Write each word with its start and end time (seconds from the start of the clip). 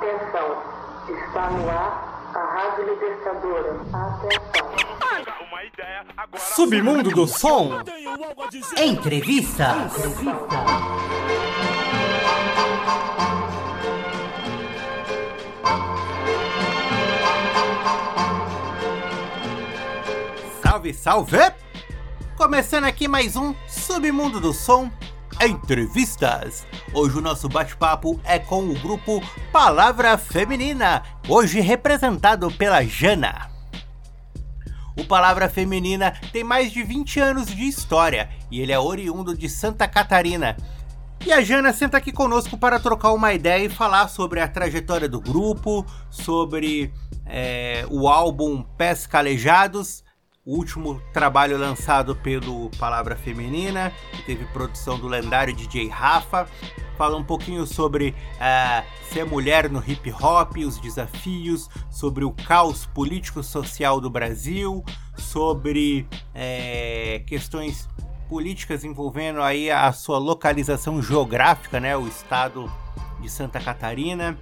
Atenção, 0.00 0.62
está 1.10 1.50
no 1.50 1.68
ar 1.68 2.32
a 2.34 2.38
Rádio 2.38 2.88
Libertadora. 2.88 3.80
Atenção. 3.92 4.70
Submundo 6.38 7.10
do 7.10 7.26
Som. 7.26 7.82
Entrevista. 8.78 9.90
Salve, 20.62 20.94
salve! 20.94 21.36
Começando 22.38 22.84
aqui 22.84 23.06
mais 23.06 23.36
um 23.36 23.54
Submundo 23.68 24.40
do 24.40 24.54
Som 24.54 24.90
Entrevistas. 25.42 26.66
Hoje 26.92 27.16
o 27.16 27.22
nosso 27.22 27.48
bate-papo 27.48 28.20
é 28.24 28.38
com 28.38 28.68
o 28.68 28.74
grupo 28.74 29.22
Palavra 29.50 30.18
Feminina, 30.18 31.02
hoje 31.26 31.60
representado 31.60 32.50
pela 32.52 32.84
Jana. 32.84 33.50
O 34.94 35.02
Palavra 35.02 35.48
Feminina 35.48 36.12
tem 36.30 36.44
mais 36.44 36.70
de 36.70 36.82
20 36.82 37.20
anos 37.20 37.46
de 37.46 37.62
história 37.62 38.28
e 38.50 38.60
ele 38.60 38.70
é 38.70 38.78
oriundo 38.78 39.34
de 39.34 39.48
Santa 39.48 39.88
Catarina. 39.88 40.58
E 41.24 41.32
a 41.32 41.40
Jana 41.40 41.72
senta 41.72 41.96
aqui 41.96 42.12
conosco 42.12 42.58
para 42.58 42.78
trocar 42.78 43.12
uma 43.12 43.32
ideia 43.32 43.64
e 43.64 43.70
falar 43.70 44.08
sobre 44.08 44.40
a 44.40 44.48
trajetória 44.48 45.08
do 45.08 45.22
grupo, 45.22 45.86
sobre 46.10 46.92
é, 47.24 47.86
o 47.88 48.08
álbum 48.08 48.62
Pés 48.76 49.06
Calejados 49.06 50.04
o 50.44 50.56
último 50.56 51.00
trabalho 51.12 51.58
lançado 51.58 52.16
pelo 52.16 52.70
Palavra 52.78 53.14
Feminina, 53.14 53.92
que 54.12 54.22
teve 54.22 54.44
produção 54.46 54.98
do 54.98 55.06
lendário 55.06 55.54
DJ 55.54 55.88
Rafa. 55.88 56.48
Fala 56.96 57.16
um 57.16 57.24
pouquinho 57.24 57.66
sobre 57.66 58.10
uh, 58.10 58.84
ser 59.12 59.24
mulher 59.24 59.70
no 59.70 59.82
hip 59.86 60.10
hop, 60.12 60.56
os 60.58 60.78
desafios, 60.78 61.68
sobre 61.90 62.24
o 62.24 62.32
caos 62.32 62.86
político-social 62.86 64.00
do 64.00 64.08
Brasil, 64.08 64.84
sobre 65.16 66.06
é, 66.34 67.22
questões 67.26 67.88
políticas 68.28 68.84
envolvendo 68.84 69.42
aí 69.42 69.70
a 69.70 69.92
sua 69.92 70.18
localização 70.18 71.02
geográfica, 71.02 71.80
né, 71.80 71.96
o 71.96 72.06
estado 72.06 72.70
de 73.20 73.28
Santa 73.28 73.60
Catarina. 73.60 74.38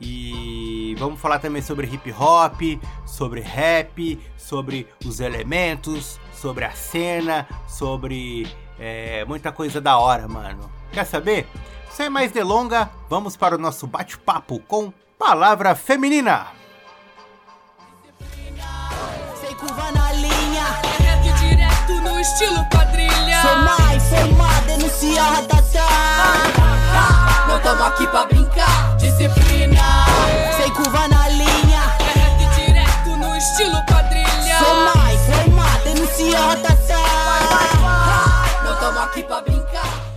E 0.00 0.94
vamos 0.98 1.20
falar 1.20 1.38
também 1.38 1.60
sobre 1.60 1.86
hip 1.86 2.12
hop, 2.12 2.60
sobre 3.04 3.40
rap, 3.40 4.18
sobre 4.36 4.86
os 5.04 5.18
elementos, 5.20 6.20
sobre 6.32 6.64
a 6.64 6.70
cena, 6.70 7.48
sobre 7.66 8.46
é, 8.78 9.24
muita 9.24 9.50
coisa 9.50 9.80
da 9.80 9.98
hora, 9.98 10.28
mano. 10.28 10.70
Quer 10.92 11.04
saber? 11.04 11.48
Sem 11.90 12.08
mais 12.08 12.30
delonga, 12.30 12.88
vamos 13.08 13.36
para 13.36 13.56
o 13.56 13.58
nosso 13.58 13.86
bate-papo 13.86 14.60
com 14.60 14.92
Palavra 15.18 15.74
Feminina. 15.74 16.46
Sem 19.40 19.54
curva 19.56 19.90
na 19.90 20.12
linha, 20.12 20.64
direto, 20.96 21.38
direto 21.40 21.92
no 22.02 22.20
estilo 22.20 22.64
quadrilha. 22.70 23.42
Sou 23.42 23.56
mais, 23.56 24.02
sou 24.04 24.32
má, 24.36 24.60
denunciada, 24.60 25.62
tá? 25.72 27.46
Não 27.48 27.60
tamo 27.60 27.82
aqui 27.82 28.06
pra 28.06 28.26
brincar, 28.26 28.87
disciplina. 29.18 30.06
Sem 30.56 30.72
curva 30.72 31.08
na 31.08 31.28
linha, 31.28 31.82
direto, 31.98 32.54
direto 32.54 33.16
no 33.16 33.36
estilo 33.36 33.84
quadrilha. 33.84 34.58
Sou 34.58 34.74
mais, 34.94 35.20
sou 35.20 35.50
má, 35.54 35.78
denunciada, 35.82 36.68
tá? 36.86 38.62
Não 38.64 38.78
tamo 38.78 38.98
aqui 39.00 39.22
pra 39.24 39.40
brincar. 39.40 40.08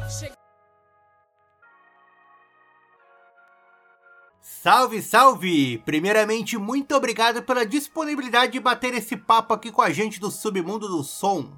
Salve, 4.39 5.01
salve! 5.01 5.79
Primeiramente, 5.79 6.55
muito 6.55 6.95
obrigado 6.95 7.41
pela 7.41 7.65
disponibilidade 7.65 8.51
de 8.51 8.59
bater 8.59 8.93
esse 8.93 9.17
papo 9.17 9.55
aqui 9.55 9.71
com 9.71 9.81
a 9.81 9.89
gente 9.89 10.19
do 10.19 10.29
Submundo 10.29 10.87
do 10.87 11.03
Som. 11.03 11.51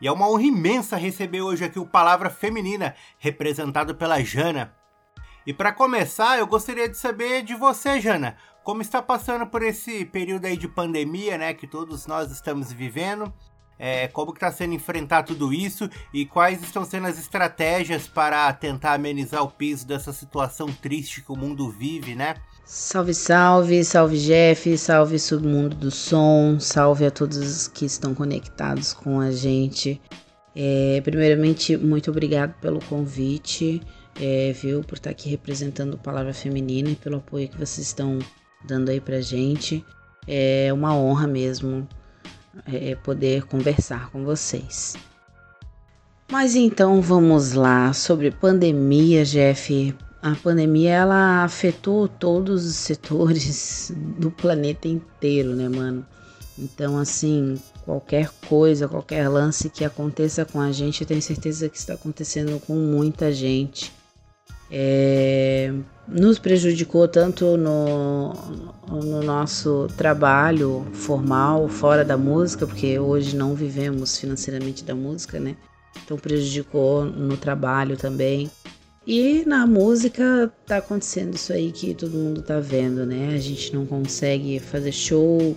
E 0.00 0.08
é 0.08 0.12
uma 0.12 0.26
honra 0.26 0.44
imensa 0.44 0.96
receber 0.96 1.42
hoje 1.42 1.62
aqui 1.62 1.78
o 1.78 1.84
Palavra 1.84 2.30
Feminina, 2.30 2.96
representado 3.18 3.94
pela 3.94 4.24
Jana. 4.24 4.79
E 5.46 5.52
para 5.52 5.72
começar, 5.72 6.38
eu 6.38 6.46
gostaria 6.46 6.88
de 6.88 6.96
saber 6.96 7.42
de 7.42 7.54
você, 7.54 8.00
Jana, 8.00 8.36
como 8.62 8.82
está 8.82 9.00
passando 9.00 9.46
por 9.46 9.62
esse 9.62 10.04
período 10.04 10.44
aí 10.44 10.56
de 10.56 10.68
pandemia, 10.68 11.38
né, 11.38 11.54
que 11.54 11.66
todos 11.66 12.06
nós 12.06 12.30
estamos 12.30 12.72
vivendo, 12.72 13.32
é, 13.78 14.08
como 14.08 14.32
está 14.32 14.52
sendo 14.52 14.74
enfrentar 14.74 15.22
tudo 15.22 15.52
isso 15.52 15.88
e 16.12 16.26
quais 16.26 16.62
estão 16.62 16.84
sendo 16.84 17.06
as 17.06 17.18
estratégias 17.18 18.06
para 18.06 18.52
tentar 18.52 18.92
amenizar 18.92 19.42
o 19.42 19.50
peso 19.50 19.86
dessa 19.86 20.12
situação 20.12 20.66
triste 20.70 21.22
que 21.22 21.32
o 21.32 21.36
mundo 21.36 21.70
vive, 21.70 22.14
né? 22.14 22.34
Salve, 22.66 23.14
salve, 23.14 23.82
salve 23.82 24.18
Jeff, 24.18 24.76
salve 24.76 25.18
submundo 25.18 25.74
do 25.74 25.90
som, 25.90 26.60
salve 26.60 27.06
a 27.06 27.10
todos 27.10 27.66
que 27.66 27.86
estão 27.86 28.14
conectados 28.14 28.92
com 28.92 29.18
a 29.18 29.30
gente. 29.30 30.00
É, 30.54 31.00
primeiramente, 31.02 31.76
muito 31.76 32.10
obrigado 32.10 32.52
pelo 32.60 32.84
convite, 32.84 33.80
é, 34.20 34.52
viu, 34.52 34.84
por 34.84 34.96
estar 34.96 35.08
aqui 35.10 35.30
representando 35.30 35.96
Palavra 35.96 36.34
Feminina 36.34 36.90
e 36.90 36.94
pelo 36.94 37.16
apoio 37.16 37.48
que 37.48 37.56
vocês 37.56 37.86
estão 37.86 38.18
dando 38.66 38.90
aí 38.90 39.00
pra 39.00 39.22
gente. 39.22 39.82
É 40.28 40.70
uma 40.72 40.94
honra 40.94 41.26
mesmo 41.26 41.88
é, 42.70 42.94
poder 42.96 43.46
conversar 43.46 44.10
com 44.10 44.22
vocês. 44.22 44.94
Mas 46.30 46.54
então 46.54 47.00
vamos 47.00 47.54
lá 47.54 47.94
sobre 47.94 48.30
pandemia, 48.30 49.24
Jeff. 49.24 49.96
A 50.22 50.34
pandemia 50.36 50.90
ela 50.90 51.42
afetou 51.42 52.06
todos 52.06 52.66
os 52.66 52.76
setores 52.76 53.90
do 54.18 54.30
planeta 54.30 54.86
inteiro, 54.86 55.56
né, 55.56 55.66
mano? 55.66 56.06
Então, 56.58 56.98
assim, 56.98 57.58
qualquer 57.86 58.28
coisa, 58.46 58.86
qualquer 58.86 59.28
lance 59.30 59.70
que 59.70 59.82
aconteça 59.82 60.44
com 60.44 60.60
a 60.60 60.70
gente, 60.70 61.00
eu 61.00 61.06
tenho 61.06 61.22
certeza 61.22 61.70
que 61.70 61.78
está 61.78 61.94
acontecendo 61.94 62.60
com 62.60 62.74
muita 62.74 63.32
gente. 63.32 63.90
É, 64.70 65.72
nos 66.06 66.38
prejudicou 66.38 67.08
tanto 67.08 67.56
no, 67.56 68.32
no 68.88 69.22
nosso 69.22 69.88
trabalho 69.96 70.86
formal, 70.92 71.68
fora 71.68 72.04
da 72.04 72.16
música, 72.16 72.66
porque 72.66 72.98
hoje 72.98 73.36
não 73.36 73.54
vivemos 73.54 74.16
financeiramente 74.16 74.84
da 74.84 74.94
música, 74.94 75.40
né? 75.40 75.56
Então 76.04 76.16
prejudicou 76.16 77.04
no 77.04 77.36
trabalho 77.36 77.96
também. 77.96 78.50
E 79.06 79.44
na 79.46 79.66
música 79.66 80.52
tá 80.66 80.76
acontecendo 80.76 81.34
isso 81.34 81.52
aí 81.52 81.72
que 81.72 81.94
todo 81.94 82.12
mundo 82.12 82.42
tá 82.42 82.60
vendo, 82.60 83.06
né? 83.06 83.32
A 83.34 83.38
gente 83.38 83.74
não 83.74 83.86
consegue 83.86 84.60
fazer 84.60 84.92
show, 84.92 85.56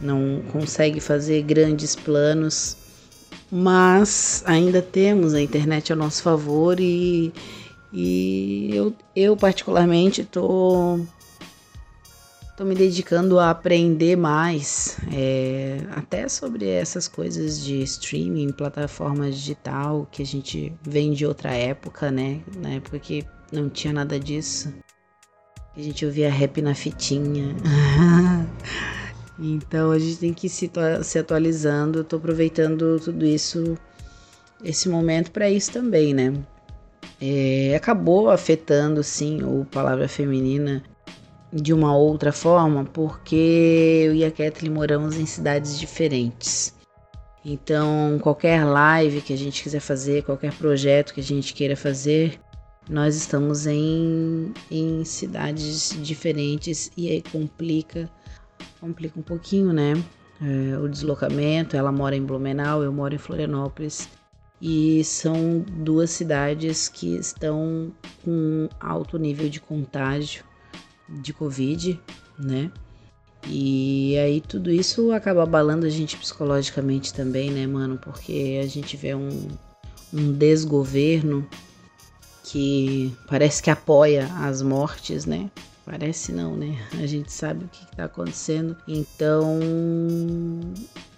não 0.00 0.42
consegue 0.52 1.00
fazer 1.00 1.42
grandes 1.42 1.94
planos, 1.94 2.76
mas 3.50 4.42
ainda 4.46 4.80
temos 4.80 5.34
a 5.34 5.40
internet 5.40 5.92
a 5.92 5.96
nosso 5.96 6.22
favor 6.22 6.80
e 6.80 7.32
e 7.92 8.70
eu, 8.72 8.94
eu 9.16 9.36
particularmente 9.36 10.24
tô, 10.24 11.00
tô 12.56 12.64
me 12.64 12.74
dedicando 12.74 13.38
a 13.38 13.50
aprender 13.50 14.16
mais, 14.16 14.98
é, 15.12 15.78
até 15.92 16.28
sobre 16.28 16.68
essas 16.68 17.08
coisas 17.08 17.62
de 17.62 17.82
streaming, 17.82 18.52
plataforma 18.52 19.30
digital, 19.30 20.06
que 20.10 20.22
a 20.22 20.26
gente 20.26 20.72
vem 20.82 21.12
de 21.12 21.24
outra 21.24 21.52
época, 21.54 22.10
né? 22.10 22.40
Na 22.56 22.70
época 22.70 22.98
que 22.98 23.24
não 23.50 23.70
tinha 23.70 23.92
nada 23.92 24.20
disso. 24.20 24.72
A 25.74 25.80
gente 25.80 26.04
ouvia 26.04 26.30
rap 26.30 26.60
na 26.60 26.74
fitinha. 26.74 27.54
então 29.38 29.92
a 29.92 29.98
gente 29.98 30.16
tem 30.18 30.34
que 30.34 30.48
se, 30.48 30.70
se 31.04 31.18
atualizando. 31.18 32.00
Eu 32.00 32.04
tô 32.04 32.16
aproveitando 32.16 33.00
tudo 33.00 33.24
isso, 33.24 33.78
esse 34.62 34.88
momento 34.90 35.30
para 35.30 35.48
isso 35.48 35.70
também, 35.70 36.12
né? 36.12 36.34
É, 37.20 37.74
acabou 37.74 38.30
afetando 38.30 39.02
sim 39.02 39.42
o 39.42 39.64
Palavra 39.64 40.08
Feminina 40.08 40.82
de 41.52 41.72
uma 41.72 41.96
outra 41.96 42.30
forma, 42.30 42.84
porque 42.84 44.04
eu 44.06 44.14
e 44.14 44.24
a 44.24 44.30
Kathleen 44.30 44.72
moramos 44.72 45.16
em 45.16 45.26
cidades 45.26 45.78
diferentes. 45.78 46.74
Então, 47.44 48.18
qualquer 48.20 48.64
live 48.64 49.22
que 49.22 49.32
a 49.32 49.36
gente 49.36 49.62
quiser 49.62 49.80
fazer, 49.80 50.22
qualquer 50.22 50.52
projeto 50.52 51.14
que 51.14 51.20
a 51.20 51.24
gente 51.24 51.54
queira 51.54 51.76
fazer, 51.76 52.38
nós 52.88 53.16
estamos 53.16 53.66
em, 53.66 54.52
em 54.70 55.04
cidades 55.04 55.96
diferentes 56.02 56.90
e 56.96 57.08
aí 57.10 57.22
complica, 57.22 58.10
complica 58.80 59.18
um 59.18 59.22
pouquinho, 59.22 59.72
né? 59.72 59.94
É, 60.40 60.78
o 60.78 60.88
deslocamento. 60.88 61.76
Ela 61.76 61.90
mora 61.90 62.14
em 62.14 62.22
Blumenau, 62.22 62.82
eu 62.82 62.92
moro 62.92 63.14
em 63.14 63.18
Florianópolis 63.18 64.08
e 64.60 65.04
são 65.04 65.60
duas 65.60 66.10
cidades 66.10 66.88
que 66.88 67.16
estão 67.16 67.92
com 68.24 68.68
alto 68.80 69.18
nível 69.18 69.48
de 69.48 69.60
contágio 69.60 70.44
de 71.08 71.32
Covid, 71.32 72.00
né? 72.38 72.70
E 73.46 74.18
aí 74.18 74.40
tudo 74.40 74.70
isso 74.70 75.12
acaba 75.12 75.42
abalando 75.44 75.86
a 75.86 75.90
gente 75.90 76.16
psicologicamente 76.16 77.14
também, 77.14 77.50
né, 77.50 77.66
mano? 77.66 77.98
Porque 77.98 78.60
a 78.62 78.66
gente 78.66 78.96
vê 78.96 79.14
um, 79.14 79.48
um 80.12 80.32
desgoverno 80.32 81.46
que 82.44 83.14
parece 83.26 83.62
que 83.62 83.70
apoia 83.70 84.28
as 84.40 84.60
mortes, 84.60 85.24
né? 85.24 85.50
Parece 85.84 86.32
não, 86.32 86.54
né? 86.54 86.76
A 87.02 87.06
gente 87.06 87.32
sabe 87.32 87.64
o 87.64 87.68
que 87.68 87.82
está 87.84 88.04
acontecendo. 88.04 88.76
Então 88.86 89.58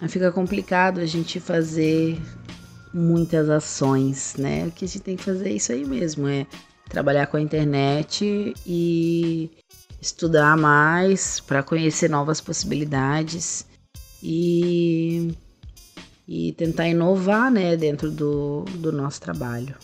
fica 0.07 0.31
complicado 0.31 0.99
a 0.99 1.05
gente 1.05 1.41
fazer 1.41 2.17
muitas 2.93 3.49
ações, 3.49 4.35
né? 4.37 4.65
O 4.67 4.71
que 4.71 4.85
a 4.85 4.87
gente 4.87 5.01
tem 5.01 5.15
que 5.15 5.23
fazer 5.23 5.49
é 5.49 5.53
isso 5.53 5.71
aí 5.71 5.85
mesmo, 5.85 6.27
é 6.27 6.45
trabalhar 6.89 7.27
com 7.27 7.37
a 7.37 7.41
internet 7.41 8.53
e 8.65 9.49
estudar 10.01 10.57
mais 10.57 11.39
para 11.39 11.63
conhecer 11.63 12.09
novas 12.09 12.41
possibilidades 12.41 13.65
e, 14.21 15.33
e 16.27 16.51
tentar 16.53 16.87
inovar 16.87 17.51
né, 17.51 17.77
dentro 17.77 18.11
do, 18.11 18.65
do 18.75 18.91
nosso 18.91 19.21
trabalho. 19.21 19.75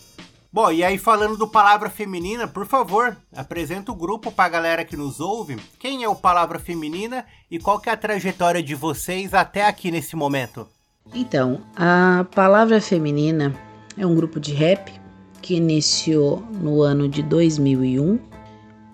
Bom, 0.50 0.72
e 0.72 0.82
aí 0.82 0.98
falando 0.98 1.36
do 1.36 1.46
Palavra 1.46 1.90
Feminina, 1.90 2.48
por 2.48 2.66
favor, 2.66 3.16
apresenta 3.34 3.92
o 3.92 3.94
grupo 3.94 4.32
para 4.32 4.46
a 4.46 4.48
galera 4.48 4.84
que 4.84 4.96
nos 4.96 5.20
ouve. 5.20 5.56
Quem 5.78 6.02
é 6.02 6.08
o 6.08 6.16
Palavra 6.16 6.58
Feminina 6.58 7.24
e 7.50 7.58
qual 7.58 7.78
que 7.78 7.90
é 7.90 7.92
a 7.92 7.96
trajetória 7.96 8.62
de 8.62 8.74
vocês 8.74 9.34
até 9.34 9.66
aqui 9.66 9.90
nesse 9.90 10.16
momento? 10.16 10.66
Então, 11.14 11.60
a 11.74 12.26
Palavra 12.34 12.80
Feminina 12.80 13.54
é 13.96 14.06
um 14.06 14.14
grupo 14.14 14.38
de 14.38 14.52
rap 14.52 14.92
que 15.40 15.54
iniciou 15.54 16.42
no 16.60 16.82
ano 16.82 17.08
de 17.08 17.22
2001 17.22 18.18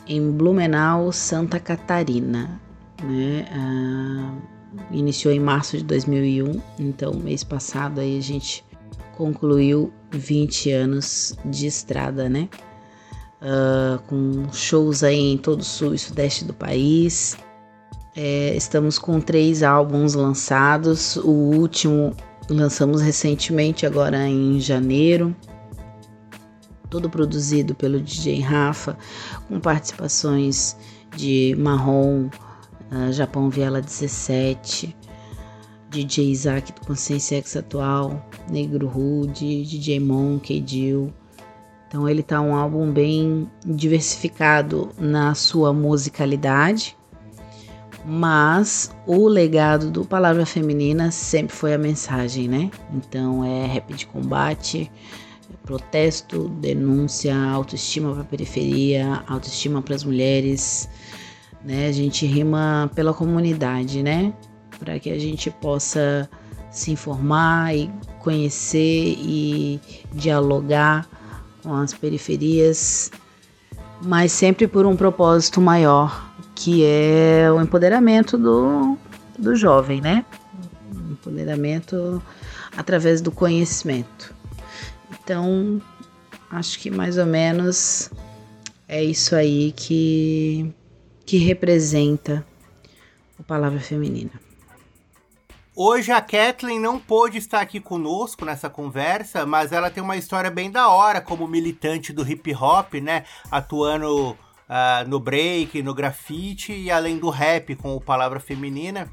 em 0.07 0.31
Blumenau, 0.31 1.11
Santa 1.13 1.59
Catarina. 1.59 2.61
Né? 3.03 3.47
Ah, 3.51 4.35
iniciou 4.91 5.33
em 5.35 5.41
março 5.41 5.77
de 5.77 5.85
2001, 5.85 6.61
então 6.79 7.15
mês 7.15 7.43
passado 7.45 8.01
aí 8.01 8.19
a 8.19 8.23
gente 8.23 8.65
concluiu 9.17 9.93
20 10.11 10.71
anos 10.73 11.37
de 11.45 11.67
estrada, 11.67 12.29
né? 12.29 12.49
Uh, 13.41 13.99
com 14.07 14.53
shows 14.53 15.05
aí 15.05 15.33
em 15.33 15.37
todo 15.37 15.61
o 15.61 15.65
sul 15.65 15.95
e 15.95 15.99
sudeste 15.99 16.45
do 16.45 16.55
país. 16.55 17.37
É, 18.17 18.55
estamos 18.55 18.99
com 18.99 19.21
três 19.21 19.63
álbuns 19.63 20.15
lançados. 20.15 21.17
O 21.17 21.31
último 21.31 22.15
lançamos 22.49 23.01
recentemente, 23.01 23.87
agora 23.87 24.29
em 24.29 24.61
janeiro 24.61 25.35
todo 26.95 27.11
produzido 27.11 27.75
pelo 27.75 28.01
DJ 28.01 28.39
Rafa, 28.39 28.97
com 29.49 29.59
participações 29.59 30.77
de 31.17 31.53
Marrom, 31.59 32.29
uh, 32.93 33.13
Japão 33.13 33.51
Viela 33.51 33.81
17, 33.81 34.97
DJ 35.91 36.31
Isaac 36.31 36.73
do 36.73 36.87
Consciência 36.87 37.39
X 37.39 37.57
Atual, 37.57 38.25
Negro 38.49 38.87
Rude, 38.87 39.65
DJ 39.65 39.99
Monkey, 39.99 40.63
Jill. 40.65 41.13
Então 41.89 42.09
ele 42.09 42.23
tá 42.23 42.41
um 42.41 42.55
álbum 42.55 42.93
bem 42.93 43.51
diversificado 43.67 44.91
na 44.97 45.35
sua 45.35 45.73
musicalidade, 45.73 46.97
mas 48.05 48.95
o 49.07 49.27
legado 49.27 49.91
do 49.91 50.05
Palavra 50.05 50.45
Feminina 50.45 51.11
sempre 51.11 51.55
foi 51.55 51.73
a 51.73 51.79
mensagem, 51.79 52.49
né? 52.49 52.71
Então 52.93 53.45
é 53.45 53.67
rap 53.67 53.95
de 53.95 54.07
combate, 54.07 54.91
protesto, 55.65 56.49
denúncia, 56.49 57.35
autoestima 57.35 58.13
para 58.13 58.23
a 58.23 58.27
periferia, 58.27 59.25
autoestima 59.27 59.81
para 59.81 59.95
as 59.95 60.05
mulheres, 60.05 60.89
né? 61.65 61.87
A 61.87 61.93
gente 61.93 62.27
rima 62.27 62.91
pela 62.95 63.15
comunidade, 63.15 64.03
né? 64.03 64.33
Para 64.79 64.99
que 64.99 65.11
a 65.11 65.19
gente 65.19 65.51
possa 65.51 66.29
se 66.71 66.91
informar 66.91 67.75
e 67.75 67.91
conhecer 68.19 69.17
e 69.19 69.81
dialogar 70.13 71.09
com 71.63 71.73
as 71.73 71.95
periferias, 71.95 73.11
mas 74.03 74.33
sempre 74.33 74.67
por 74.67 74.85
um 74.85 74.97
propósito 74.97 75.61
maior, 75.61 76.34
que 76.55 76.85
é 76.85 77.51
o 77.51 77.61
empoderamento 77.61 78.39
do, 78.39 78.97
do 79.39 79.57
jovem, 79.57 80.01
né? 80.01 80.25
empoderamento 81.25 82.23
através 82.77 83.21
do 83.21 83.33
conhecimento. 83.33 84.35
Então, 85.11 85.81
acho 86.51 86.79
que 86.79 86.91
mais 86.91 87.17
ou 87.17 87.27
menos 87.27 88.11
é 88.87 89.03
isso 89.03 89.35
aí 89.35 89.73
que, 89.73 90.73
que 91.25 91.39
representa 91.39 92.47
a 93.39 93.43
palavra 93.43 93.81
feminina. 93.81 94.33
Hoje 95.77 96.13
a 96.13 96.21
Kathleen 96.21 96.79
não 96.79 97.01
pôde 97.01 97.39
estar 97.39 97.61
aqui 97.61 97.81
conosco 97.81 98.45
nessa 98.45 98.71
conversa, 98.71 99.45
mas 99.45 99.73
ela 99.73 99.91
tem 99.91 100.03
uma 100.03 100.17
história 100.17 100.49
bem 100.49 100.71
da 100.71 100.89
hora 100.89 101.21
como 101.21 101.49
militante 101.49 102.13
do 102.13 102.29
hip 102.29 102.55
hop, 102.55 102.95
né? 102.95 103.25
Atuando 103.51 104.39
uh, 104.75 105.09
no 105.09 105.21
break, 105.21 105.81
no 105.83 105.95
grafite 105.95 106.73
e 106.73 106.91
além 106.91 107.19
do 107.19 107.31
rap 107.31 107.77
com 107.77 107.95
o 107.95 108.01
Palavra 108.01 108.41
Feminina. 108.41 109.09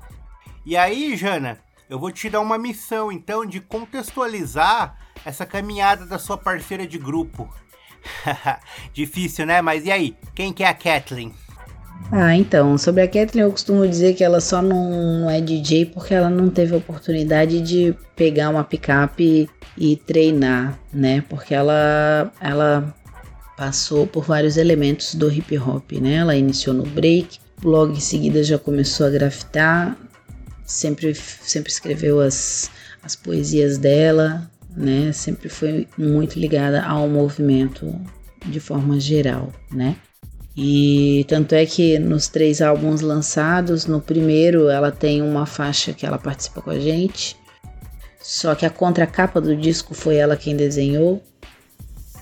E 0.66 0.76
aí, 0.76 1.16
Jana, 1.16 1.60
eu 1.88 2.00
vou 2.00 2.12
te 2.12 2.30
dar 2.30 2.40
uma 2.40 2.58
missão 2.58 3.12
então 3.12 3.46
de 3.46 3.60
contextualizar 3.60 4.98
essa 5.24 5.46
caminhada 5.46 6.06
da 6.06 6.18
sua 6.18 6.38
parceira 6.38 6.88
de 6.88 6.98
grupo. 6.98 7.48
Difícil, 8.92 9.46
né? 9.46 9.62
Mas 9.62 9.86
e 9.86 9.92
aí? 9.92 10.16
Quem 10.34 10.52
que 10.52 10.64
é 10.64 10.68
a 10.68 10.74
Kathleen? 10.74 11.32
Ah, 12.12 12.36
então, 12.36 12.78
sobre 12.80 13.04
a 13.04 13.08
Kathleen 13.08 13.46
eu 13.46 13.52
costumo 13.52 13.88
dizer 13.88 14.16
que 14.16 14.24
ela 14.24 14.42
só 14.42 14.60
não 14.60 15.30
é 15.30 15.40
DJ 15.40 15.86
porque 15.86 16.16
ela 16.16 16.32
não 16.32 16.50
teve 16.50 16.76
oportunidade 16.76 17.62
de 17.62 17.96
pegar 18.16 18.50
uma 18.50 18.64
picape 18.64 19.48
e 19.78 19.96
treinar, 19.96 20.80
né? 20.92 21.24
Porque 21.30 21.54
ela 21.54 22.32
ela 22.42 22.94
passou 23.62 24.08
por 24.08 24.24
vários 24.24 24.58
elementos 24.58 25.14
do 25.14 25.32
hip 25.32 25.56
hop, 25.56 25.92
né? 26.02 26.16
Ela 26.16 26.36
iniciou 26.36 26.76
no 26.76 26.82
break, 26.82 27.38
logo 27.64 27.94
em 27.94 28.00
seguida 28.00 28.44
já 28.44 28.58
começou 28.58 29.06
a 29.06 29.10
grafitar, 29.12 29.96
sempre 30.66 31.14
sempre 31.14 31.72
escreveu 31.72 32.20
as 32.20 32.72
as 33.04 33.16
poesias 33.16 33.78
dela, 33.78 34.50
né? 34.76 35.12
Sempre 35.12 35.48
foi 35.48 35.88
muito 35.96 36.40
ligada 36.40 36.82
ao 36.82 37.08
movimento 37.08 37.96
de 38.48 38.60
forma 38.60 39.00
geral, 39.00 39.52
né? 39.72 39.96
E 40.58 41.24
tanto 41.28 41.54
é 41.54 41.64
que 41.64 42.00
nos 42.00 42.28
três 42.28 42.64
álbuns 42.64 43.02
lançados, 43.02 43.86
no 43.86 44.02
primeiro 44.02 44.70
ela 44.70 44.92
tem 44.92 45.22
uma 45.22 45.46
faixa 45.46 45.94
que 45.94 46.04
ela 46.04 46.18
participa 46.18 46.64
com 46.64 46.72
a 46.72 46.80
gente, 46.80 47.38
só 48.20 48.56
que 48.56 48.66
a 48.66 48.72
contracapa 48.72 49.40
do 49.40 49.56
disco 49.56 49.94
foi 49.94 50.16
ela 50.16 50.36
quem 50.36 50.56
desenhou. 50.56 51.22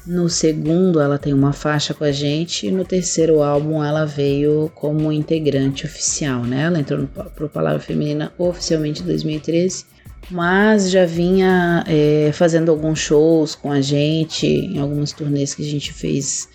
No 0.09 0.27
segundo 0.27 1.00
ela 1.00 1.19
tem 1.19 1.31
uma 1.35 1.53
faixa 1.53 1.94
com 1.94 2.03
a 2.03 2.11
gente 2.11 2.65
e 2.65 2.71
no 2.71 2.83
terceiro 2.83 3.44
álbum 3.44 3.83
ela 3.83 4.06
veio 4.06 4.71
como 4.73 5.11
integrante 5.11 5.85
oficial, 5.85 6.44
né? 6.45 6.63
Ela 6.63 6.80
entrou 6.80 7.06
para 7.06 7.45
o 7.45 7.47
Palavra 7.47 7.80
Feminina 7.80 8.33
oficialmente 8.35 9.04
em 9.04 9.06
2013 9.06 9.85
mas 10.31 10.89
já 10.89 11.06
vinha 11.06 11.83
é, 11.87 12.31
fazendo 12.33 12.71
alguns 12.71 12.97
shows 12.97 13.54
com 13.54 13.71
a 13.71 13.81
gente, 13.81 14.47
em 14.47 14.80
algumas 14.80 15.11
turnês 15.11 15.54
que 15.54 15.61
a 15.61 15.69
gente 15.69 15.94
fez 15.94 16.49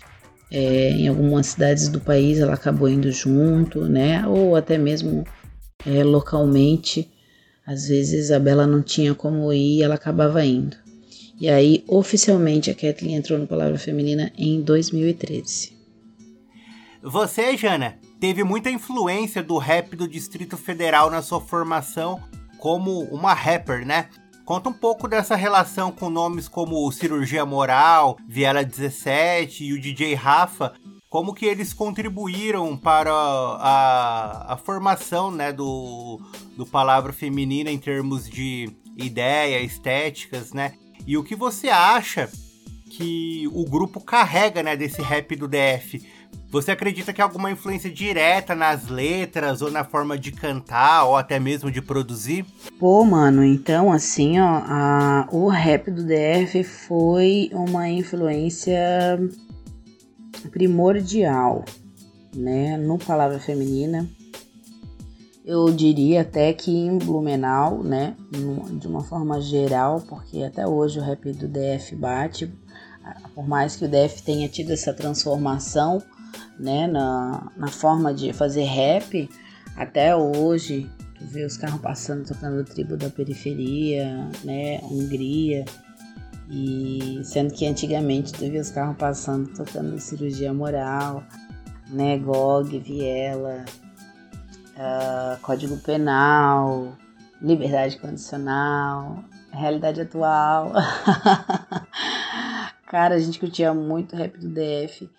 é, 0.51 0.89
em 0.91 1.07
algumas 1.07 1.47
cidades 1.47 1.87
do 1.87 2.01
país, 2.01 2.39
ela 2.39 2.55
acabou 2.55 2.89
indo 2.89 3.09
junto, 3.09 3.85
né? 3.85 4.27
Ou 4.27 4.57
até 4.57 4.77
mesmo 4.77 5.23
é, 5.85 6.03
localmente, 6.03 7.09
às 7.65 7.87
vezes 7.87 8.31
a 8.31 8.39
Bela 8.39 8.67
não 8.67 8.81
tinha 8.81 9.15
como 9.15 9.51
ir, 9.53 9.81
ela 9.81 9.95
acabava 9.95 10.43
indo. 10.43 10.75
E 11.39 11.49
aí, 11.49 11.83
oficialmente, 11.87 12.71
a 12.71 12.75
Kathleen 12.75 13.15
entrou 13.15 13.37
no 13.37 13.47
Palavra 13.47 13.77
Feminina 13.77 14.31
em 14.37 14.61
2013. 14.61 15.75
Você, 17.03 17.57
Jana, 17.57 17.99
teve 18.19 18.43
muita 18.43 18.71
influência 18.71 19.43
do 19.43 19.57
rap 19.57 19.95
do 19.95 20.07
Distrito 20.07 20.57
Federal 20.57 21.11
na 21.11 21.21
sua 21.21 21.41
formação 21.41 22.21
como 22.57 23.01
uma 23.11 23.33
rapper, 23.33 23.85
né? 23.85 24.09
Conta 24.45 24.69
um 24.69 24.73
pouco 24.73 25.07
dessa 25.07 25.35
relação 25.35 25.91
com 25.91 26.09
nomes 26.09 26.47
como 26.47 26.91
Cirurgia 26.91 27.45
Moral, 27.45 28.17
Viela 28.27 28.63
17 28.63 29.65
e 29.65 29.73
o 29.73 29.81
DJ 29.81 30.13
Rafa, 30.13 30.73
como 31.09 31.33
que 31.33 31.45
eles 31.45 31.73
contribuíram 31.73 32.77
para 32.77 33.11
a, 33.11 34.53
a 34.53 34.57
formação 34.57 35.31
né, 35.31 35.51
do, 35.51 36.19
do 36.55 36.65
palavra 36.65 37.11
feminina 37.11 37.71
em 37.71 37.77
termos 37.77 38.29
de 38.29 38.69
ideia, 38.97 39.61
estéticas, 39.61 40.53
né? 40.53 40.73
E 41.07 41.17
o 41.17 41.23
que 41.23 41.35
você 41.35 41.69
acha 41.69 42.29
que 42.89 43.47
o 43.53 43.63
grupo 43.65 43.99
carrega 43.99 44.63
né, 44.63 44.75
desse 44.75 45.01
rap 45.01 45.35
do 45.35 45.47
DF? 45.47 46.03
Você 46.49 46.71
acredita 46.71 47.11
que 47.11 47.21
alguma 47.21 47.51
influência 47.51 47.89
direta 47.91 48.55
nas 48.55 48.87
letras 48.87 49.61
ou 49.61 49.69
na 49.69 49.83
forma 49.83 50.17
de 50.17 50.31
cantar 50.31 51.03
ou 51.03 51.15
até 51.15 51.39
mesmo 51.39 51.69
de 51.69 51.81
produzir? 51.81 52.45
Pô, 52.79 53.03
mano, 53.03 53.43
então 53.43 53.91
assim, 53.91 54.39
ó, 54.39 54.61
a, 54.63 55.27
o 55.31 55.47
rap 55.47 55.91
do 55.91 56.03
DF 56.03 56.63
foi 56.63 57.49
uma 57.51 57.89
influência 57.89 59.19
primordial, 60.51 61.65
né, 62.33 62.77
no 62.77 62.97
Palavra 62.97 63.39
Feminina. 63.39 64.07
Eu 65.45 65.71
diria 65.71 66.21
até 66.21 66.51
que 66.53 66.71
em 66.71 66.97
Blumenau, 66.97 67.83
né, 67.83 68.15
de 68.79 68.87
uma 68.87 69.03
forma 69.03 69.39
geral, 69.39 70.01
porque 70.01 70.41
até 70.41 70.65
hoje 70.65 70.97
o 70.97 71.03
rap 71.03 71.31
do 71.33 71.47
DF 71.47 71.95
bate, 71.95 72.51
por 73.35 73.47
mais 73.47 73.75
que 73.75 73.85
o 73.85 73.87
DF 73.87 74.23
tenha 74.23 74.49
tido 74.49 74.71
essa 74.71 74.91
transformação, 74.91 76.01
né, 76.59 76.87
na, 76.87 77.51
na 77.55 77.67
forma 77.67 78.11
de 78.11 78.33
fazer 78.33 78.63
rap, 78.63 79.29
até 79.75 80.15
hoje, 80.15 80.89
tu 81.19 81.25
vê 81.27 81.45
os 81.45 81.57
carros 81.57 81.79
passando 81.79 82.25
tocando 82.25 82.63
tribo 82.63 82.97
da 82.97 83.11
periferia, 83.11 84.27
né, 84.43 84.79
Hungria, 84.83 85.63
e 86.49 87.21
sendo 87.23 87.53
que 87.53 87.67
antigamente 87.67 88.33
tu 88.33 88.49
vê 88.49 88.57
os 88.57 88.71
carros 88.71 88.97
passando 88.97 89.47
tocando 89.53 89.99
cirurgia 89.99 90.51
moral, 90.51 91.23
né, 91.91 92.17
GOG, 92.17 92.79
Viela, 92.79 93.63
uh, 94.75 95.39
Código 95.41 95.77
Penal, 95.77 96.93
Liberdade 97.41 97.97
Condicional, 97.97 99.23
Realidade 99.51 100.01
Atual. 100.01 100.71
Cara, 102.87 103.15
a 103.15 103.19
gente 103.19 103.39
curtia 103.39 103.73
muito 103.73 104.15
rap 104.15 104.37
do 104.37 104.49
DF. 104.49 105.09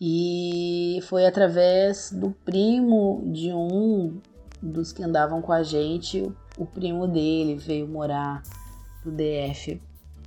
E 0.00 1.00
foi 1.08 1.26
através 1.26 2.12
do 2.12 2.30
primo 2.30 3.22
de 3.32 3.52
um 3.52 4.20
dos 4.62 4.92
que 4.92 5.02
andavam 5.02 5.42
com 5.42 5.52
a 5.52 5.62
gente, 5.62 6.32
o 6.56 6.66
primo 6.66 7.06
dele 7.06 7.56
veio 7.56 7.86
morar 7.86 8.42
do 9.04 9.10
DF 9.10 9.80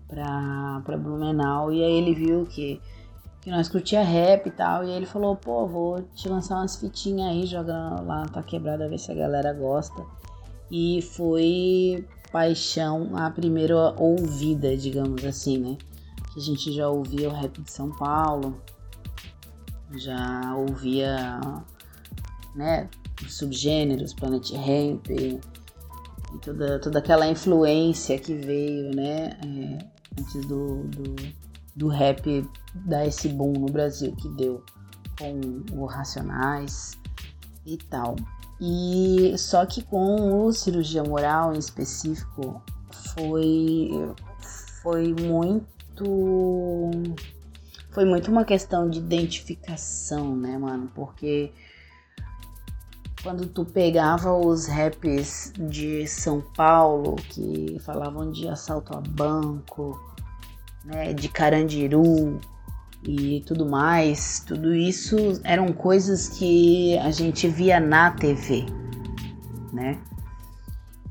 pra, 0.07 0.81
pra 0.85 0.97
Blumenau. 0.97 1.71
E 1.71 1.83
aí 1.83 1.91
ele 1.91 2.13
viu 2.13 2.45
que, 2.45 2.79
que 3.47 3.51
nós 3.51 3.69
curtia 3.69 4.03
rap 4.03 4.45
e 4.47 4.51
tal. 4.51 4.83
E 4.83 4.89
aí 4.89 4.97
ele 4.97 5.05
falou, 5.05 5.33
pô, 5.33 5.65
vou 5.65 6.01
te 6.13 6.27
lançar 6.27 6.57
umas 6.57 6.75
fitinhas 6.75 7.31
aí, 7.31 7.45
joga 7.45 8.01
lá 8.01 8.25
Tá 8.27 8.43
Quebrada, 8.43 8.89
ver 8.89 8.99
se 8.99 9.09
a 9.09 9.15
galera 9.15 9.53
gosta. 9.53 10.05
E 10.69 11.01
foi 11.01 12.05
paixão 12.29 13.15
a 13.15 13.31
primeira 13.31 13.95
ouvida, 13.97 14.75
digamos 14.75 15.23
assim, 15.23 15.59
né? 15.59 15.77
Que 16.33 16.41
a 16.41 16.43
gente 16.43 16.73
já 16.73 16.89
ouvia 16.89 17.29
o 17.29 17.31
rap 17.31 17.61
de 17.61 17.71
São 17.71 17.89
Paulo, 17.89 18.61
já 19.95 20.53
ouvia, 20.53 21.39
né, 22.53 22.89
os 23.25 23.37
subgêneros, 23.37 24.13
Planet 24.13 24.51
Ramp 24.51 25.07
e 25.09 25.39
toda, 26.43 26.79
toda 26.79 26.99
aquela 26.99 27.25
influência 27.29 28.19
que 28.19 28.33
veio, 28.33 28.93
né, 28.93 29.39
é, 29.41 30.19
antes 30.19 30.45
do, 30.45 30.83
do, 30.83 31.15
do 31.77 31.87
rap 31.87 32.45
dar 32.85 33.05
esse 33.05 33.29
boom 33.29 33.53
no 33.53 33.67
Brasil 33.67 34.15
que 34.15 34.29
deu 34.29 34.63
com 35.19 35.63
o 35.73 35.85
Racionais 35.85 36.97
e 37.65 37.77
tal. 37.77 38.15
E 38.59 39.35
só 39.37 39.65
que 39.65 39.83
com 39.83 40.45
o 40.45 40.51
cirurgia 40.51 41.03
moral 41.03 41.53
em 41.53 41.59
específico 41.59 42.61
foi 43.13 43.89
foi 44.81 45.13
muito 45.13 46.91
foi 47.91 48.05
muito 48.05 48.31
uma 48.31 48.45
questão 48.45 48.89
de 48.89 48.99
identificação, 48.99 50.35
né, 50.35 50.57
mano? 50.57 50.91
Porque 50.93 51.51
quando 53.23 53.47
tu 53.47 53.65
pegava 53.65 54.33
os 54.33 54.67
raps 54.67 55.51
de 55.57 56.07
São 56.07 56.41
Paulo 56.55 57.15
que 57.15 57.77
falavam 57.79 58.31
de 58.31 58.47
assalto 58.47 58.95
a 58.95 59.01
banco, 59.01 59.99
né, 60.85 61.13
de 61.13 61.27
Carandiru, 61.27 62.39
e 63.03 63.41
tudo 63.45 63.65
mais, 63.65 64.43
tudo 64.45 64.73
isso 64.73 65.15
eram 65.43 65.71
coisas 65.71 66.29
que 66.29 66.97
a 66.97 67.11
gente 67.11 67.47
via 67.47 67.79
na 67.79 68.11
TV, 68.11 68.65
né? 69.71 69.99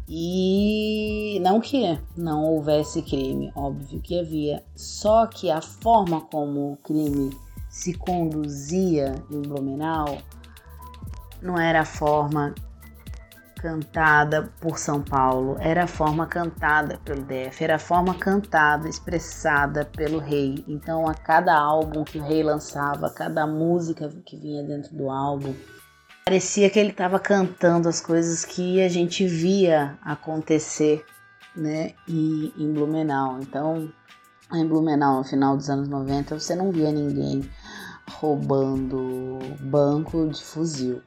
E 0.09 1.41
não 1.43 1.61
que 1.61 1.99
não 2.17 2.45
houvesse 2.45 3.03
crime, 3.03 3.51
óbvio 3.57 4.01
que 4.01 4.19
havia, 4.19 4.63
só 4.75 5.27
que 5.27 5.51
a 5.51 5.61
forma 5.61 6.21
como 6.21 6.73
o 6.73 6.77
crime 6.77 7.37
se 7.69 7.93
conduzia 7.95 9.15
em 9.31 9.43
Blumenau 9.43 10.19
não 11.43 11.59
era 11.59 11.81
a 11.81 11.85
forma 11.85 12.55
cantada 13.61 14.51
por 14.61 14.79
São 14.79 15.03
Paulo, 15.03 15.57
era 15.59 15.85
a 15.85 15.87
forma 15.87 16.27
cantada 16.27 16.99
pelo 17.05 17.23
DF, 17.23 17.65
era 17.65 17.77
a 17.77 17.79
forma 17.79 18.15
cantada, 18.15 18.89
expressada 18.89 19.85
pelo 19.85 20.19
rei. 20.19 20.65
Então, 20.69 21.09
a 21.09 21.15
cada 21.15 21.55
álbum 21.57 22.05
que 22.05 22.19
o 22.19 22.23
rei 22.23 22.43
lançava, 22.43 23.11
cada 23.11 23.47
música 23.47 24.09
que 24.25 24.37
vinha 24.37 24.63
dentro 24.63 24.95
do 24.95 25.11
álbum, 25.11 25.55
parecia 26.25 26.69
que 26.69 26.79
ele 26.79 26.91
estava 26.91 27.19
cantando 27.19 27.89
as 27.89 28.01
coisas 28.01 28.45
que 28.45 28.83
a 28.83 28.89
gente 28.89 29.27
via 29.27 29.99
acontecer, 30.03 31.05
né, 31.55 31.93
em, 32.07 32.53
em 32.57 32.73
Blumenau. 32.73 33.41
Então, 33.41 33.91
em 34.53 34.67
Blumenau, 34.67 35.19
no 35.19 35.25
final 35.25 35.57
dos 35.57 35.71
anos 35.71 35.89
90, 35.89 36.39
você 36.39 36.55
não 36.55 36.71
via 36.71 36.93
ninguém 36.93 37.49
roubando 38.09 39.39
banco 39.61 40.29
de 40.29 40.43
fuzil, 40.43 41.03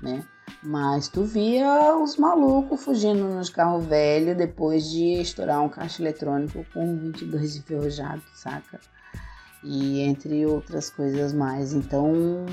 né? 0.00 0.24
Mas 0.62 1.08
tu 1.08 1.22
via 1.24 1.96
os 1.96 2.16
malucos 2.16 2.82
fugindo 2.82 3.24
nos 3.24 3.48
carros 3.48 3.84
velhos 3.86 4.36
depois 4.36 4.88
de 4.90 5.20
estourar 5.20 5.62
um 5.62 5.68
caixa 5.68 6.02
eletrônico 6.02 6.64
com 6.72 6.96
22 6.98 7.56
enferrujados, 7.56 8.24
saca? 8.34 8.80
E 9.62 10.00
entre 10.00 10.44
outras 10.46 10.90
coisas 10.90 11.32
mais. 11.32 11.72
Então, 11.72 12.44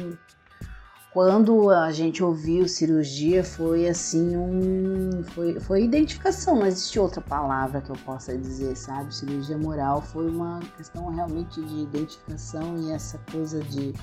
quando 1.13 1.69
a 1.69 1.91
gente 1.91 2.24
ouviu 2.24 2.67
cirurgia, 2.67 3.43
foi 3.43 3.88
assim 3.88 4.36
um. 4.36 5.24
Foi, 5.24 5.60
foi 5.60 5.83
identificação, 5.83 6.55
não 6.55 6.65
existe 6.65 7.00
outra 7.00 7.22
palavra 7.22 7.81
que 7.81 7.91
eu 7.91 7.95
possa 7.98 8.36
dizer, 8.36 8.75
sabe? 8.75 9.13
Cirurgia 9.13 9.57
moral 9.57 10.01
foi 10.01 10.27
uma 10.27 10.60
questão 10.75 11.10
realmente 11.13 11.62
de 11.62 11.83
identificação 11.83 12.79
e 12.79 12.91
essa 12.91 13.19
coisa 13.31 13.60
de, 13.62 13.93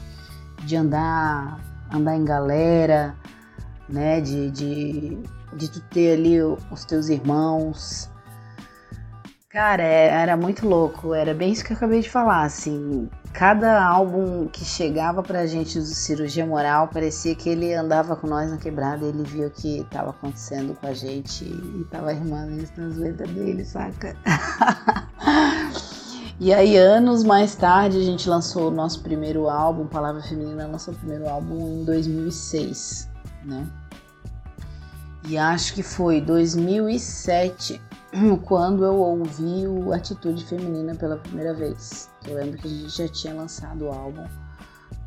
de 0.64 0.76
andar, 0.76 1.60
andar 1.92 2.16
em 2.16 2.24
galera 2.24 3.16
né? 3.92 4.20
De, 4.20 4.50
de, 4.50 5.18
de 5.54 5.70
tu 5.70 5.80
ter 5.90 6.14
ali 6.14 6.42
os 6.42 6.84
teus 6.84 7.08
irmãos. 7.08 8.10
Cara, 9.50 9.82
é, 9.82 10.06
era 10.06 10.36
muito 10.36 10.68
louco, 10.68 11.12
era 11.12 11.34
bem 11.34 11.50
isso 11.50 11.64
que 11.64 11.72
eu 11.72 11.76
acabei 11.76 12.00
de 12.00 12.08
falar, 12.08 12.44
assim, 12.44 13.10
cada 13.32 13.84
álbum 13.84 14.46
que 14.46 14.64
chegava 14.64 15.24
pra 15.24 15.44
gente 15.44 15.76
do 15.76 15.86
Cirurgia 15.86 16.46
Moral, 16.46 16.86
parecia 16.86 17.34
que 17.34 17.48
ele 17.48 17.74
andava 17.74 18.14
com 18.14 18.28
nós 18.28 18.48
na 18.48 18.58
quebrada, 18.58 19.04
ele 19.04 19.24
via 19.24 19.48
o 19.48 19.50
que 19.50 19.80
estava 19.80 20.10
acontecendo 20.10 20.72
com 20.74 20.86
a 20.86 20.92
gente 20.92 21.44
e 21.44 21.84
tava 21.90 22.12
rimando 22.12 22.62
isso 22.62 22.72
nas 22.76 22.96
letras 22.96 23.28
dele, 23.28 23.64
saca? 23.64 24.16
e 26.38 26.54
aí, 26.54 26.76
anos 26.76 27.24
mais 27.24 27.56
tarde, 27.56 27.98
a 27.98 28.04
gente 28.04 28.28
lançou 28.28 28.68
o 28.68 28.70
nosso 28.70 29.02
primeiro 29.02 29.48
álbum, 29.48 29.84
Palavra 29.84 30.22
Feminina 30.22 30.68
lançou 30.68 30.94
o 30.94 30.96
primeiro 30.96 31.28
álbum 31.28 31.80
em 31.80 31.84
2006, 31.84 33.10
né? 33.44 33.66
E 35.24 35.36
acho 35.36 35.74
que 35.74 35.82
foi 35.82 36.20
2007 36.20 37.80
quando 38.44 38.84
eu 38.84 38.94
ouvi 38.94 39.66
o 39.66 39.92
Atitude 39.92 40.44
Feminina 40.44 40.94
pela 40.94 41.16
primeira 41.16 41.54
vez. 41.54 42.10
Eu 42.26 42.34
lembro 42.34 42.58
que 42.58 42.66
a 42.66 42.70
gente 42.70 42.96
já 42.96 43.08
tinha 43.08 43.34
lançado 43.34 43.86
o 43.86 43.92
álbum. 43.92 44.26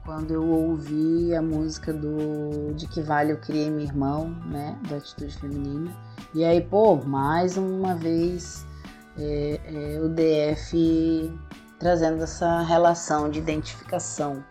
Quando 0.05 0.33
eu 0.33 0.45
ouvi 0.45 1.33
a 1.33 1.41
música 1.41 1.93
do 1.93 2.73
De 2.75 2.87
Que 2.87 3.01
Vale 3.01 3.31
Eu 3.31 3.37
Criei 3.37 3.69
Meu 3.69 3.79
Irmão, 3.79 4.29
né? 4.45 4.77
Do 4.87 4.95
Atitude 4.95 5.37
Feminina. 5.37 5.91
E 6.33 6.43
aí, 6.43 6.61
pô, 6.61 6.97
mais 6.97 7.57
uma 7.57 7.95
vez 7.95 8.65
é, 9.17 9.59
é, 9.65 9.99
o 10.01 10.09
DF 10.09 11.31
trazendo 11.79 12.23
essa 12.23 12.61
relação 12.61 13.29
de 13.29 13.39
identificação 13.39 14.43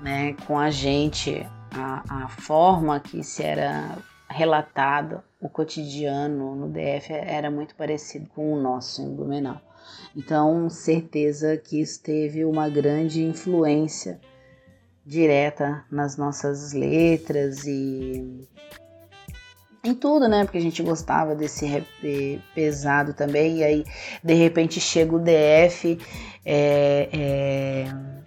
né, 0.00 0.34
com 0.46 0.58
a 0.58 0.70
gente, 0.70 1.46
a, 1.72 2.24
a 2.24 2.28
forma 2.28 2.98
que 3.00 3.22
se 3.22 3.42
era 3.42 3.96
relatado, 4.30 5.22
o 5.40 5.48
cotidiano 5.48 6.54
no 6.54 6.68
DF 6.68 7.12
era 7.12 7.50
muito 7.50 7.74
parecido 7.74 8.28
com 8.28 8.52
o 8.52 8.60
nosso 8.60 9.02
em 9.02 9.14
Blumenau. 9.14 9.60
Então, 10.16 10.70
certeza 10.70 11.56
que 11.56 11.80
isso 11.80 12.00
teve 12.02 12.44
uma 12.44 12.68
grande 12.68 13.24
influência 13.24 14.20
direta 15.04 15.84
nas 15.90 16.16
nossas 16.16 16.72
letras 16.72 17.66
e 17.66 18.48
em 19.82 19.94
tudo, 19.94 20.28
né? 20.28 20.44
Porque 20.44 20.58
a 20.58 20.62
gente 20.62 20.82
gostava 20.82 21.34
desse 21.34 21.66
rap 21.66 21.86
pesado 22.54 23.14
também. 23.14 23.58
E 23.58 23.64
aí, 23.64 23.84
de 24.22 24.34
repente, 24.34 24.78
chega 24.78 25.16
o 25.16 25.18
DF. 25.18 25.98
É, 26.44 27.08
é 27.12 28.19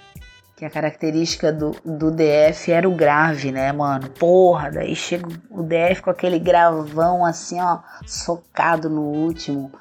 que 0.64 0.68
a 0.68 0.70
característica 0.70 1.52
do, 1.52 1.72
do 1.84 2.10
DF 2.10 2.72
era 2.72 2.88
o 2.88 2.96
grave, 2.96 3.52
né, 3.52 3.72
mano? 3.74 4.10
Porra, 4.10 4.72
daí 4.72 4.96
chega 4.96 5.28
o 5.50 5.62
DF 5.62 6.02
com 6.02 6.10
aquele 6.10 6.40
gravão 6.40 7.26
assim, 7.26 7.60
ó, 7.60 7.80
socado 8.06 8.90
no 8.90 9.02
último. 9.02 9.72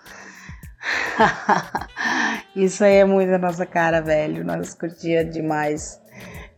Isso 2.57 2.83
aí 2.83 2.97
é 2.97 3.05
muito 3.05 3.33
a 3.33 3.39
nossa 3.39 3.65
cara, 3.65 4.01
velho. 4.01 4.45
Nós 4.45 4.75
curtia 4.75 5.25
demais 5.25 6.01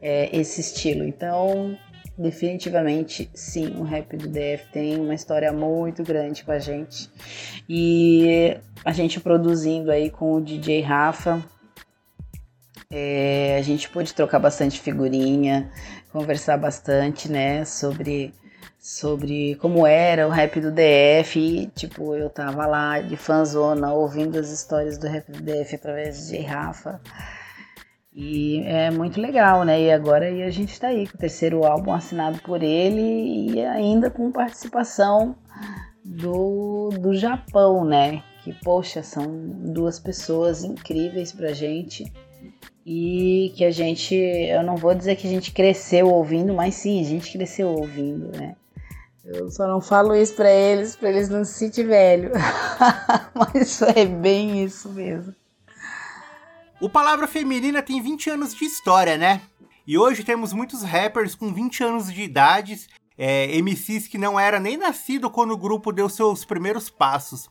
é, 0.00 0.34
esse 0.34 0.62
estilo. 0.62 1.04
Então, 1.04 1.76
definitivamente, 2.16 3.30
sim, 3.34 3.76
o 3.76 3.82
rap 3.82 4.16
do 4.16 4.26
DF 4.26 4.72
tem 4.72 4.98
uma 4.98 5.14
história 5.14 5.52
muito 5.52 6.02
grande 6.02 6.42
com 6.44 6.52
a 6.52 6.58
gente. 6.58 7.10
E 7.68 8.56
a 8.82 8.92
gente 8.92 9.20
produzindo 9.20 9.90
aí 9.90 10.08
com 10.08 10.36
o 10.36 10.40
DJ 10.40 10.80
Rafa, 10.80 11.44
é, 12.96 13.56
a 13.58 13.62
gente 13.62 13.88
pôde 13.88 14.14
trocar 14.14 14.38
bastante 14.38 14.80
figurinha, 14.80 15.68
conversar 16.12 16.56
bastante, 16.56 17.28
né, 17.28 17.64
sobre 17.64 18.32
sobre 18.78 19.54
como 19.56 19.86
era 19.86 20.28
o 20.28 20.30
rap 20.30 20.60
do 20.60 20.70
DF 20.70 21.40
e, 21.40 21.66
tipo, 21.68 22.14
eu 22.14 22.28
tava 22.28 22.66
lá 22.66 23.00
de 23.00 23.16
fanzona 23.16 23.92
ouvindo 23.92 24.38
as 24.38 24.50
histórias 24.50 24.98
do 24.98 25.08
rap 25.08 25.32
do 25.32 25.40
DF 25.40 25.74
através 25.74 26.28
de 26.28 26.38
Rafa. 26.42 27.00
E 28.14 28.62
é 28.64 28.90
muito 28.90 29.20
legal, 29.20 29.64
né? 29.64 29.80
E 29.80 29.90
agora 29.90 30.28
a 30.28 30.50
gente 30.50 30.78
tá 30.78 30.88
aí 30.88 31.06
com 31.08 31.16
o 31.16 31.18
terceiro 31.18 31.64
álbum 31.64 31.92
assinado 31.92 32.40
por 32.42 32.62
ele 32.62 33.54
e 33.54 33.64
ainda 33.64 34.10
com 34.10 34.30
participação 34.30 35.34
do, 36.04 36.90
do 36.90 37.14
Japão, 37.14 37.84
né? 37.84 38.22
Que, 38.44 38.52
poxa, 38.52 39.02
são 39.02 39.26
duas 39.72 39.98
pessoas 39.98 40.62
incríveis 40.62 41.32
pra 41.32 41.54
gente 41.54 42.04
e 42.86 43.52
que 43.56 43.64
a 43.64 43.70
gente, 43.70 44.14
eu 44.14 44.62
não 44.62 44.76
vou 44.76 44.94
dizer 44.94 45.16
que 45.16 45.26
a 45.26 45.30
gente 45.30 45.52
cresceu 45.52 46.08
ouvindo, 46.08 46.52
mas 46.52 46.74
sim, 46.74 47.00
a 47.00 47.04
gente 47.04 47.32
cresceu 47.32 47.68
ouvindo, 47.68 48.30
né? 48.36 48.56
Eu 49.24 49.50
só 49.50 49.66
não 49.66 49.80
falo 49.80 50.14
isso 50.14 50.34
para 50.34 50.50
eles, 50.50 50.94
para 50.94 51.08
eles 51.08 51.30
não 51.30 51.44
se 51.44 51.54
sentirem 51.54 51.88
velho. 51.88 52.32
mas 53.34 53.80
é 53.80 54.04
bem 54.04 54.62
isso 54.62 54.90
mesmo. 54.90 55.34
O 56.78 56.90
Palavra 56.90 57.26
Feminina 57.26 57.80
tem 57.80 58.02
20 58.02 58.30
anos 58.30 58.54
de 58.54 58.66
história, 58.66 59.16
né? 59.16 59.40
E 59.86 59.96
hoje 59.96 60.22
temos 60.22 60.52
muitos 60.52 60.82
rappers 60.82 61.34
com 61.34 61.52
20 61.54 61.82
anos 61.82 62.12
de 62.12 62.22
idade, 62.22 62.86
é, 63.16 63.46
MCs 63.62 64.08
que 64.08 64.18
não 64.18 64.38
era 64.38 64.60
nem 64.60 64.76
nascido 64.76 65.30
quando 65.30 65.52
o 65.52 65.58
grupo 65.58 65.90
deu 65.90 66.08
seus 66.10 66.44
primeiros 66.44 66.90
passos. 66.90 67.48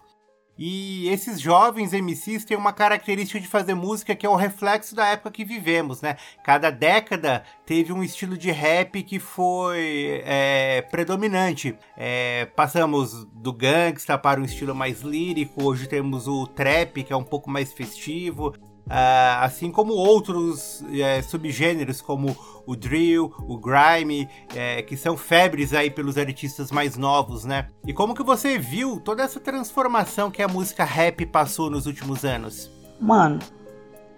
E 0.57 1.07
esses 1.09 1.39
jovens 1.39 1.93
MCs 1.93 2.45
têm 2.45 2.55
uma 2.55 2.71
característica 2.71 3.39
de 3.39 3.47
fazer 3.47 3.73
música 3.73 4.15
que 4.15 4.25
é 4.25 4.29
o 4.29 4.35
reflexo 4.35 4.95
da 4.95 5.07
época 5.07 5.31
que 5.31 5.43
vivemos, 5.43 6.01
né? 6.01 6.17
Cada 6.43 6.69
década 6.69 7.43
teve 7.65 7.91
um 7.91 8.03
estilo 8.03 8.37
de 8.37 8.51
rap 8.51 9.01
que 9.01 9.19
foi 9.19 10.21
é, 10.25 10.81
predominante. 10.91 11.75
É, 11.97 12.45
passamos 12.55 13.25
do 13.33 13.51
gangsta 13.51 14.17
para 14.17 14.39
um 14.39 14.45
estilo 14.45 14.75
mais 14.75 15.01
lírico, 15.01 15.63
hoje 15.63 15.87
temos 15.87 16.27
o 16.27 16.45
trap, 16.45 17.03
que 17.03 17.11
é 17.11 17.15
um 17.15 17.23
pouco 17.23 17.49
mais 17.49 17.73
festivo. 17.73 18.53
Uh, 18.85 19.39
assim 19.39 19.71
como 19.71 19.93
outros 19.93 20.81
uh, 20.81 21.29
subgêneros 21.29 22.01
como 22.01 22.35
o 22.65 22.75
drill, 22.75 23.33
o 23.47 23.57
grime, 23.57 24.27
uh, 24.51 24.85
que 24.85 24.97
são 24.97 25.15
febres 25.15 25.73
aí 25.73 25.89
pelos 25.89 26.17
artistas 26.17 26.69
mais 26.69 26.97
novos, 26.97 27.45
né? 27.45 27.67
E 27.87 27.93
como 27.93 28.13
que 28.13 28.23
você 28.23 28.59
viu 28.59 28.99
toda 28.99 29.23
essa 29.23 29.39
transformação 29.39 30.29
que 30.29 30.41
a 30.41 30.47
música 30.47 30.83
rap 30.83 31.25
passou 31.25 31.69
nos 31.69 31.85
últimos 31.85 32.25
anos? 32.25 32.69
Mano, 32.99 33.39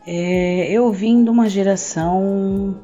é, 0.05 0.72
eu 0.72 0.91
vim 0.91 1.24
de 1.24 1.29
uma 1.29 1.48
geração 1.48 2.75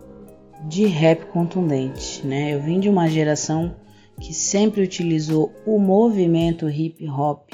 de 0.68 0.86
rap 0.86 1.26
contundente, 1.26 2.26
né? 2.26 2.54
Eu 2.54 2.62
vim 2.62 2.80
de 2.80 2.90
uma 2.90 3.08
geração 3.08 3.76
que 4.20 4.34
sempre 4.34 4.84
utilizou 4.84 5.52
o 5.66 5.80
movimento 5.80 6.70
hip 6.70 7.08
hop 7.10 7.50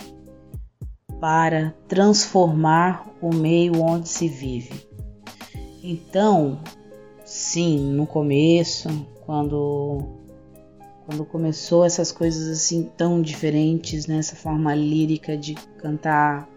para 1.19 1.73
transformar 1.87 3.07
o 3.21 3.33
meio 3.33 3.81
onde 3.81 4.07
se 4.07 4.27
vive. 4.27 4.87
Então, 5.83 6.59
sim, 7.25 7.79
no 7.93 8.05
começo, 8.05 8.89
quando 9.25 10.17
quando 11.07 11.23
começou 11.23 11.85
essas 11.85 12.11
coisas 12.11 12.49
assim 12.49 12.91
tão 12.97 13.21
diferentes, 13.21 14.07
nessa 14.07 14.35
né, 14.35 14.41
forma 14.41 14.75
lírica 14.75 15.37
de 15.37 15.53
cantar 15.77 16.49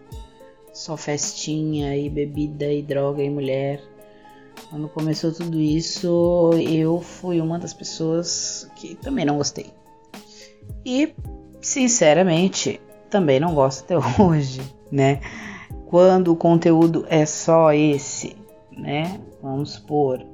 só 0.73 0.97
festinha 0.97 1.95
e 1.95 2.09
bebida 2.09 2.65
e 2.65 2.81
droga 2.81 3.23
e 3.23 3.29
mulher. 3.29 3.81
Quando 4.69 4.89
começou 4.89 5.31
tudo 5.31 5.57
isso, 5.57 6.51
eu 6.67 6.99
fui 6.99 7.39
uma 7.39 7.57
das 7.57 7.73
pessoas 7.73 8.69
que 8.75 8.95
também 8.95 9.23
não 9.23 9.37
gostei. 9.37 9.67
E, 10.85 11.13
sinceramente, 11.61 12.81
também 13.11 13.39
não 13.39 13.53
gosto 13.53 13.83
até 13.83 13.95
hoje, 14.19 14.61
né? 14.91 15.19
Quando 15.85 16.31
o 16.31 16.35
conteúdo 16.35 17.05
é 17.09 17.25
só 17.25 17.71
esse, 17.73 18.35
né? 18.71 19.19
Vamos 19.41 19.73
supor, 19.73 20.25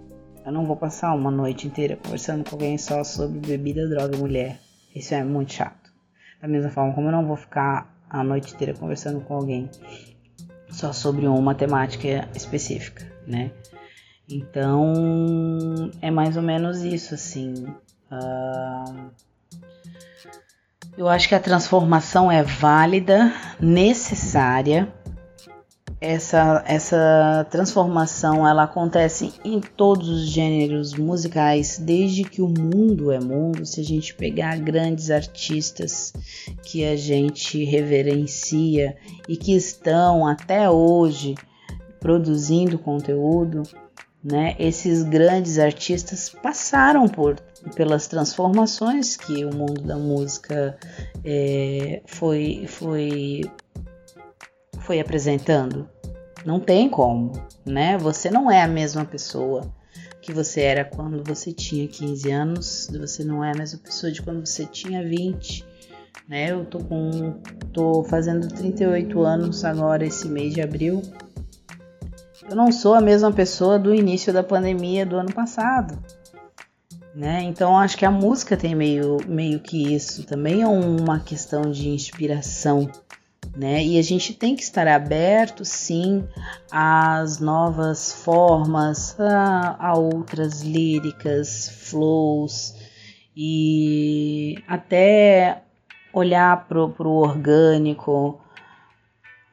eu 0.45 0.51
não 0.51 0.65
vou 0.65 0.77
passar 0.77 1.13
uma 1.13 1.31
noite 1.31 1.67
inteira 1.67 1.97
conversando 1.97 2.47
com 2.47 2.55
alguém 2.55 2.77
só 2.77 3.03
sobre 3.03 3.39
bebida, 3.39 3.89
droga 3.89 4.15
e 4.15 4.19
mulher. 4.19 4.59
Isso 4.95 5.13
é 5.13 5.23
muito 5.23 5.53
chato. 5.53 5.91
Da 6.41 6.47
mesma 6.47 6.69
forma 6.69 6.93
como 6.93 7.07
eu 7.07 7.11
não 7.11 7.25
vou 7.25 7.35
ficar 7.35 7.93
a 8.09 8.23
noite 8.23 8.53
inteira 8.53 8.73
conversando 8.73 9.19
com 9.21 9.33
alguém 9.33 9.69
só 10.69 10.93
sobre 10.93 11.27
uma 11.27 11.55
temática 11.55 12.29
específica, 12.35 13.05
né? 13.25 13.51
Então 14.29 15.91
é 16.01 16.11
mais 16.11 16.37
ou 16.37 16.43
menos 16.43 16.83
isso, 16.83 17.15
assim. 17.15 17.53
Uh, 18.11 19.09
eu 20.97 21.07
acho 21.07 21.29
que 21.29 21.35
a 21.35 21.39
transformação 21.39 22.31
é 22.31 22.41
válida, 22.41 23.31
necessária. 23.59 24.91
Essa, 26.01 26.63
essa 26.67 27.47
transformação 27.49 28.47
ela 28.47 28.63
acontece 28.63 29.33
em 29.43 29.59
todos 29.59 30.09
os 30.09 30.27
gêneros 30.27 30.93
musicais, 30.93 31.79
desde 31.79 32.23
que 32.23 32.41
o 32.41 32.47
mundo 32.47 33.11
é 33.11 33.19
mundo. 33.19 33.65
Se 33.65 33.79
a 33.79 33.83
gente 33.83 34.13
pegar 34.13 34.57
grandes 34.57 35.11
artistas 35.11 36.13
que 36.63 36.83
a 36.83 36.95
gente 36.95 37.63
reverencia 37.63 38.95
e 39.29 39.37
que 39.37 39.55
estão 39.55 40.25
até 40.25 40.69
hoje 40.69 41.35
produzindo 41.99 42.77
conteúdo, 42.77 43.63
né? 44.23 44.55
Esses 44.59 45.03
grandes 45.03 45.59
artistas 45.59 46.29
passaram 46.29 47.07
por 47.07 47.35
pelas 47.75 48.07
transformações 48.07 49.17
que 49.17 49.43
o 49.43 49.53
mundo 49.53 49.81
da 49.81 49.97
música 49.97 50.77
é, 51.23 52.01
foi, 52.05 52.65
foi, 52.67 53.41
foi 54.79 54.99
apresentando. 54.99 55.89
Não 56.45 56.59
tem 56.59 56.89
como, 56.89 57.33
né? 57.65 57.97
Você 57.97 58.29
não 58.29 58.49
é 58.49 58.61
a 58.61 58.67
mesma 58.67 59.03
pessoa 59.03 59.73
que 60.21 60.33
você 60.33 60.61
era 60.61 60.85
quando 60.85 61.23
você 61.23 61.51
tinha 61.51 61.87
15 61.87 62.31
anos, 62.31 62.89
você 62.91 63.23
não 63.23 63.43
é 63.43 63.51
a 63.51 63.55
mesma 63.55 63.79
pessoa 63.79 64.11
de 64.11 64.21
quando 64.21 64.45
você 64.45 64.65
tinha 64.65 65.03
20, 65.03 65.65
né? 66.27 66.51
Eu 66.51 66.65
tô 66.65 66.79
com 66.79 67.39
tô 67.71 68.03
fazendo 68.03 68.47
38 68.47 69.21
anos 69.21 69.63
agora 69.63 70.05
esse 70.05 70.27
mês 70.27 70.53
de 70.53 70.61
abril. 70.61 71.01
Eu 72.49 72.55
não 72.55 72.71
sou 72.71 72.93
a 72.93 73.01
mesma 73.01 73.31
pessoa 73.31 73.77
do 73.77 73.93
início 73.93 74.31
da 74.31 74.43
pandemia 74.43 75.05
do 75.05 75.17
ano 75.17 75.33
passado 75.33 75.97
né? 77.17 77.41
Então 77.41 77.75
acho 77.75 77.97
que 77.97 78.05
a 78.05 78.11
música 78.11 78.55
tem 78.55 78.75
meio, 78.75 79.17
meio 79.27 79.59
que 79.59 79.95
isso, 79.95 80.23
também 80.23 80.61
é 80.61 80.67
uma 80.67 81.19
questão 81.19 81.63
de 81.63 81.89
inspiração, 81.89 82.87
né? 83.55 83.83
E 83.83 83.97
a 83.97 84.03
gente 84.03 84.35
tem 84.35 84.55
que 84.55 84.61
estar 84.61 84.87
aberto, 84.87 85.65
sim, 85.65 86.23
às 86.71 87.39
novas 87.39 88.13
formas, 88.13 89.19
a, 89.19 89.75
a 89.79 89.97
outras 89.97 90.61
líricas, 90.61 91.67
flows 91.89 92.75
e 93.35 94.61
até 94.67 95.63
olhar 96.13 96.67
pro, 96.67 96.89
pro 96.89 97.09
orgânico, 97.09 98.39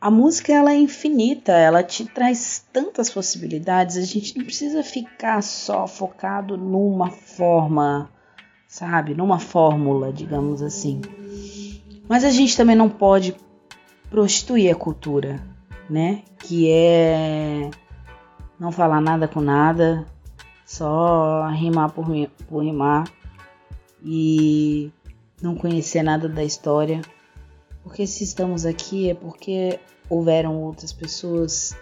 a 0.05 0.11
música 0.11 0.53
ela 0.53 0.71
é 0.71 0.77
infinita, 0.77 1.53
ela 1.53 1.83
te 1.83 2.05
traz 2.05 2.63
tantas 2.71 3.09
possibilidades, 3.09 3.97
a 3.97 4.03
gente 4.03 4.37
não 4.37 4.45
precisa 4.45 4.83
ficar 4.83 5.43
só 5.43 5.87
focado 5.87 6.59
numa 6.59 7.11
forma, 7.11 8.11
sabe, 8.69 9.15
numa 9.15 9.39
fórmula, 9.39 10.13
digamos 10.13 10.61
assim. 10.61 11.01
Mas 12.07 12.23
a 12.23 12.29
gente 12.29 12.55
também 12.55 12.77
não 12.77 12.91
pode 12.91 13.35
prostituir 14.11 14.71
a 14.71 14.75
cultura, 14.75 15.41
né? 15.89 16.21
Que 16.39 16.71
é 16.71 17.71
não 18.61 18.71
falar 18.71 19.01
nada 19.01 19.27
com 19.27 19.41
nada, 19.41 20.05
só 20.67 21.49
rimar 21.49 21.93
por, 21.93 22.05
por 22.47 22.63
rimar 22.63 23.11
e 24.05 24.93
não 25.41 25.55
conhecer 25.55 26.03
nada 26.03 26.29
da 26.29 26.45
história. 26.45 27.01
Porque 27.83 28.07
se 28.07 28.23
estamos 28.23 28.67
aqui 28.67 29.09
é 29.09 29.15
porque 29.15 29.81
houveram 30.09 30.63
outras 30.63 30.93
pessoas 30.93 31.77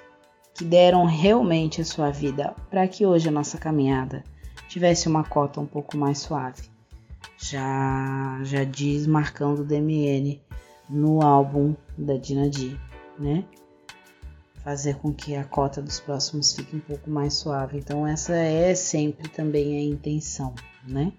que 0.55 0.65
deram 0.65 1.05
realmente 1.05 1.81
a 1.81 1.85
sua 1.85 2.11
vida 2.11 2.55
para 2.71 2.87
que 2.87 3.07
hoje 3.07 3.29
a 3.29 3.33
nossa 3.33 3.59
caminhada 3.59 4.23
tivesse 4.69 5.09
uma 5.09 5.25
cota 5.25 5.61
um 5.61 5.67
pouco 5.67 5.97
mais 5.97 6.19
suave. 6.19 6.63
Já 7.39 8.39
já 8.43 8.65
diz 8.65 9.07
marcando 9.07 9.65
DMN 9.65 10.41
no 10.89 11.23
álbum 11.23 11.75
da 11.97 12.17
Dina 12.17 12.49
D, 12.49 12.77
né? 13.19 13.45
Fazer 14.63 14.97
com 14.97 15.13
que 15.13 15.35
a 15.35 15.45
cota 15.45 15.83
dos 15.83 15.99
próximos 15.99 16.53
fique 16.53 16.77
um 16.77 16.81
pouco 16.81 17.11
mais 17.11 17.35
suave. 17.35 17.79
Então 17.79 18.07
essa 18.07 18.35
é 18.35 18.75
sempre 18.75 19.29
também 19.29 19.77
a 19.77 19.83
intenção, 19.83 20.55
né? 20.87 21.13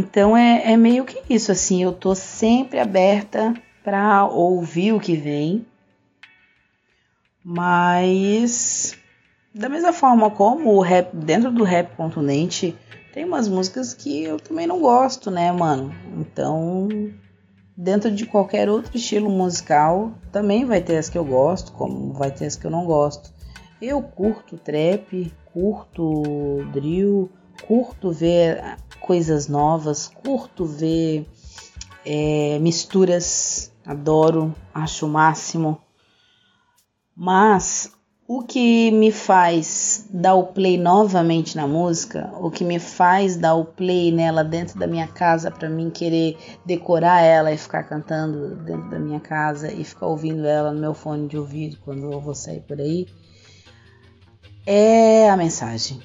então 0.00 0.36
é, 0.36 0.72
é 0.72 0.76
meio 0.76 1.04
que 1.04 1.20
isso, 1.28 1.50
assim, 1.50 1.82
eu 1.82 1.92
tô 1.92 2.14
sempre 2.14 2.78
aberta 2.78 3.52
para 3.86 4.26
ouvir 4.26 4.92
o 4.92 4.98
que 4.98 5.14
vem, 5.14 5.64
mas 7.44 8.98
Da 9.56 9.70
mesma 9.70 9.90
forma 9.90 10.30
como 10.30 10.74
o 10.74 10.82
rap, 10.82 11.16
dentro 11.16 11.50
do 11.50 11.64
rap 11.64 11.96
contundente, 11.96 12.76
tem 13.14 13.24
umas 13.24 13.48
músicas 13.48 13.94
que 13.94 14.22
eu 14.22 14.38
também 14.38 14.66
não 14.66 14.80
gosto, 14.80 15.30
né, 15.30 15.50
mano? 15.50 15.94
Então, 16.18 16.88
dentro 17.74 18.10
de 18.10 18.26
qualquer 18.26 18.68
outro 18.68 18.94
estilo 18.94 19.30
musical, 19.30 20.12
também 20.30 20.66
vai 20.66 20.82
ter 20.82 20.98
as 20.98 21.08
que 21.08 21.16
eu 21.16 21.24
gosto, 21.24 21.72
como 21.72 22.12
vai 22.12 22.30
ter 22.30 22.44
as 22.44 22.54
que 22.54 22.66
eu 22.66 22.70
não 22.70 22.84
gosto. 22.84 23.32
Eu 23.80 24.02
curto 24.02 24.58
trap, 24.58 25.32
curto 25.54 26.22
drill, 26.74 27.30
curto 27.66 28.12
ver 28.12 28.62
coisas 29.00 29.48
novas, 29.48 30.06
curto 30.06 30.66
ver 30.66 31.26
é, 32.04 32.58
misturas, 32.60 33.65
adoro, 33.86 34.54
acho 34.74 35.06
o 35.06 35.08
máximo. 35.08 35.80
Mas 37.14 37.92
o 38.28 38.42
que 38.42 38.90
me 38.90 39.12
faz 39.12 40.08
dar 40.10 40.34
o 40.34 40.48
play 40.48 40.76
novamente 40.76 41.56
na 41.56 41.66
música, 41.66 42.30
o 42.40 42.50
que 42.50 42.64
me 42.64 42.78
faz 42.78 43.36
dar 43.36 43.54
o 43.54 43.64
play 43.64 44.10
nela 44.10 44.42
dentro 44.42 44.78
da 44.78 44.86
minha 44.86 45.06
casa 45.06 45.50
para 45.50 45.68
mim 45.70 45.88
querer 45.88 46.36
decorar 46.64 47.22
ela 47.22 47.52
e 47.52 47.56
ficar 47.56 47.84
cantando 47.84 48.56
dentro 48.56 48.90
da 48.90 48.98
minha 48.98 49.20
casa 49.20 49.72
e 49.72 49.84
ficar 49.84 50.06
ouvindo 50.06 50.44
ela 50.44 50.72
no 50.72 50.80
meu 50.80 50.92
fone 50.92 51.28
de 51.28 51.38
ouvido 51.38 51.78
quando 51.84 52.12
eu 52.12 52.20
vou 52.20 52.34
sair 52.34 52.60
por 52.62 52.80
aí, 52.80 53.06
é 54.66 55.30
a 55.30 55.36
mensagem 55.36 56.00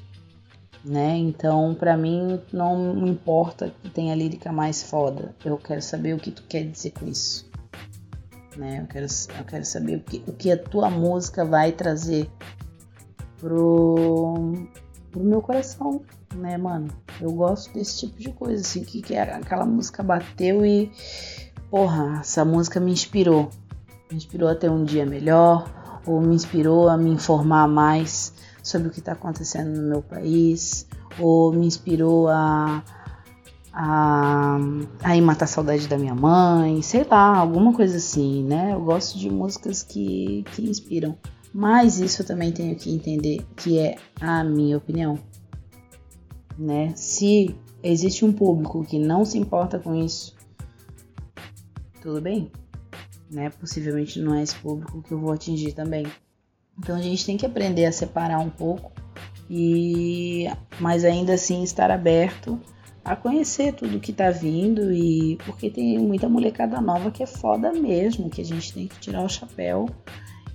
né? 0.83 1.17
Então, 1.17 1.75
para 1.75 1.95
mim, 1.95 2.39
não 2.51 3.07
importa 3.07 3.73
que 3.81 3.89
tenha 3.89 4.15
lírica 4.15 4.51
mais 4.51 4.81
foda. 4.81 5.35
Eu 5.45 5.57
quero 5.57 5.81
saber 5.81 6.13
o 6.13 6.19
que 6.19 6.31
tu 6.31 6.43
quer 6.43 6.63
dizer 6.63 6.91
com 6.91 7.07
isso. 7.07 7.50
Né? 8.57 8.81
Eu, 8.81 8.87
quero, 8.87 9.05
eu 9.37 9.45
quero 9.45 9.65
saber 9.65 9.97
o 9.97 9.99
que, 10.01 10.23
o 10.27 10.33
que 10.33 10.51
a 10.51 10.57
tua 10.57 10.89
música 10.89 11.45
vai 11.45 11.71
trazer 11.71 12.29
pro, 13.39 14.67
pro 15.09 15.23
meu 15.23 15.41
coração, 15.41 16.01
né, 16.35 16.57
mano? 16.57 16.87
Eu 17.19 17.31
gosto 17.31 17.73
desse 17.73 17.99
tipo 17.99 18.19
de 18.19 18.31
coisa, 18.31 18.61
assim, 18.61 18.83
que, 18.83 19.01
que 19.01 19.15
aquela 19.15 19.65
música 19.65 20.03
bateu 20.03 20.65
e, 20.65 20.91
porra, 21.69 22.19
essa 22.19 22.45
música 22.45 22.79
me 22.79 22.91
inspirou. 22.91 23.49
Me 24.09 24.17
inspirou 24.17 24.49
a 24.49 24.55
ter 24.55 24.69
um 24.69 24.83
dia 24.83 25.05
melhor, 25.05 25.71
ou 26.05 26.21
me 26.21 26.35
inspirou 26.35 26.89
a 26.89 26.97
me 26.97 27.09
informar 27.09 27.67
mais 27.67 28.33
sobre 28.61 28.89
o 28.89 28.91
que 28.91 28.99
está 28.99 29.13
acontecendo 29.13 29.75
no 29.79 29.87
meu 29.87 30.01
país, 30.01 30.87
ou 31.19 31.51
me 31.51 31.65
inspirou 31.65 32.27
a, 32.27 32.83
a, 33.73 34.57
a 35.03 35.21
matar 35.21 35.45
a 35.45 35.47
saudade 35.47 35.87
da 35.87 35.97
minha 35.97 36.15
mãe, 36.15 36.81
sei 36.81 37.03
lá, 37.03 37.37
alguma 37.37 37.73
coisa 37.73 37.97
assim, 37.97 38.43
né? 38.43 38.73
Eu 38.73 38.81
gosto 38.81 39.17
de 39.17 39.29
músicas 39.29 39.83
que, 39.83 40.43
que 40.53 40.63
inspiram. 40.69 41.17
Mas 41.53 41.99
isso 41.99 42.21
eu 42.21 42.25
também 42.25 42.51
tenho 42.51 42.75
que 42.75 42.93
entender 42.93 43.45
que 43.55 43.77
é 43.77 43.97
a 44.19 44.43
minha 44.43 44.77
opinião. 44.77 45.19
Né? 46.57 46.93
Se 46.95 47.55
existe 47.83 48.23
um 48.23 48.31
público 48.31 48.85
que 48.85 48.97
não 48.99 49.25
se 49.25 49.37
importa 49.37 49.79
com 49.79 49.95
isso, 49.95 50.35
tudo 52.01 52.21
bem. 52.21 52.51
Né? 53.29 53.49
Possivelmente 53.49 54.19
não 54.19 54.35
é 54.35 54.43
esse 54.43 54.55
público 54.55 55.01
que 55.01 55.11
eu 55.11 55.19
vou 55.19 55.31
atingir 55.31 55.73
também. 55.73 56.05
Então 56.77 56.95
a 56.95 57.01
gente 57.01 57.25
tem 57.25 57.37
que 57.37 57.45
aprender 57.45 57.85
a 57.85 57.91
separar 57.91 58.39
um 58.39 58.49
pouco 58.49 58.91
e 59.49 60.45
mas 60.79 61.03
ainda 61.03 61.33
assim 61.33 61.63
estar 61.63 61.91
aberto 61.91 62.59
a 63.03 63.15
conhecer 63.15 63.73
tudo 63.73 63.99
que 63.99 64.13
tá 64.13 64.29
vindo 64.29 64.91
e 64.93 65.37
porque 65.45 65.69
tem 65.69 65.97
muita 65.99 66.29
molecada 66.29 66.79
nova 66.79 67.11
que 67.11 67.23
é 67.23 67.27
foda 67.27 67.71
mesmo, 67.73 68.29
que 68.29 68.41
a 68.41 68.45
gente 68.45 68.73
tem 68.73 68.87
que 68.87 68.99
tirar 68.99 69.23
o 69.23 69.29
chapéu 69.29 69.89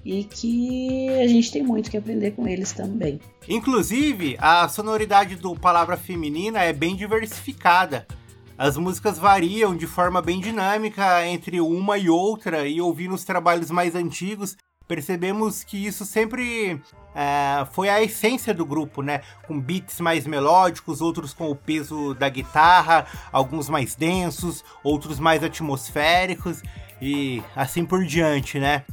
e 0.05 0.23
que 0.23 1.09
a 1.21 1.27
gente 1.27 1.51
tem 1.51 1.63
muito 1.63 1.91
que 1.91 1.97
aprender 1.97 2.31
com 2.31 2.47
eles 2.47 2.73
também. 2.73 3.21
Inclusive, 3.49 4.37
a 4.39 4.69
sonoridade 4.69 5.35
do 5.35 5.55
Palavra 5.57 5.97
Feminina 5.97 6.63
é 6.63 6.73
bem 6.73 6.95
diversificada. 6.95 8.07
As 8.57 8.77
músicas 8.77 9.19
variam 9.19 9.77
de 9.77 9.87
forma 9.87 10.23
bem 10.23 10.41
dinâmica 10.41 11.27
entre 11.27 11.61
uma 11.61 11.99
e 11.99 12.09
outra, 12.09 12.69
e 12.69 12.81
ouvindo 12.81 13.15
os 13.15 13.25
trabalhos 13.25 13.71
mais 13.71 13.97
antigos, 13.97 14.57
percebemos 14.87 15.65
que 15.65 15.85
isso 15.85 16.07
sempre 16.07 16.81
é, 17.19 17.65
foi 17.73 17.89
a 17.89 18.03
essência 18.03 18.53
do 18.53 18.67
grupo, 18.67 19.01
né? 19.01 19.23
Com 19.47 19.59
beats 19.59 20.03
mais 20.03 20.27
melódicos, 20.27 21.01
outros 21.01 21.33
com 21.33 21.51
o 21.51 21.57
peso 21.57 22.13
da 22.13 22.29
guitarra, 22.29 23.07
alguns 23.33 23.71
mais 23.71 23.95
densos, 23.95 24.63
outros 24.85 25.19
mais 25.19 25.43
atmosféricos 25.43 26.63
e 27.01 27.43
assim 27.57 27.87
por 27.87 28.05
diante, 28.05 28.59
né? 28.59 28.85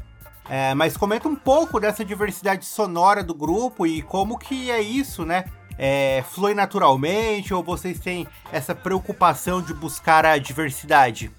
É, 0.50 0.74
mas 0.74 0.96
comenta 0.96 1.28
um 1.28 1.36
pouco 1.36 1.82
dessa 1.82 2.06
diversidade 2.06 2.66
sonora 2.66 3.22
do 3.22 3.34
grupo 3.34 3.86
e 3.86 4.02
como 4.02 4.38
que 4.38 4.72
é 4.72 4.82
isso, 4.82 5.26
né? 5.26 5.44
É, 5.78 6.24
flui 6.32 6.54
naturalmente 6.54 7.54
ou 7.54 7.62
vocês 7.62 8.00
têm 8.00 8.26
essa 8.54 8.74
preocupação 8.74 9.62
de 9.62 9.74
buscar 9.74 10.26
a 10.26 10.38
diversidade? 10.38 11.30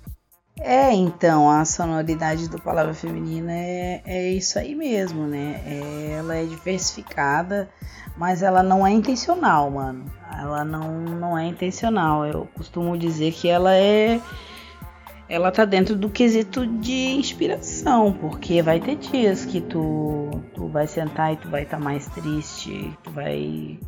É, 0.60 0.92
então, 0.92 1.50
a 1.50 1.64
sonoridade 1.64 2.48
do 2.48 2.60
Palavra 2.60 2.94
Feminina 2.94 3.52
é, 3.52 4.02
é 4.04 4.30
isso 4.30 4.58
aí 4.58 4.74
mesmo, 4.74 5.26
né? 5.26 5.60
É, 5.66 6.16
ela 6.18 6.36
é 6.36 6.44
diversificada, 6.44 7.68
mas 8.16 8.42
ela 8.42 8.62
não 8.62 8.86
é 8.86 8.90
intencional, 8.90 9.70
mano. 9.70 10.04
Ela 10.32 10.64
não, 10.64 11.00
não 11.00 11.36
é 11.36 11.46
intencional. 11.46 12.24
Eu 12.24 12.48
costumo 12.54 12.96
dizer 12.96 13.32
que 13.32 13.48
ela 13.48 13.74
é. 13.74 14.20
Ela 15.28 15.50
tá 15.50 15.64
dentro 15.64 15.96
do 15.96 16.08
quesito 16.08 16.66
de 16.66 17.14
inspiração, 17.16 18.12
porque 18.12 18.62
vai 18.62 18.78
ter 18.78 18.96
dias 18.96 19.44
que 19.44 19.60
tu, 19.60 20.42
tu 20.54 20.68
vai 20.68 20.86
sentar 20.86 21.32
e 21.32 21.36
tu 21.36 21.48
vai 21.48 21.62
estar 21.62 21.78
tá 21.78 21.82
mais 21.82 22.06
triste, 22.08 22.96
tu 23.02 23.10
vai 23.10 23.78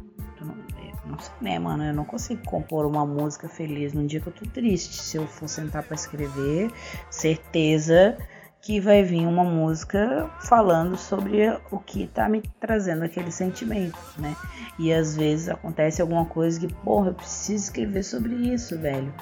não 1.07 1.19
sei, 1.19 1.33
né, 1.41 1.59
mano? 1.59 1.85
Eu 1.85 1.95
não 1.95 2.05
consigo 2.05 2.43
compor 2.45 2.85
uma 2.87 3.07
música 3.07 3.49
feliz 3.49 3.93
num 3.93 4.07
dia 4.07 4.21
que 4.21 4.27
eu 4.27 4.33
tô 4.33 4.45
triste. 4.47 4.95
Se 4.95 5.17
eu 5.17 5.27
for 5.27 5.49
sentar 5.49 5.83
para 5.83 5.95
escrever, 5.95 6.71
certeza 7.11 8.17
que 8.61 8.81
vai 8.81 9.05
vir 9.05 9.25
uma 9.27 9.45
música 9.45 10.29
falando 10.41 10.97
sobre 10.97 11.49
o 11.71 11.79
que 11.79 12.09
tá 12.09 12.29
me 12.29 12.43
trazendo 12.59 13.05
aquele 13.05 13.31
sentimento, 13.31 13.97
né? 14.19 14.35
E 14.77 14.93
às 14.93 15.17
vezes 15.17 15.49
acontece 15.49 16.03
alguma 16.03 16.25
coisa 16.25 16.59
que, 16.59 16.67
porra, 16.67 17.11
eu 17.11 17.15
preciso 17.15 17.65
escrever 17.65 18.03
sobre 18.03 18.35
isso, 18.35 18.77
velho. 18.77 19.15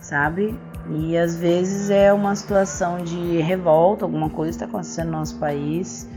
Sabe? 0.00 0.58
E 0.88 1.16
às 1.16 1.36
vezes 1.36 1.90
é 1.90 2.10
uma 2.12 2.34
situação 2.34 3.02
de 3.02 3.38
revolta, 3.42 4.04
alguma 4.04 4.30
coisa 4.30 4.50
está 4.50 4.64
acontecendo 4.64 5.10
no 5.10 5.18
nosso 5.18 5.38
país. 5.38 6.08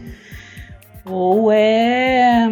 Ou 1.04 1.52
é 1.52 2.48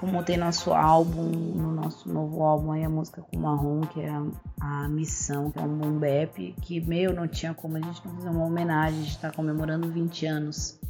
como 0.00 0.22
tem 0.24 0.38
nosso 0.38 0.72
álbum, 0.72 1.30
no 1.30 1.72
nosso 1.72 2.10
novo 2.10 2.42
álbum 2.42 2.72
aí, 2.72 2.82
a 2.82 2.88
música 2.88 3.20
com 3.20 3.38
marrom, 3.38 3.82
que 3.82 4.00
é 4.00 4.10
a, 4.58 4.88
Missão, 4.88 5.50
que 5.50 5.58
é 5.58 5.62
um 5.62 5.76
boom 5.76 5.98
bap, 5.98 6.54
que, 6.62 6.80
meu, 6.80 7.12
não 7.12 7.28
tinha 7.28 7.52
como 7.52 7.76
a 7.76 7.80
gente 7.80 8.00
não 8.06 8.14
fazer 8.14 8.30
uma 8.30 8.46
homenagem, 8.46 8.98
a 8.98 9.02
gente 9.02 9.18
tá 9.18 9.30
comemorando 9.30 9.90
20 9.90 10.24
anos 10.24 10.80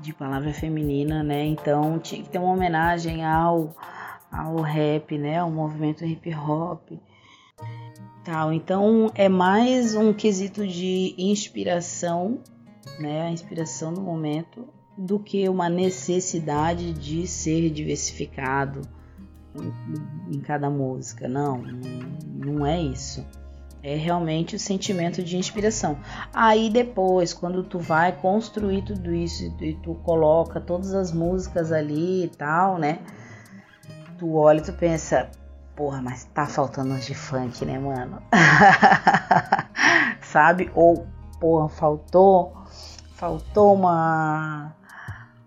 de 0.00 0.14
palavra 0.14 0.52
feminina, 0.54 1.22
né? 1.22 1.44
Então 1.44 1.98
tinha 1.98 2.22
que 2.22 2.30
ter 2.30 2.38
uma 2.38 2.54
homenagem 2.54 3.22
ao, 3.22 3.76
ao 4.32 4.56
rap, 4.62 5.18
né? 5.18 5.38
Ao 5.38 5.50
movimento 5.50 6.02
hip 6.02 6.34
hop. 6.34 6.92
Tal. 8.24 8.50
Então 8.50 9.10
é 9.14 9.28
mais 9.28 9.94
um 9.94 10.14
quesito 10.14 10.66
de 10.66 11.14
inspiração, 11.18 12.38
né? 12.98 13.22
A 13.26 13.30
inspiração 13.30 13.92
do 13.92 14.00
momento 14.00 14.66
do 15.00 15.18
que 15.18 15.48
uma 15.48 15.70
necessidade 15.70 16.92
de 16.92 17.26
ser 17.26 17.70
diversificado 17.70 18.82
em, 20.30 20.40
cada 20.40 20.68
música. 20.68 21.26
Não, 21.26 21.62
não 22.34 22.66
é 22.66 22.78
isso. 22.78 23.26
É 23.82 23.96
realmente 23.96 24.54
o 24.56 24.58
sentimento 24.58 25.22
de 25.22 25.38
inspiração. 25.38 25.98
Aí 26.34 26.68
depois, 26.68 27.32
quando 27.32 27.62
tu 27.62 27.78
vai 27.78 28.12
construir 28.12 28.82
tudo 28.82 29.14
isso 29.14 29.44
e 29.62 29.72
tu 29.82 29.94
coloca 29.94 30.60
todas 30.60 30.92
as 30.92 31.12
músicas 31.12 31.72
ali 31.72 32.24
e 32.24 32.28
tal, 32.28 32.76
né? 32.76 32.98
Tu 34.18 34.34
olha 34.34 34.58
e 34.58 34.62
tu 34.62 34.74
pensa, 34.74 35.30
porra, 35.74 36.02
mas 36.02 36.24
tá 36.24 36.44
faltando 36.44 36.92
uns 36.92 37.06
de 37.06 37.14
funk, 37.14 37.64
né, 37.64 37.78
mano? 37.78 38.22
Sabe? 40.20 40.70
Ou, 40.74 41.06
porra, 41.40 41.70
faltou, 41.70 42.52
faltou 43.14 43.74
uma 43.74 44.74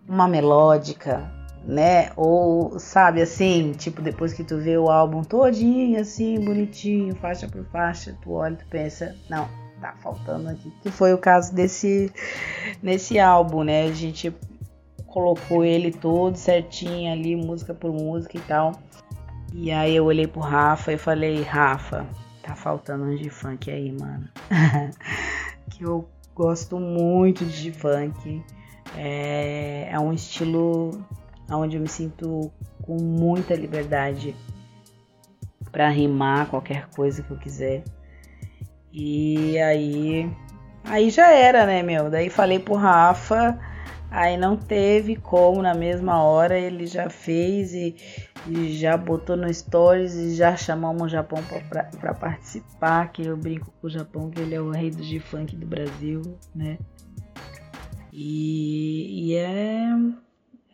uma 0.08 0.28
melódica, 0.28 1.32
né? 1.64 2.12
Ou 2.16 2.80
sabe 2.80 3.22
assim, 3.22 3.72
tipo 3.72 4.02
depois 4.02 4.34
que 4.34 4.44
tu 4.44 4.58
vê 4.58 4.78
o 4.78 4.90
álbum 4.90 5.24
todinho 5.24 6.00
assim, 6.00 6.40
bonitinho, 6.40 7.16
faixa 7.16 7.48
por 7.48 7.66
faixa, 7.66 8.18
tu 8.22 8.32
olha 8.34 8.56
tu 8.56 8.66
pensa, 8.68 9.16
não, 9.30 9.48
tá 9.80 9.94
faltando 10.02 10.50
aqui. 10.50 10.72
Que 10.82 10.92
foi 10.92 11.14
o 11.14 11.18
caso 11.18 11.54
desse 11.54 12.12
nesse 12.82 13.20
álbum, 13.20 13.64
né? 13.64 13.84
A 13.84 13.92
gente 13.92 14.34
colocou 15.08 15.64
ele 15.64 15.92
todo 15.92 16.36
certinho 16.36 17.12
ali, 17.12 17.36
música 17.36 17.74
por 17.74 17.92
música 17.94 18.38
e 18.38 18.42
tal. 18.42 18.74
E 19.54 19.72
aí 19.72 19.96
eu 19.96 20.06
olhei 20.06 20.26
pro 20.26 20.42
Rafa 20.42 20.92
e 20.92 20.98
falei, 20.98 21.44
Rafa, 21.44 22.08
tá 22.42 22.56
faltando 22.56 23.04
um 23.04 23.16
de 23.16 23.30
funk 23.30 23.70
aí, 23.70 23.92
mano. 23.92 24.28
que 25.70 25.84
eu 25.84 26.10
gosto 26.34 26.80
muito 26.80 27.46
de 27.46 27.72
funk. 27.72 28.44
É, 28.98 29.90
é 29.92 30.00
um 30.00 30.14
estilo 30.14 31.04
onde 31.50 31.78
eu 31.78 31.82
me 31.82 31.88
sinto 31.88 32.52
com 32.82 32.98
muita 32.98 33.56
liberdade 33.56 34.36
para 35.72 35.90
rimar 35.90 36.48
qualquer 36.48 36.88
coisa 36.90 37.24
que 37.24 37.32
eu 37.32 37.38
quiser. 37.38 37.84
E 38.92 39.58
aí 39.60 40.30
aí 40.84 41.10
já 41.10 41.32
era, 41.32 41.66
né, 41.66 41.82
meu? 41.82 42.10
Daí 42.10 42.30
falei 42.30 42.60
pro 42.60 42.76
Rafa, 42.76 43.58
aí 44.12 44.38
não 44.38 44.56
teve 44.56 45.16
como 45.16 45.62
na 45.62 45.74
mesma 45.74 46.22
hora, 46.22 46.58
ele 46.58 46.86
já 46.86 47.10
fez 47.10 47.74
e, 47.74 47.96
e 48.48 48.74
já 48.74 48.96
botou 48.96 49.36
no 49.36 49.52
stories 49.52 50.14
e 50.14 50.36
já 50.36 50.56
chamamos 50.56 51.04
o 51.04 51.10
Japão 51.10 51.40
para 52.00 52.14
participar, 52.14 53.12
que 53.12 53.26
eu 53.26 53.36
brinco 53.36 53.74
com 53.82 53.88
o 53.88 53.90
Japão 53.90 54.30
que 54.30 54.40
ele 54.40 54.54
é 54.54 54.62
o 54.62 54.70
rei 54.70 54.92
do 54.92 55.02
G-funk 55.02 55.56
do 55.56 55.66
Brasil, 55.66 56.22
né? 56.54 56.78
E, 58.16 59.32
e 59.32 59.36
é 59.36 59.90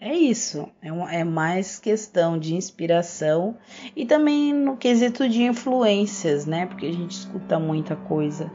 é 0.02 0.14
isso, 0.14 0.70
é, 0.82 0.94
um, 0.94 1.08
é 1.08 1.26
mais 1.26 1.78
questão 1.78 2.40
de 2.40 2.56
inspiração 2.56 3.58
e 3.94 4.06
também 4.06 4.54
no 4.54 4.78
quesito 4.78 5.28
de 5.28 5.44
influências, 5.44 6.46
né? 6.46 6.66
Porque 6.66 6.86
a 6.86 6.92
gente 6.92 7.12
escuta 7.12 7.60
muita 7.60 7.98
coisa. 7.98 8.50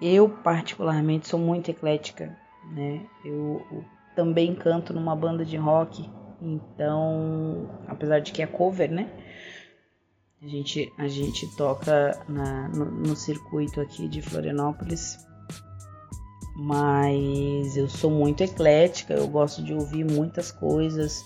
Eu, 0.00 0.28
particularmente, 0.28 1.28
sou 1.28 1.38
muito 1.38 1.70
eclética, 1.70 2.34
né? 2.72 3.06
Eu, 3.22 3.62
eu 3.70 3.84
também 4.14 4.54
canto 4.54 4.94
numa 4.94 5.14
banda 5.14 5.44
de 5.44 5.58
rock, 5.58 6.08
então, 6.40 7.68
apesar 7.86 8.20
de 8.20 8.32
que 8.32 8.42
é 8.42 8.46
cover, 8.46 8.90
né? 8.90 9.10
A 10.42 10.46
gente, 10.46 10.90
a 10.96 11.08
gente 11.08 11.46
toca 11.56 12.18
na, 12.26 12.68
no, 12.68 12.86
no 12.86 13.16
circuito 13.16 13.82
aqui 13.82 14.08
de 14.08 14.22
Florianópolis 14.22 15.26
mas 16.56 17.76
eu 17.76 17.86
sou 17.86 18.10
muito 18.10 18.42
eclética, 18.42 19.12
eu 19.12 19.28
gosto 19.28 19.62
de 19.62 19.74
ouvir 19.74 20.04
muitas 20.04 20.50
coisas. 20.50 21.22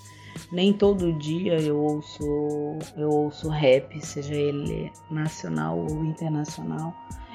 Nem 0.51 0.73
todo 0.73 1.13
dia 1.13 1.61
eu 1.61 1.79
ouço 1.79 2.79
eu 2.97 3.09
ouço 3.09 3.49
rap, 3.49 4.05
seja 4.05 4.35
ele 4.35 4.91
nacional 5.11 5.79
ou 5.79 6.05
internacional. 6.05 6.93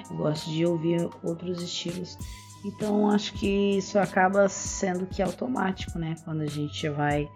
Eu 0.09 0.17
gosto 0.17 0.49
de 0.49 0.65
ouvir 0.65 1.09
outros 1.23 1.61
estilos. 1.61 2.17
Então 2.65 3.09
acho 3.09 3.33
que 3.33 3.77
isso 3.77 3.97
acaba 3.97 4.49
sendo 4.49 5.05
que 5.05 5.21
automático, 5.21 5.97
né? 5.97 6.15
Quando 6.25 6.41
a 6.41 6.47
gente 6.47 6.89
vai 6.89 7.29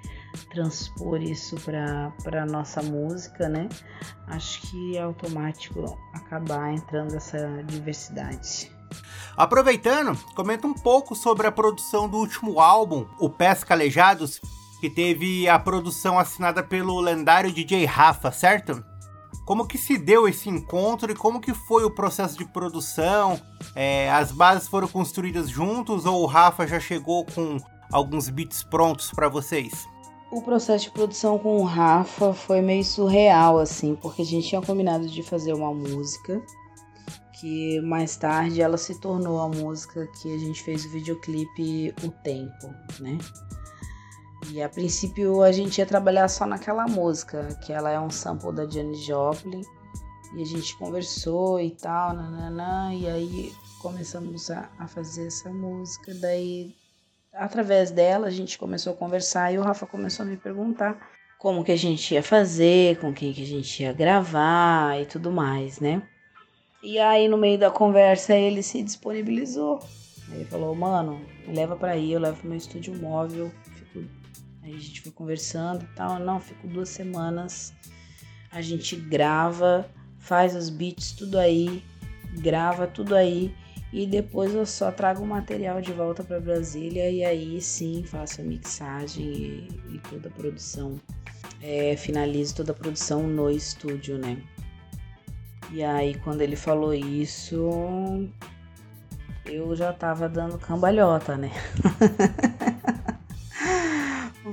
transpor 0.52 1.22
isso 1.22 1.56
para 1.58 2.46
nossa 2.48 2.82
música, 2.82 3.48
né? 3.48 3.70
Acho 4.28 4.62
que 4.64 4.98
é 4.98 5.02
automático 5.02 5.98
acabar 6.14 6.74
entrando 6.74 7.16
essa 7.16 7.64
diversidade. 7.64 8.79
Aproveitando, 9.36 10.18
comenta 10.36 10.68
um 10.68 10.74
pouco 10.74 11.16
sobre 11.16 11.48
a 11.48 11.52
produção 11.52 12.10
do 12.10 12.18
último 12.18 12.60
álbum, 12.60 13.06
O 13.20 13.30
Pés 13.30 13.64
Calejados, 13.64 14.42
que 14.80 14.90
teve 14.90 15.48
a 15.48 15.60
produção 15.60 16.18
assinada 16.18 16.64
pelo 16.64 17.00
lendário 17.00 17.52
DJ 17.52 17.86
Rafa, 17.86 18.32
certo? 18.32 18.84
Como 19.46 19.66
que 19.66 19.78
se 19.78 19.98
deu 19.98 20.28
esse 20.28 20.48
encontro 20.48 21.12
e 21.12 21.16
como 21.16 21.42
que 21.42 21.54
foi 21.54 21.84
o 21.84 21.90
processo 21.90 22.38
de 22.38 22.46
produção? 22.46 23.40
É, 23.76 24.12
as 24.12 24.32
bases 24.32 24.68
foram 24.68 24.88
construídas 24.88 25.50
juntos 25.50 26.06
ou 26.06 26.22
o 26.22 26.26
Rafa 26.26 26.68
já 26.68 26.80
chegou 26.80 27.26
com 27.26 27.58
alguns 27.92 28.30
beats 28.30 28.62
prontos 28.62 29.10
para 29.12 29.28
vocês? 29.28 29.88
O 30.32 30.44
processo 30.44 30.86
de 30.86 30.92
produção 30.92 31.40
com 31.40 31.58
o 31.58 31.64
Rafa 31.64 32.34
foi 32.34 32.62
meio 32.62 32.84
surreal, 32.84 33.58
assim, 33.58 33.96
porque 33.96 34.22
a 34.22 34.26
gente 34.26 34.48
tinha 34.48 34.62
combinado 34.62 35.08
de 35.08 35.24
fazer 35.24 35.54
uma 35.54 35.74
música 35.74 36.40
que 37.40 37.80
mais 37.82 38.18
tarde 38.18 38.62
ela 38.62 38.78
se 38.78 39.00
tornou 39.00 39.40
a 39.40 39.48
música 39.48 40.08
que 40.22 40.34
a 40.34 40.38
gente 40.38 40.62
fez 40.62 40.86
o 40.86 40.90
videoclipe 40.90 41.94
O 42.04 42.12
Tempo, 42.24 42.74
né? 43.00 43.18
E 44.52 44.62
a 44.62 44.70
princípio 44.70 45.42
a 45.42 45.52
gente 45.52 45.78
ia 45.78 45.86
trabalhar 45.86 46.28
só 46.28 46.46
naquela 46.46 46.88
música, 46.88 47.48
que 47.64 47.72
ela 47.72 47.92
é 47.92 48.00
um 48.00 48.10
sample 48.10 48.54
da 48.54 48.68
Janis 48.68 49.02
Joplin. 49.06 49.62
E 50.36 50.42
a 50.42 50.46
gente 50.46 50.78
conversou 50.78 51.60
e 51.60 51.72
tal, 51.72 52.14
nananã, 52.14 52.94
e 52.94 53.08
aí 53.08 53.54
começamos 53.82 54.52
a, 54.52 54.70
a 54.78 54.88
fazer 54.88 55.28
essa 55.28 55.50
música. 55.50 56.14
Daí, 56.16 56.76
através 57.34 57.92
dela, 57.92 58.28
a 58.28 58.32
gente 58.32 58.58
começou 58.58 58.94
a 58.94 58.96
conversar 58.96 59.52
e 59.52 59.58
o 59.58 59.62
Rafa 59.62 59.88
começou 59.88 60.26
a 60.26 60.30
me 60.30 60.38
perguntar 60.38 61.00
como 61.40 61.64
que 61.64 61.72
a 61.72 61.78
gente 61.78 62.14
ia 62.14 62.22
fazer, 62.22 63.00
com 63.00 63.14
quem 63.14 63.34
que 63.34 63.42
a 63.42 63.46
gente 63.46 63.82
ia 63.82 63.94
gravar 63.94 65.02
e 65.02 65.06
tudo 65.06 65.32
mais, 65.32 65.80
né? 65.80 66.02
E 66.82 66.98
aí, 66.98 67.28
no 67.28 67.38
meio 67.38 67.60
da 67.60 67.70
conversa, 67.70 68.34
ele 68.34 68.64
se 68.64 68.82
disponibilizou. 68.82 69.80
Ele 70.32 70.46
falou, 70.46 70.74
mano, 70.74 71.22
leva 71.48 71.76
para 71.76 71.92
aí, 71.92 72.14
eu 72.14 72.20
levo 72.20 72.38
pro 72.38 72.50
meu 72.50 72.58
estúdio 72.58 72.96
móvel. 72.96 73.52
Fico... 73.76 74.08
Aí 74.64 74.74
a 74.74 74.78
gente 74.78 75.02
foi 75.02 75.12
conversando 75.12 75.84
e 75.84 75.96
tal. 75.96 76.20
Não, 76.20 76.40
fico 76.40 76.68
duas 76.68 76.90
semanas. 76.90 77.74
A 78.52 78.62
gente 78.62 78.96
grava, 78.96 79.90
faz 80.20 80.56
os 80.56 80.70
beats, 80.70 81.12
tudo 81.12 81.38
aí, 81.38 81.84
grava 82.38 82.88
tudo 82.88 83.14
aí. 83.14 83.54
E 83.92 84.06
depois 84.06 84.54
eu 84.54 84.66
só 84.66 84.92
trago 84.92 85.24
o 85.24 85.28
material 85.28 85.82
de 85.82 85.92
volta 85.92 86.24
para 86.24 86.40
Brasília 86.40 87.10
e 87.10 87.26
aí 87.26 87.60
sim 87.60 88.04
faço 88.04 88.42
a 88.42 88.44
mixagem 88.44 89.26
e, 89.26 89.96
e 89.96 90.00
toda 90.10 90.30
a 90.30 90.32
produção. 90.32 91.00
É, 91.62 91.98
finalizo 91.98 92.56
toda 92.56 92.72
a 92.72 92.76
produção 92.76 93.24
no 93.28 93.50
estúdio, 93.50 94.18
né? 94.18 94.42
E 95.72 95.84
aí, 95.84 96.16
quando 96.20 96.42
ele 96.42 96.56
falou 96.56 96.94
isso, 96.94 98.30
eu 99.46 99.76
já 99.76 99.94
tava 99.94 100.28
dando 100.28 100.58
cambalhota, 100.58 101.38
né? 101.38 101.52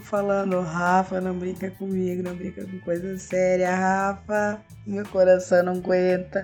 falando, 0.01 0.61
Rafa, 0.61 1.21
não 1.21 1.37
brinca 1.37 1.71
comigo, 1.71 2.23
não 2.23 2.35
brinca 2.35 2.65
com 2.65 2.79
coisa 2.81 3.19
séria, 3.19 3.75
Rafa. 3.75 4.61
Meu 4.87 5.05
coração 5.07 5.63
não 5.65 5.75
aguenta. 5.75 6.43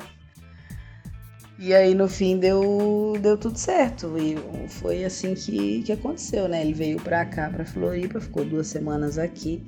E 1.65 1.73
aí 1.73 1.95
no 1.95 2.09
fim 2.09 2.39
deu, 2.39 3.17
deu 3.21 3.39
tudo 3.39 3.57
certo. 3.57 4.19
E 4.19 4.37
foi 4.69 5.05
assim 5.05 5.33
que, 5.33 5.85
que 5.85 5.93
aconteceu, 5.93 6.49
né? 6.49 6.61
Ele 6.61 6.75
veio 6.75 7.01
pra 7.01 7.25
cá, 7.25 7.49
pra 7.49 7.65
Floripa, 7.65 8.21
ficou 8.21 8.45
duas 8.45 8.67
semanas 8.67 9.17
aqui. 9.17 9.63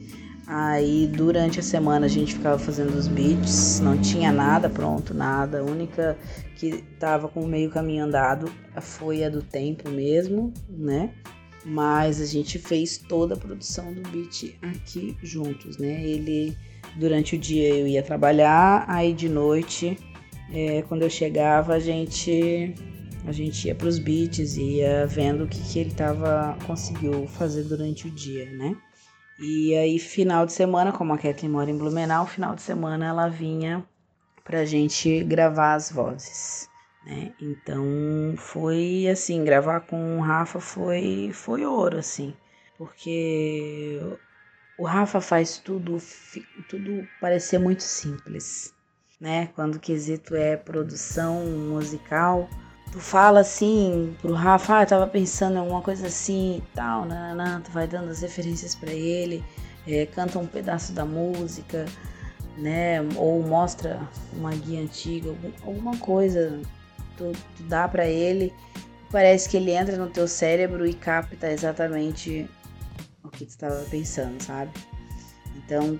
Aí 0.44 1.06
durante 1.06 1.60
a 1.60 1.62
semana 1.62 2.06
a 2.06 2.08
gente 2.08 2.34
ficava 2.34 2.58
fazendo 2.58 2.92
os 2.98 3.06
beats, 3.06 3.78
não 3.78 3.96
tinha 3.96 4.32
nada 4.32 4.68
pronto, 4.68 5.14
nada. 5.14 5.60
A 5.60 5.62
única 5.62 6.18
que 6.56 6.82
tava 6.98 7.28
com 7.28 7.46
meio 7.46 7.70
caminho 7.70 8.06
andado 8.06 8.50
foi 8.80 9.22
a 9.22 9.28
do 9.30 9.40
tempo 9.40 9.88
mesmo, 9.88 10.52
né? 10.68 11.12
Mas 11.64 12.20
a 12.20 12.26
gente 12.26 12.58
fez 12.58 12.98
toda 12.98 13.34
a 13.34 13.38
produção 13.38 13.92
do 13.92 14.02
beat 14.08 14.58
aqui 14.62 15.16
juntos, 15.22 15.78
né? 15.78 16.02
Ele 16.04 16.56
durante 16.96 17.36
o 17.36 17.38
dia 17.38 17.72
eu 17.72 17.86
ia 17.86 18.02
trabalhar, 18.02 18.84
aí 18.88 19.12
de 19.12 19.28
noite, 19.28 19.96
é, 20.52 20.82
quando 20.82 21.02
eu 21.02 21.10
chegava, 21.10 21.74
a 21.74 21.78
gente 21.78 22.74
a 23.26 23.32
gente 23.32 23.66
ia 23.66 23.74
para 23.74 23.88
os 23.88 23.98
beats, 23.98 24.56
ia 24.56 25.06
vendo 25.06 25.44
o 25.44 25.48
que, 25.48 25.62
que 25.62 25.78
ele 25.78 25.94
tava 25.94 26.56
conseguiu 26.66 27.26
fazer 27.26 27.64
durante 27.64 28.06
o 28.06 28.10
dia, 28.10 28.50
né? 28.52 28.76
E 29.38 29.74
aí, 29.74 29.98
final 29.98 30.46
de 30.46 30.52
semana, 30.52 30.92
como 30.92 31.12
a 31.12 31.18
Kathleen 31.18 31.50
mora 31.50 31.70
em 31.70 31.76
Blumenau, 31.76 32.26
final 32.26 32.54
de 32.54 32.62
semana 32.62 33.06
ela 33.06 33.28
vinha 33.28 33.84
pra 34.44 34.64
gente 34.64 35.24
gravar 35.24 35.74
as 35.74 35.90
vozes, 35.90 36.68
né? 37.04 37.32
Então, 37.40 38.34
foi 38.36 39.08
assim, 39.10 39.42
gravar 39.42 39.80
com 39.80 40.18
o 40.18 40.20
Rafa 40.20 40.60
foi, 40.60 41.30
foi 41.32 41.64
ouro, 41.64 41.98
assim, 41.98 42.34
porque 42.76 43.98
o 44.78 44.84
Rafa 44.84 45.20
faz 45.20 45.58
tudo, 45.58 45.96
tudo 46.68 47.08
parecer 47.20 47.58
muito 47.58 47.82
simples, 47.82 48.74
né? 49.20 49.48
Quando 49.54 49.76
o 49.76 49.80
quesito 49.80 50.34
é 50.34 50.56
produção 50.56 51.44
musical, 51.44 52.48
tu 52.92 53.00
fala 53.00 53.40
assim 53.40 54.16
pro 54.20 54.32
Rafa, 54.34 54.78
ah, 54.78 54.82
eu 54.82 54.86
tava 54.86 55.06
pensando 55.06 55.56
em 55.56 55.58
alguma 55.58 55.82
coisa 55.82 56.06
assim 56.06 56.58
e 56.58 56.74
tal, 56.74 57.04
nananã, 57.04 57.60
tu 57.60 57.70
vai 57.70 57.86
dando 57.86 58.10
as 58.10 58.20
referências 58.20 58.74
para 58.74 58.92
ele, 58.92 59.44
é, 59.86 60.06
canta 60.06 60.38
um 60.38 60.46
pedaço 60.46 60.92
da 60.92 61.04
música, 61.04 61.84
né? 62.56 63.00
Ou 63.16 63.42
mostra 63.42 64.00
uma 64.32 64.50
guia 64.50 64.80
antiga, 64.80 65.34
alguma 65.62 65.96
coisa, 65.96 66.60
tu, 67.16 67.32
tu 67.56 67.62
dá 67.64 67.88
para 67.88 68.06
ele, 68.06 68.52
parece 69.10 69.48
que 69.48 69.56
ele 69.56 69.72
entra 69.72 69.96
no 69.96 70.08
teu 70.08 70.28
cérebro 70.28 70.86
e 70.86 70.94
capta 70.94 71.50
exatamente 71.50 72.48
o 73.22 73.28
que 73.28 73.44
tu 73.44 73.50
estava 73.50 73.84
pensando, 73.90 74.42
sabe? 74.42 74.70
Então, 75.56 75.98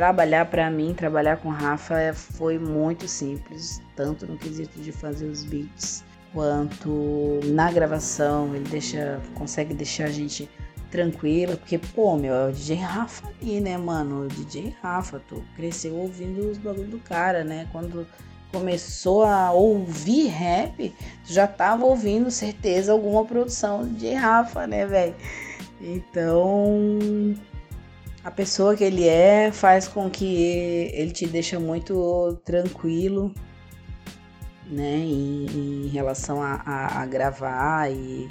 trabalhar 0.00 0.46
para 0.46 0.70
mim, 0.70 0.94
trabalhar 0.94 1.36
com 1.36 1.50
Rafa 1.50 2.14
foi 2.14 2.58
muito 2.58 3.06
simples, 3.06 3.82
tanto 3.94 4.26
no 4.26 4.38
quesito 4.38 4.80
de 4.80 4.90
fazer 4.90 5.26
os 5.26 5.44
beats 5.44 6.02
quanto 6.32 7.38
na 7.44 7.70
gravação. 7.70 8.56
Ele 8.56 8.66
deixa, 8.66 9.20
consegue 9.34 9.74
deixar 9.74 10.04
a 10.04 10.10
gente 10.10 10.48
tranquila, 10.90 11.54
porque 11.54 11.76
pô, 11.76 12.16
meu, 12.16 12.32
é 12.32 12.48
o 12.48 12.52
DJ 12.52 12.76
Rafa 12.76 13.28
ali, 13.28 13.60
né, 13.60 13.76
mano? 13.76 14.24
O 14.24 14.28
DJ 14.28 14.74
Rafa, 14.82 15.20
tu 15.28 15.44
cresceu 15.54 15.94
ouvindo 15.94 16.50
os 16.50 16.56
bagulho 16.56 16.88
do 16.88 16.98
cara, 17.00 17.44
né? 17.44 17.68
Quando 17.70 18.06
começou 18.50 19.22
a 19.24 19.52
ouvir 19.52 20.28
rap, 20.28 20.94
tu 21.26 21.30
já 21.30 21.46
tava 21.46 21.84
ouvindo 21.84 22.30
certeza 22.30 22.90
alguma 22.90 23.26
produção 23.26 23.86
de 23.86 24.14
Rafa, 24.14 24.66
né, 24.66 24.86
velho? 24.86 25.14
Então, 25.78 26.98
a 28.22 28.30
pessoa 28.30 28.76
que 28.76 28.84
ele 28.84 29.08
é 29.08 29.50
faz 29.50 29.88
com 29.88 30.10
que 30.10 30.90
ele 30.92 31.10
te 31.10 31.26
deixa 31.26 31.58
muito 31.58 32.38
tranquilo, 32.44 33.34
né, 34.66 34.98
em, 34.98 35.46
em 35.84 35.88
relação 35.88 36.42
a, 36.42 36.62
a, 36.64 37.02
a, 37.02 37.06
gravar 37.06 37.90
e 37.90 38.28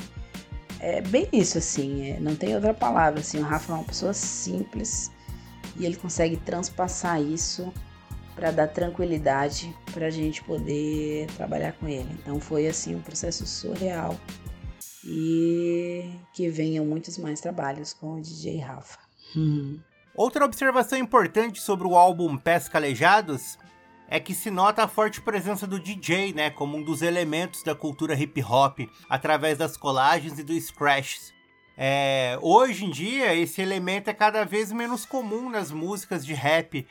é 0.80 1.02
bem 1.02 1.28
isso 1.34 1.58
assim, 1.58 2.12
é, 2.12 2.20
não 2.20 2.36
tem 2.36 2.56
outra 2.56 2.74
palavra 2.74 3.20
assim. 3.20 3.40
O 3.40 3.44
Rafa 3.44 3.74
é 3.74 3.76
uma 3.76 3.84
pessoa 3.84 4.14
simples 4.14 5.12
e 5.78 5.86
ele 5.86 5.96
consegue 5.96 6.38
transpassar 6.38 7.22
isso 7.22 7.74
para 8.36 8.52
dar 8.52 8.68
tranquilidade 8.68 9.76
para 9.92 10.08
a 10.08 10.10
gente 10.10 10.42
poder 10.44 11.28
trabalhar 11.36 11.74
com 11.74 11.88
ele. 11.88 12.10
Então 12.22 12.40
foi 12.40 12.68
assim 12.68 12.96
um 12.96 13.02
processo 13.02 13.46
surreal 13.46 14.18
e 15.04 16.10
que 16.34 16.48
venham 16.50 16.86
muitos 16.86 17.18
mais 17.18 17.42
trabalhos 17.42 17.92
com 17.92 18.14
o 18.14 18.22
DJ 18.22 18.60
Rafa. 18.60 19.09
Outra 20.16 20.46
observação 20.46 20.98
importante 20.98 21.62
sobre 21.62 21.88
o 21.88 21.96
álbum 21.96 22.38
Pés 22.38 22.68
Calejados 22.68 23.58
é 24.08 24.20
que 24.20 24.34
se 24.34 24.50
nota 24.50 24.84
a 24.84 24.88
forte 24.88 25.22
presença 25.22 25.68
do 25.68 25.80
DJ, 25.80 26.34
né, 26.34 26.50
como 26.50 26.78
um 26.78 26.84
dos 26.84 27.02
elementos 27.02 27.64
da 27.64 27.76
cultura 27.76 28.16
hip 28.16 28.42
hop, 28.44 28.80
através 29.08 29.58
das 29.58 29.78
colagens 29.78 30.40
e 30.40 30.44
dos 30.44 30.66
scratches. 30.66 31.32
É, 31.78 32.38
hoje 32.42 32.86
em 32.86 32.90
dia, 32.90 33.34
esse 33.36 33.62
elemento 33.62 34.10
é 34.10 34.14
cada 34.14 34.44
vez 34.44 34.72
menos 34.72 35.06
comum 35.06 35.50
nas 35.50 35.72
músicas 35.72 36.26
de 36.26 36.34
rap, 36.34 36.86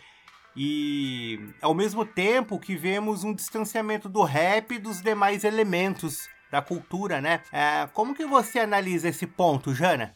e 0.57 1.39
ao 1.61 1.75
mesmo 1.75 2.05
tempo 2.05 2.59
que 2.59 2.75
vemos 2.75 3.23
um 3.23 3.35
distanciamento 3.35 4.09
do 4.09 4.23
rap 4.23 4.79
dos 4.79 5.01
demais 5.03 5.45
elementos 5.45 6.29
da 6.51 6.63
cultura, 6.63 7.21
né? 7.21 7.43
É, 7.53 7.87
como 7.93 8.15
que 8.15 8.25
você 8.25 8.59
analisa 8.61 9.09
esse 9.09 9.27
ponto, 9.27 9.75
Jana? 9.75 10.15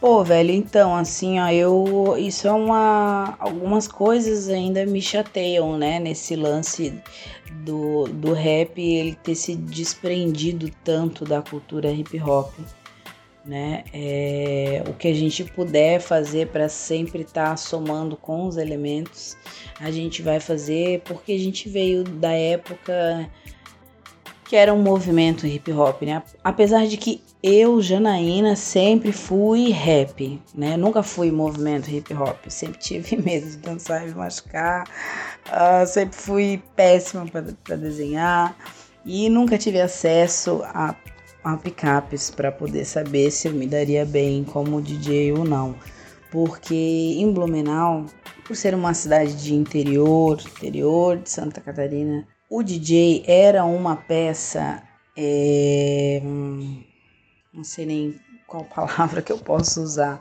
Pô, 0.00 0.22
velho, 0.22 0.50
então, 0.50 0.94
assim, 0.94 1.40
ó, 1.40 1.48
eu. 1.48 2.16
Isso 2.18 2.46
é 2.46 2.52
uma. 2.52 3.34
Algumas 3.38 3.88
coisas 3.88 4.48
ainda 4.48 4.84
me 4.84 5.00
chateiam, 5.00 5.78
né? 5.78 5.98
Nesse 5.98 6.36
lance 6.36 6.92
do, 7.64 8.04
do 8.04 8.32
rap, 8.34 8.78
ele 8.78 9.14
ter 9.14 9.34
se 9.34 9.56
desprendido 9.56 10.70
tanto 10.84 11.24
da 11.24 11.40
cultura 11.40 11.90
hip 11.90 12.20
hop, 12.20 12.52
né? 13.44 13.84
É, 13.92 14.84
o 14.86 14.92
que 14.92 15.08
a 15.08 15.14
gente 15.14 15.44
puder 15.44 15.98
fazer 16.00 16.48
para 16.48 16.68
sempre 16.68 17.22
estar 17.22 17.50
tá 17.50 17.56
somando 17.56 18.16
com 18.18 18.46
os 18.46 18.58
elementos, 18.58 19.34
a 19.80 19.90
gente 19.90 20.20
vai 20.20 20.40
fazer, 20.40 21.00
porque 21.06 21.32
a 21.32 21.38
gente 21.38 21.70
veio 21.70 22.04
da 22.04 22.32
época 22.32 23.30
que 24.48 24.54
era 24.54 24.72
um 24.72 24.80
movimento 24.80 25.46
hip 25.46 25.70
hop, 25.72 26.02
né? 26.02 26.22
Apesar 26.42 26.86
de 26.86 26.96
que 26.96 27.20
eu, 27.42 27.82
Janaína, 27.82 28.54
sempre 28.56 29.12
fui 29.12 29.70
rap, 29.70 30.40
né? 30.54 30.76
Nunca 30.76 31.02
fui 31.02 31.30
movimento 31.30 31.90
hip 31.90 32.14
hop, 32.14 32.48
sempre 32.48 32.78
tive 32.78 33.16
medo 33.22 33.48
de 33.48 33.56
dançar 33.56 34.04
e 34.04 34.08
me 34.08 34.14
machucar, 34.14 34.84
uh, 35.48 35.86
sempre 35.86 36.16
fui 36.16 36.62
péssima 36.76 37.26
para 37.26 37.76
desenhar 37.76 38.56
e 39.04 39.28
nunca 39.28 39.58
tive 39.58 39.80
acesso 39.80 40.62
a, 40.64 40.94
a 41.44 41.56
picapes 41.56 42.30
para 42.30 42.50
poder 42.52 42.84
saber 42.84 43.30
se 43.30 43.48
eu 43.48 43.52
me 43.52 43.66
daria 43.66 44.04
bem 44.04 44.44
como 44.44 44.80
DJ 44.80 45.32
ou 45.32 45.44
não. 45.44 45.74
Porque 46.30 46.74
em 46.74 47.32
Blumenau, 47.32 48.06
por 48.44 48.56
ser 48.56 48.74
uma 48.74 48.94
cidade 48.94 49.34
de 49.36 49.54
interior, 49.54 50.40
interior 50.40 51.16
de 51.16 51.30
Santa 51.30 51.60
Catarina, 51.60 52.26
o 52.48 52.62
DJ 52.62 53.24
era 53.26 53.64
uma 53.64 53.96
peça, 53.96 54.82
é, 55.16 56.20
não 57.52 57.64
sei 57.64 57.86
nem 57.86 58.14
qual 58.46 58.64
palavra 58.72 59.20
que 59.22 59.32
eu 59.32 59.38
posso 59.38 59.82
usar, 59.82 60.20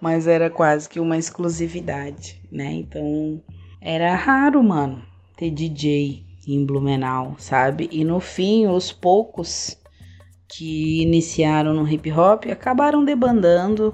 mas 0.00 0.26
era 0.26 0.48
quase 0.48 0.88
que 0.88 0.98
uma 0.98 1.18
exclusividade, 1.18 2.40
né? 2.50 2.72
Então 2.72 3.42
era 3.80 4.14
raro, 4.14 4.62
mano, 4.62 5.02
ter 5.36 5.50
DJ 5.50 6.24
em 6.46 6.64
Blumenau, 6.64 7.34
sabe? 7.38 7.88
E 7.92 8.04
no 8.04 8.20
fim, 8.20 8.66
os 8.66 8.92
poucos 8.92 9.76
que 10.48 11.02
iniciaram 11.02 11.74
no 11.74 11.88
hip 11.88 12.10
hop 12.12 12.46
acabaram 12.46 13.04
debandando 13.04 13.92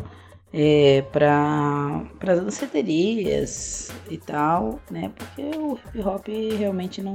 é, 0.52 1.02
para 1.10 2.04
danceterias 2.20 3.90
e 4.10 4.18
tal, 4.18 4.80
né? 4.90 5.10
Porque 5.16 5.56
o 5.56 5.78
hip 5.94 6.00
hop 6.06 6.28
realmente 6.58 7.02
não, 7.02 7.14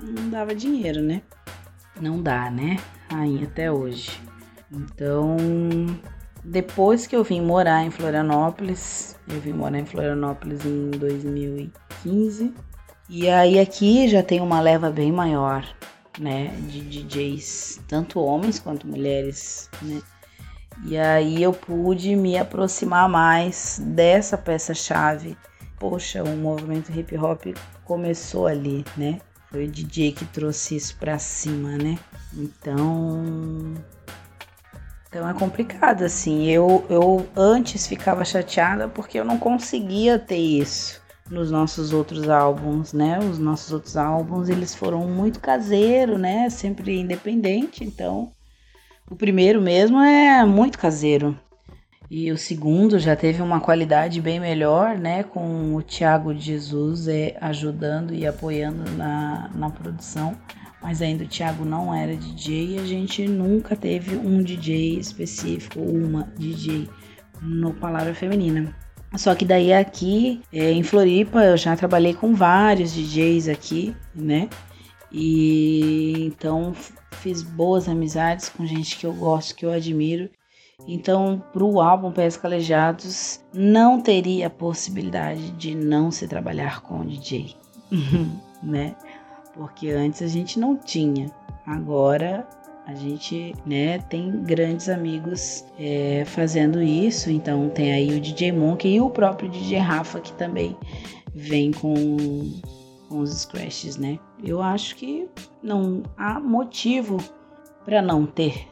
não 0.00 0.30
dava 0.30 0.54
dinheiro, 0.54 1.02
né? 1.02 1.22
Não 2.00 2.22
dá, 2.22 2.50
né? 2.50 2.78
Aí 3.10 3.44
até 3.44 3.70
hoje. 3.70 4.20
Então, 4.72 5.36
depois 6.44 7.06
que 7.06 7.16
eu 7.16 7.24
vim 7.24 7.40
morar 7.40 7.84
em 7.84 7.90
Florianópolis, 7.90 9.16
eu 9.28 9.40
vim 9.40 9.52
morar 9.52 9.78
em 9.78 9.86
Florianópolis 9.86 10.64
em 10.64 10.90
2015. 10.90 12.54
E 13.10 13.28
aí 13.28 13.58
aqui 13.58 14.08
já 14.08 14.22
tem 14.22 14.40
uma 14.40 14.60
leva 14.60 14.90
bem 14.90 15.10
maior, 15.10 15.66
né, 16.18 16.48
de 16.68 16.82
DJs, 16.82 17.80
tanto 17.88 18.20
homens 18.20 18.58
quanto 18.58 18.86
mulheres, 18.86 19.70
né? 19.80 20.02
E 20.84 20.96
aí 20.96 21.42
eu 21.42 21.52
pude 21.52 22.14
me 22.14 22.38
aproximar 22.38 23.08
mais 23.08 23.80
dessa 23.84 24.38
peça-chave. 24.38 25.36
Poxa, 25.78 26.22
o 26.22 26.36
movimento 26.36 26.92
hip 26.92 27.16
hop 27.16 27.46
começou 27.84 28.46
ali, 28.46 28.84
né? 28.96 29.20
Foi 29.50 29.64
o 29.64 29.70
DJ 29.70 30.12
que 30.12 30.24
trouxe 30.26 30.76
isso 30.76 30.96
pra 30.96 31.18
cima, 31.18 31.76
né? 31.76 31.98
Então. 32.34 33.74
Então 35.08 35.28
é 35.28 35.34
complicado, 35.34 36.02
assim. 36.02 36.46
Eu, 36.46 36.84
eu 36.90 37.26
antes 37.36 37.86
ficava 37.86 38.24
chateada 38.24 38.88
porque 38.88 39.18
eu 39.18 39.24
não 39.24 39.38
conseguia 39.38 40.18
ter 40.18 40.36
isso 40.36 41.00
nos 41.30 41.50
nossos 41.50 41.92
outros 41.92 42.28
álbuns, 42.28 42.92
né? 42.92 43.18
Os 43.18 43.38
nossos 43.38 43.72
outros 43.72 43.96
álbuns, 43.96 44.48
eles 44.48 44.74
foram 44.74 45.06
muito 45.06 45.40
caseiro, 45.40 46.18
né? 46.18 46.50
Sempre 46.50 46.98
independente, 46.98 47.84
então 47.84 48.32
o 49.10 49.16
primeiro 49.16 49.60
mesmo 49.60 49.98
é 50.00 50.44
muito 50.44 50.78
caseiro. 50.78 51.38
E 52.10 52.32
o 52.32 52.38
segundo 52.38 52.98
já 52.98 53.14
teve 53.14 53.42
uma 53.42 53.60
qualidade 53.60 54.20
bem 54.20 54.40
melhor, 54.40 54.96
né? 54.96 55.22
Com 55.22 55.74
o 55.74 55.82
Tiago 55.82 56.34
Jesus 56.34 57.06
é, 57.06 57.36
ajudando 57.40 58.14
e 58.14 58.26
apoiando 58.26 58.90
na, 58.92 59.50
na 59.54 59.68
produção. 59.68 60.34
Mas 60.80 61.02
ainda 61.02 61.24
o 61.24 61.28
Thiago 61.28 61.64
não 61.64 61.94
era 61.94 62.16
DJ 62.16 62.76
e 62.76 62.78
a 62.78 62.84
gente 62.84 63.26
nunca 63.26 63.76
teve 63.76 64.16
um 64.16 64.42
DJ 64.42 64.98
específico, 64.98 65.80
uma 65.80 66.32
DJ 66.38 66.88
no 67.42 67.74
Palavra 67.74 68.14
Feminina. 68.14 68.74
Só 69.16 69.34
que 69.34 69.44
daí 69.44 69.72
aqui 69.72 70.40
é, 70.52 70.70
em 70.70 70.82
Floripa 70.82 71.42
eu 71.42 71.56
já 71.56 71.76
trabalhei 71.76 72.14
com 72.14 72.34
vários 72.34 72.94
DJs 72.94 73.48
aqui, 73.48 73.94
né? 74.14 74.48
E 75.10 76.26
então 76.26 76.72
fiz 77.12 77.42
boas 77.42 77.88
amizades 77.88 78.48
com 78.48 78.66
gente 78.66 78.96
que 78.96 79.06
eu 79.06 79.12
gosto, 79.12 79.54
que 79.54 79.64
eu 79.64 79.72
admiro. 79.72 80.30
Então, 80.86 81.42
para 81.52 81.64
o 81.64 81.80
álbum 81.80 82.12
Pés 82.12 82.36
Calejados, 82.36 83.40
não 83.52 84.00
teria 84.00 84.48
possibilidade 84.48 85.50
de 85.52 85.74
não 85.74 86.10
se 86.10 86.28
trabalhar 86.28 86.82
com 86.82 87.00
o 87.00 87.04
DJ, 87.04 87.54
né? 88.62 88.94
Porque 89.54 89.90
antes 89.90 90.22
a 90.22 90.28
gente 90.28 90.58
não 90.58 90.76
tinha. 90.76 91.30
Agora 91.66 92.46
a 92.86 92.94
gente 92.94 93.54
né, 93.66 93.98
tem 93.98 94.42
grandes 94.44 94.88
amigos 94.88 95.64
é, 95.78 96.24
fazendo 96.24 96.80
isso. 96.80 97.30
Então 97.30 97.68
tem 97.68 97.92
aí 97.92 98.16
o 98.16 98.20
DJ 98.20 98.52
Monk 98.52 98.88
e 98.88 99.00
o 99.00 99.10
próprio 99.10 99.50
DJ 99.50 99.78
Rafa 99.78 100.20
que 100.20 100.32
também 100.34 100.76
vem 101.34 101.72
com 101.72 101.94
com 103.08 103.20
os 103.20 103.30
scratches, 103.30 103.96
né? 103.96 104.18
Eu 104.42 104.62
acho 104.62 104.96
que 104.96 105.28
não 105.62 106.02
há 106.16 106.38
motivo 106.38 107.18
para 107.84 108.00
não 108.00 108.24
ter. 108.26 108.68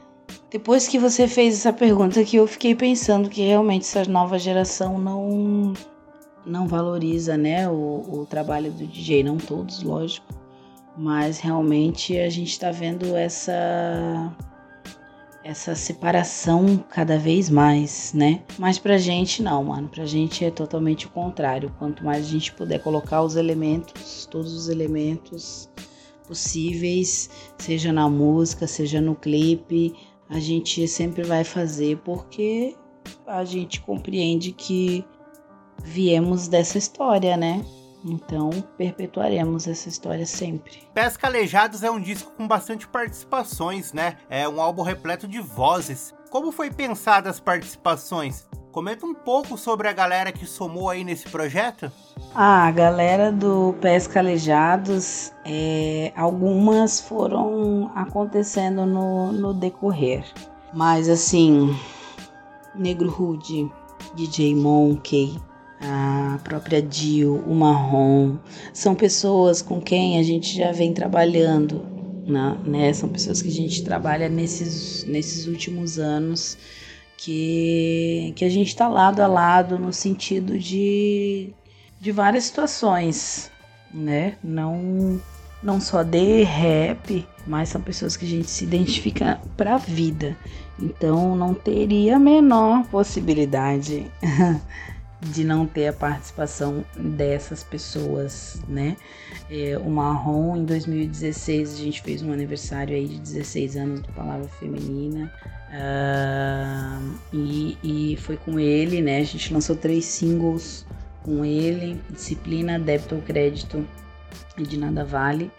Depois 0.50 0.86
que 0.86 0.98
você 0.98 1.26
fez 1.26 1.54
essa 1.54 1.72
pergunta 1.72 2.22
que 2.24 2.36
eu 2.36 2.46
fiquei 2.46 2.74
pensando 2.74 3.28
que 3.28 3.42
realmente 3.42 3.82
essa 3.82 4.04
nova 4.10 4.38
geração 4.38 4.98
não 4.98 5.72
não 6.44 6.68
valoriza, 6.68 7.36
né, 7.36 7.68
o, 7.68 7.72
o 8.08 8.26
trabalho 8.30 8.70
do 8.70 8.86
DJ, 8.86 9.24
não 9.24 9.36
todos, 9.36 9.82
lógico, 9.82 10.32
mas 10.96 11.40
realmente 11.40 12.16
a 12.16 12.30
gente 12.30 12.50
está 12.50 12.70
vendo 12.70 13.16
essa 13.16 14.32
essa 15.46 15.76
separação 15.76 16.84
cada 16.90 17.16
vez 17.18 17.48
mais, 17.48 18.12
né? 18.12 18.42
Mas 18.58 18.78
pra 18.78 18.98
gente 18.98 19.42
não, 19.42 19.62
mano. 19.64 19.88
Pra 19.88 20.04
gente 20.04 20.44
é 20.44 20.50
totalmente 20.50 21.06
o 21.06 21.10
contrário. 21.10 21.72
Quanto 21.78 22.04
mais 22.04 22.26
a 22.26 22.28
gente 22.28 22.52
puder 22.52 22.80
colocar 22.80 23.22
os 23.22 23.36
elementos, 23.36 24.26
todos 24.26 24.52
os 24.52 24.68
elementos 24.68 25.70
possíveis, 26.26 27.30
seja 27.58 27.92
na 27.92 28.08
música, 28.08 28.66
seja 28.66 29.00
no 29.00 29.14
clipe, 29.14 29.94
a 30.28 30.40
gente 30.40 30.88
sempre 30.88 31.22
vai 31.22 31.44
fazer 31.44 31.98
porque 31.98 32.74
a 33.24 33.44
gente 33.44 33.80
compreende 33.80 34.50
que 34.50 35.04
viemos 35.84 36.48
dessa 36.48 36.76
história, 36.76 37.36
né? 37.36 37.64
Então, 38.08 38.50
perpetuaremos 38.78 39.66
essa 39.66 39.88
história 39.88 40.24
sempre. 40.24 40.82
Pés 40.94 41.16
Calejados 41.16 41.82
é 41.82 41.90
um 41.90 42.00
disco 42.00 42.30
com 42.36 42.46
bastante 42.46 42.86
participações, 42.86 43.92
né? 43.92 44.16
É 44.30 44.48
um 44.48 44.60
álbum 44.60 44.82
repleto 44.82 45.26
de 45.26 45.40
vozes. 45.40 46.14
como 46.30 46.52
foi 46.52 46.70
pensada 46.70 47.28
as 47.28 47.40
participações? 47.40 48.46
Comenta 48.70 49.06
um 49.06 49.14
pouco 49.14 49.56
sobre 49.56 49.88
a 49.88 49.92
galera 49.92 50.30
que 50.30 50.44
somou 50.44 50.90
aí 50.90 51.02
nesse 51.02 51.28
projeto. 51.30 51.90
Ah, 52.34 52.66
a 52.66 52.70
galera 52.70 53.32
do 53.32 53.74
Pés 53.80 54.06
Calejados, 54.06 55.32
é, 55.46 56.12
algumas 56.14 57.00
foram 57.00 57.90
acontecendo 57.94 58.84
no, 58.84 59.32
no 59.32 59.54
decorrer. 59.54 60.24
Mas 60.74 61.08
assim, 61.08 61.74
Negro 62.74 63.08
Rude, 63.08 63.72
DJ 64.14 64.54
Monkey, 64.54 65.40
a 65.80 66.38
própria 66.42 66.80
Dio, 66.80 67.42
o 67.46 67.54
Marrom, 67.54 68.36
são 68.72 68.94
pessoas 68.94 69.60
com 69.60 69.80
quem 69.80 70.18
a 70.18 70.22
gente 70.22 70.56
já 70.56 70.72
vem 70.72 70.92
trabalhando, 70.92 71.84
né? 72.64 72.92
São 72.92 73.08
pessoas 73.08 73.42
que 73.42 73.48
a 73.48 73.52
gente 73.52 73.84
trabalha 73.84 74.28
nesses, 74.28 75.04
nesses 75.04 75.46
últimos 75.46 75.98
anos 75.98 76.56
que, 77.16 78.32
que 78.36 78.44
a 78.44 78.48
gente 78.48 78.68
está 78.68 78.88
lado 78.88 79.20
a 79.20 79.26
lado 79.26 79.78
no 79.78 79.92
sentido 79.92 80.58
de, 80.58 81.52
de 82.00 82.12
várias 82.12 82.44
situações, 82.44 83.50
né? 83.92 84.36
Não, 84.42 85.20
não 85.62 85.80
só 85.80 86.02
de 86.02 86.42
rap, 86.42 87.26
mas 87.46 87.68
são 87.68 87.80
pessoas 87.80 88.16
que 88.16 88.24
a 88.24 88.28
gente 88.28 88.50
se 88.50 88.64
identifica 88.64 89.40
para 89.56 89.74
a 89.74 89.78
vida. 89.78 90.36
Então 90.78 91.34
não 91.34 91.54
teria 91.54 92.16
a 92.16 92.20
menor 92.20 92.86
possibilidade 92.88 94.10
de 95.32 95.44
não 95.44 95.66
ter 95.66 95.88
a 95.88 95.92
participação 95.92 96.84
dessas 96.96 97.62
pessoas, 97.62 98.60
né? 98.68 98.96
É, 99.50 99.78
o 99.78 99.88
Marrom, 99.90 100.56
em 100.56 100.64
2016, 100.64 101.74
a 101.74 101.76
gente 101.76 102.02
fez 102.02 102.22
um 102.22 102.32
aniversário 102.32 102.94
aí 102.94 103.06
de 103.06 103.18
16 103.18 103.76
anos 103.76 104.00
do 104.00 104.08
Palavra 104.12 104.48
Feminina. 104.60 105.32
Uh, 105.68 107.14
e, 107.32 107.78
e 107.82 108.16
foi 108.18 108.36
com 108.36 108.58
ele, 108.58 109.02
né? 109.02 109.18
A 109.18 109.24
gente 109.24 109.52
lançou 109.52 109.76
três 109.76 110.04
singles 110.04 110.86
com 111.22 111.44
ele: 111.44 112.00
Disciplina, 112.10 112.78
Débito 112.78 113.16
ou 113.16 113.22
Crédito 113.22 113.86
e 114.56 114.62
De 114.62 114.78
Nada 114.78 115.04
Vale. 115.04 115.50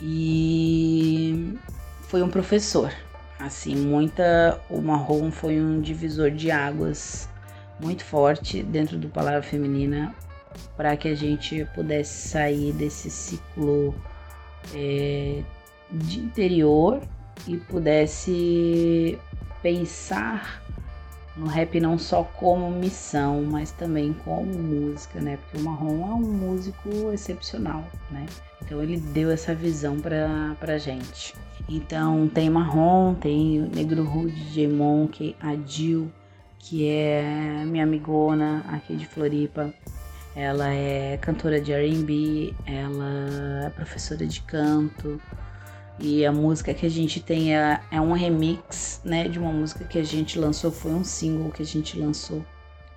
E 0.00 1.56
foi 2.08 2.22
um 2.22 2.28
professor. 2.28 2.92
Assim, 3.38 3.74
muita. 3.74 4.60
O 4.68 4.80
Marrom 4.80 5.30
foi 5.30 5.60
um 5.60 5.80
divisor 5.80 6.30
de 6.30 6.50
águas 6.50 7.28
muito 7.82 8.04
forte 8.04 8.62
dentro 8.62 8.96
do 8.96 9.08
Palavra 9.08 9.42
Feminina 9.42 10.14
para 10.76 10.96
que 10.96 11.08
a 11.08 11.14
gente 11.14 11.66
pudesse 11.74 12.28
sair 12.28 12.72
desse 12.72 13.10
ciclo 13.10 13.94
é, 14.74 15.42
de 15.90 16.20
interior 16.20 17.00
e 17.46 17.56
pudesse 17.56 19.18
pensar 19.62 20.62
no 21.36 21.46
rap 21.46 21.80
não 21.80 21.98
só 21.98 22.22
como 22.22 22.70
missão, 22.70 23.42
mas 23.42 23.70
também 23.70 24.12
como 24.24 24.52
música, 24.52 25.20
né? 25.20 25.38
Porque 25.38 25.58
o 25.58 25.60
Marrom 25.62 26.10
é 26.10 26.14
um 26.14 26.20
músico 26.20 27.10
excepcional, 27.12 27.84
né? 28.10 28.26
Então 28.62 28.82
ele 28.82 28.98
deu 28.98 29.30
essa 29.30 29.54
visão 29.54 29.98
pra, 29.98 30.54
pra 30.60 30.78
gente. 30.78 31.34
Então 31.68 32.28
tem 32.28 32.50
Marrom, 32.50 33.14
tem 33.14 33.60
Negro 33.74 34.04
Rude, 34.04 34.34
DJ 34.44 34.68
Monk, 34.68 35.34
a 35.40 35.56
Jill, 35.66 36.10
que 36.62 36.88
é 36.88 37.64
minha 37.66 37.84
amigona 37.84 38.64
aqui 38.68 38.96
de 38.96 39.06
Floripa. 39.06 39.74
Ela 40.34 40.72
é 40.72 41.18
cantora 41.18 41.60
de 41.60 41.72
R&B, 41.72 42.54
ela 42.64 43.66
é 43.66 43.70
professora 43.70 44.26
de 44.26 44.40
canto, 44.40 45.20
e 45.98 46.24
a 46.24 46.32
música 46.32 46.72
que 46.72 46.86
a 46.86 46.88
gente 46.88 47.20
tem 47.20 47.54
é, 47.54 47.80
é 47.90 48.00
um 48.00 48.12
remix, 48.12 49.02
né, 49.04 49.28
de 49.28 49.38
uma 49.38 49.52
música 49.52 49.84
que 49.84 49.98
a 49.98 50.02
gente 50.02 50.38
lançou, 50.38 50.72
foi 50.72 50.92
um 50.92 51.04
single 51.04 51.50
que 51.50 51.62
a 51.62 51.66
gente 51.66 51.98
lançou 51.98 52.42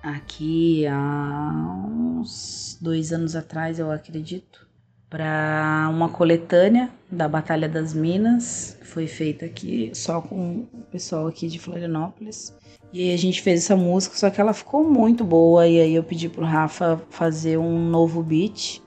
aqui 0.02 0.86
há 0.86 1.52
uns 1.88 2.78
dois 2.80 3.12
anos 3.12 3.36
atrás, 3.36 3.78
eu 3.78 3.90
acredito, 3.90 4.65
para 5.08 5.88
uma 5.90 6.08
coletânea 6.08 6.90
da 7.10 7.28
Batalha 7.28 7.68
das 7.68 7.94
Minas, 7.94 8.76
foi 8.82 9.06
feita 9.06 9.46
aqui 9.46 9.90
só 9.94 10.20
com 10.20 10.66
o 10.72 10.82
pessoal 10.90 11.26
aqui 11.26 11.48
de 11.48 11.58
Florianópolis. 11.58 12.54
E 12.92 13.12
a 13.12 13.16
gente 13.16 13.42
fez 13.42 13.64
essa 13.64 13.76
música, 13.76 14.16
só 14.16 14.30
que 14.30 14.40
ela 14.40 14.52
ficou 14.52 14.82
muito 14.82 15.24
boa 15.24 15.66
e 15.66 15.80
aí 15.80 15.94
eu 15.94 16.02
pedi 16.02 16.28
pro 16.28 16.44
Rafa 16.44 17.00
fazer 17.10 17.58
um 17.58 17.78
novo 17.88 18.22
beat 18.22 18.80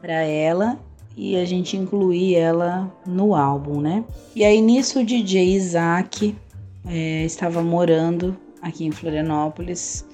para 0.00 0.22
ela 0.22 0.78
e 1.16 1.36
a 1.36 1.44
gente 1.44 1.76
incluir 1.76 2.36
ela 2.36 2.92
no 3.06 3.34
álbum, 3.34 3.80
né? 3.80 4.04
E 4.34 4.44
aí 4.44 4.60
nisso 4.60 5.00
o 5.00 5.04
DJ 5.04 5.54
Isaac 5.54 6.36
é, 6.86 7.24
estava 7.24 7.62
morando 7.62 8.36
aqui 8.62 8.84
em 8.84 8.92
Florianópolis 8.92 10.06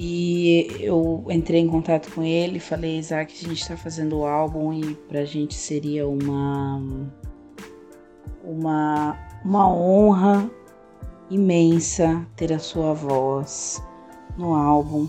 e 0.00 0.76
eu 0.78 1.26
entrei 1.28 1.60
em 1.60 1.66
contato 1.66 2.08
com 2.14 2.22
ele, 2.22 2.60
falei 2.60 2.98
Isaac, 2.98 3.34
a 3.34 3.48
gente 3.48 3.60
está 3.60 3.76
fazendo 3.76 4.18
o 4.18 4.24
álbum 4.24 4.72
e 4.72 4.94
para 4.94 5.20
a 5.20 5.24
gente 5.24 5.54
seria 5.54 6.06
uma 6.06 6.80
uma 8.44 9.18
uma 9.44 9.68
honra 9.68 10.48
imensa 11.28 12.24
ter 12.36 12.52
a 12.52 12.60
sua 12.60 12.94
voz 12.94 13.82
no 14.36 14.54
álbum, 14.54 15.08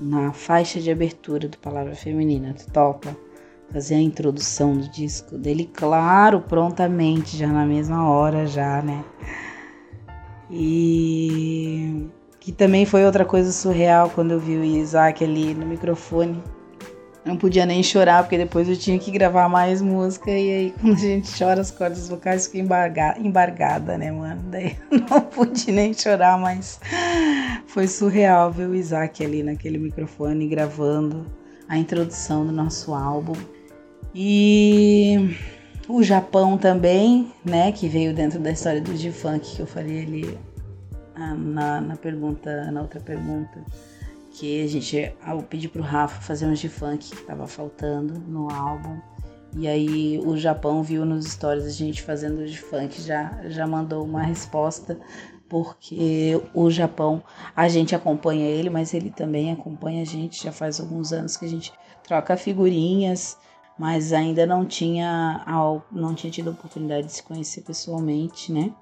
na 0.00 0.32
faixa 0.32 0.80
de 0.80 0.90
abertura 0.90 1.46
do 1.46 1.58
Palavra 1.58 1.94
Feminina. 1.94 2.54
Tu 2.54 2.72
topa? 2.72 3.14
fazer 3.70 3.94
a 3.94 4.00
introdução 4.00 4.76
do 4.76 4.88
disco 4.88 5.38
dele, 5.38 5.70
claro, 5.72 6.40
prontamente, 6.40 7.36
já 7.36 7.46
na 7.46 7.64
mesma 7.64 8.08
hora, 8.08 8.46
já, 8.46 8.82
né? 8.82 9.04
E 10.50 12.08
que 12.40 12.50
também 12.50 12.86
foi 12.86 13.04
outra 13.04 13.24
coisa 13.24 13.52
surreal 13.52 14.08
quando 14.10 14.30
eu 14.32 14.40
vi 14.40 14.56
o 14.56 14.64
Isaac 14.64 15.22
ali 15.22 15.54
no 15.54 15.66
microfone. 15.66 16.42
Não 17.22 17.36
podia 17.36 17.66
nem 17.66 17.82
chorar, 17.82 18.22
porque 18.22 18.38
depois 18.38 18.66
eu 18.66 18.76
tinha 18.78 18.98
que 18.98 19.10
gravar 19.10 19.46
mais 19.46 19.82
música. 19.82 20.30
E 20.30 20.50
aí, 20.50 20.74
quando 20.80 20.94
a 20.94 20.98
gente 20.98 21.38
chora, 21.38 21.60
as 21.60 21.70
cordas 21.70 22.08
vocais 22.08 22.46
ficam 22.46 22.62
embarga, 22.62 23.14
embargada, 23.18 23.98
né, 23.98 24.10
mano? 24.10 24.40
Daí 24.50 24.74
eu 24.90 25.00
não 25.00 25.20
pude 25.20 25.70
nem 25.70 25.92
chorar, 25.92 26.38
mas 26.38 26.80
foi 27.66 27.86
surreal 27.86 28.50
ver 28.50 28.68
o 28.68 28.74
Isaac 28.74 29.22
ali 29.22 29.42
naquele 29.42 29.76
microfone 29.76 30.48
gravando 30.48 31.26
a 31.68 31.76
introdução 31.76 32.46
do 32.46 32.52
nosso 32.52 32.94
álbum. 32.94 33.36
E 34.14 35.36
o 35.86 36.02
Japão 36.02 36.56
também, 36.56 37.30
né, 37.44 37.70
que 37.70 37.86
veio 37.86 38.14
dentro 38.14 38.40
da 38.40 38.50
história 38.50 38.80
do 38.80 38.96
G-Funk 38.96 39.56
que 39.56 39.60
eu 39.60 39.66
falei 39.66 40.02
ali 40.02 40.38
na, 41.34 41.80
na 41.80 41.96
pergunta, 41.96 42.70
na 42.70 42.82
outra 42.82 43.00
pergunta, 43.00 43.62
que 44.32 44.62
a 44.62 44.66
gente, 44.66 45.12
eu 45.26 45.42
pedi 45.42 45.68
pro 45.68 45.82
Rafa 45.82 46.20
fazer 46.20 46.46
um 46.46 46.54
G-Funk 46.54 47.10
que 47.10 47.22
tava 47.24 47.46
faltando 47.46 48.18
no 48.18 48.50
álbum. 48.50 48.98
E 49.56 49.66
aí 49.66 50.18
o 50.24 50.36
Japão 50.36 50.82
viu 50.82 51.04
nos 51.04 51.26
stories 51.26 51.64
a 51.64 51.70
gente 51.70 52.02
fazendo 52.02 52.40
o 52.40 52.46
G-Funk, 52.46 53.02
já, 53.02 53.40
já 53.48 53.66
mandou 53.66 54.04
uma 54.04 54.22
resposta, 54.22 54.98
porque 55.48 56.40
o 56.54 56.70
Japão, 56.70 57.22
a 57.56 57.68
gente 57.68 57.94
acompanha 57.94 58.46
ele, 58.46 58.70
mas 58.70 58.94
ele 58.94 59.10
também 59.10 59.50
acompanha 59.50 60.02
a 60.02 60.06
gente, 60.06 60.44
já 60.44 60.52
faz 60.52 60.78
alguns 60.78 61.12
anos 61.12 61.36
que 61.36 61.44
a 61.44 61.48
gente 61.48 61.72
troca 62.04 62.36
figurinhas, 62.36 63.36
mas 63.76 64.12
ainda 64.12 64.46
não 64.46 64.64
tinha, 64.64 65.44
não 65.90 66.14
tinha 66.14 66.30
tido 66.30 66.50
a 66.50 66.52
oportunidade 66.52 67.08
de 67.08 67.12
se 67.14 67.22
conhecer 67.22 67.62
pessoalmente, 67.62 68.52
né? 68.52 68.72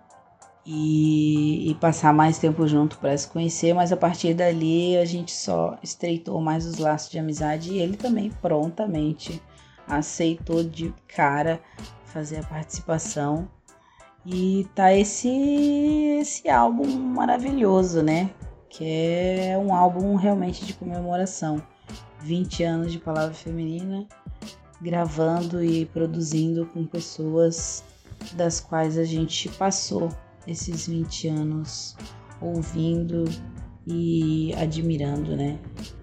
E, 0.71 1.71
e 1.71 1.75
passar 1.77 2.13
mais 2.13 2.37
tempo 2.37 2.67
junto 2.67 2.99
para 2.99 3.17
se 3.17 3.27
conhecer, 3.27 3.73
mas 3.73 3.91
a 3.91 3.97
partir 3.97 4.35
dali 4.35 4.99
a 4.99 5.05
gente 5.07 5.33
só 5.33 5.79
estreitou 5.83 6.43
mais 6.43 6.67
os 6.67 6.77
laços 6.77 7.11
de 7.11 7.19
amizade 7.19 7.73
e 7.73 7.79
ele 7.79 7.97
também 7.97 8.31
prontamente 8.43 9.41
aceitou 9.87 10.63
de 10.63 10.93
cara 11.07 11.59
fazer 12.05 12.41
a 12.41 12.43
participação. 12.43 13.49
E 14.27 14.69
tá 14.75 14.93
esse 14.93 16.19
esse 16.21 16.51
álbum 16.51 16.87
maravilhoso, 16.87 18.03
né? 18.03 18.29
Que 18.69 18.85
é 18.85 19.57
um 19.57 19.75
álbum 19.75 20.17
realmente 20.17 20.67
de 20.67 20.75
comemoração. 20.75 21.63
20 22.21 22.63
anos 22.65 22.93
de 22.93 22.99
palavra 22.99 23.33
feminina 23.33 24.07
gravando 24.83 25.65
e 25.65 25.87
produzindo 25.87 26.67
com 26.67 26.85
pessoas 26.85 27.83
das 28.35 28.61
quais 28.61 28.99
a 28.99 29.05
gente 29.05 29.49
passou 29.49 30.11
esses 30.49 30.89
20 30.89 31.29
anos 31.29 31.97
ouvindo 32.41 33.25
e 33.87 34.55
admirando, 34.55 35.37
né? 35.37 35.59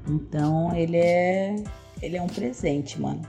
Então 0.07 0.75
ele 0.75 0.97
é 0.97 1.55
ele 2.01 2.17
é 2.17 2.21
um 2.21 2.27
presente, 2.27 3.01
mano. 3.01 3.21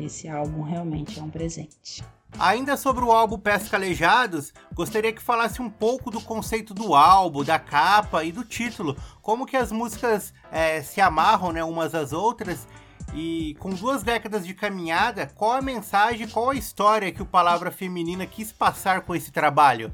Esse 0.00 0.28
álbum 0.28 0.62
realmente 0.62 1.18
é 1.18 1.22
um 1.22 1.28
presente. 1.28 2.02
Ainda 2.38 2.78
sobre 2.78 3.04
o 3.04 3.12
álbum 3.12 3.38
Pés 3.38 3.68
Calejados, 3.68 4.54
gostaria 4.74 5.12
que 5.12 5.20
falasse 5.20 5.60
um 5.60 5.68
pouco 5.68 6.10
do 6.10 6.20
conceito 6.20 6.72
do 6.72 6.94
álbum, 6.94 7.44
da 7.44 7.58
capa 7.58 8.24
e 8.24 8.32
do 8.32 8.42
título. 8.42 8.96
Como 9.20 9.44
que 9.44 9.56
as 9.56 9.70
músicas 9.70 10.32
é, 10.50 10.80
se 10.80 11.00
amarram 11.00 11.52
né, 11.52 11.62
umas 11.62 11.94
às 11.94 12.12
outras 12.12 12.66
e 13.12 13.54
com 13.58 13.70
duas 13.70 14.02
décadas 14.02 14.46
de 14.46 14.54
caminhada, 14.54 15.30
qual 15.34 15.52
a 15.52 15.60
mensagem, 15.60 16.26
qual 16.26 16.50
a 16.50 16.54
história 16.54 17.12
que 17.12 17.20
o 17.20 17.26
Palavra 17.26 17.70
Feminina 17.70 18.24
quis 18.24 18.50
passar 18.50 19.02
com 19.02 19.14
esse 19.14 19.30
trabalho? 19.30 19.92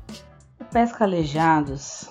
O 0.60 0.64
Pés 0.64 0.92
Calejados 0.92 2.10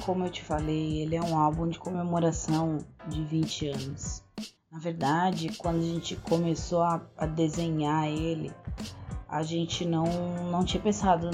como 0.00 0.24
eu 0.24 0.30
te 0.30 0.42
falei, 0.42 1.02
ele 1.02 1.16
é 1.16 1.22
um 1.22 1.38
álbum 1.38 1.68
de 1.68 1.78
comemoração 1.78 2.78
de 3.06 3.22
20 3.24 3.68
anos. 3.68 4.22
Na 4.70 4.78
verdade, 4.78 5.54
quando 5.58 5.80
a 5.80 5.86
gente 5.86 6.16
começou 6.16 6.82
a, 6.82 7.00
a 7.16 7.26
desenhar 7.26 8.06
ele, 8.06 8.52
a 9.28 9.42
gente 9.42 9.84
não, 9.84 10.06
não 10.50 10.64
tinha 10.64 10.82
pensado 10.82 11.30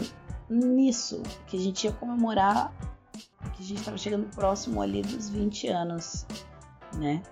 nisso, 0.50 1.22
que 1.46 1.56
a 1.56 1.60
gente 1.60 1.84
ia 1.84 1.92
comemorar, 1.92 2.72
que 3.54 3.62
a 3.62 3.66
gente 3.66 3.78
estava 3.78 3.96
chegando 3.96 4.28
próximo 4.34 4.82
ali 4.82 5.02
dos 5.02 5.30
20 5.30 5.68
anos, 5.68 6.26
né? 6.94 7.22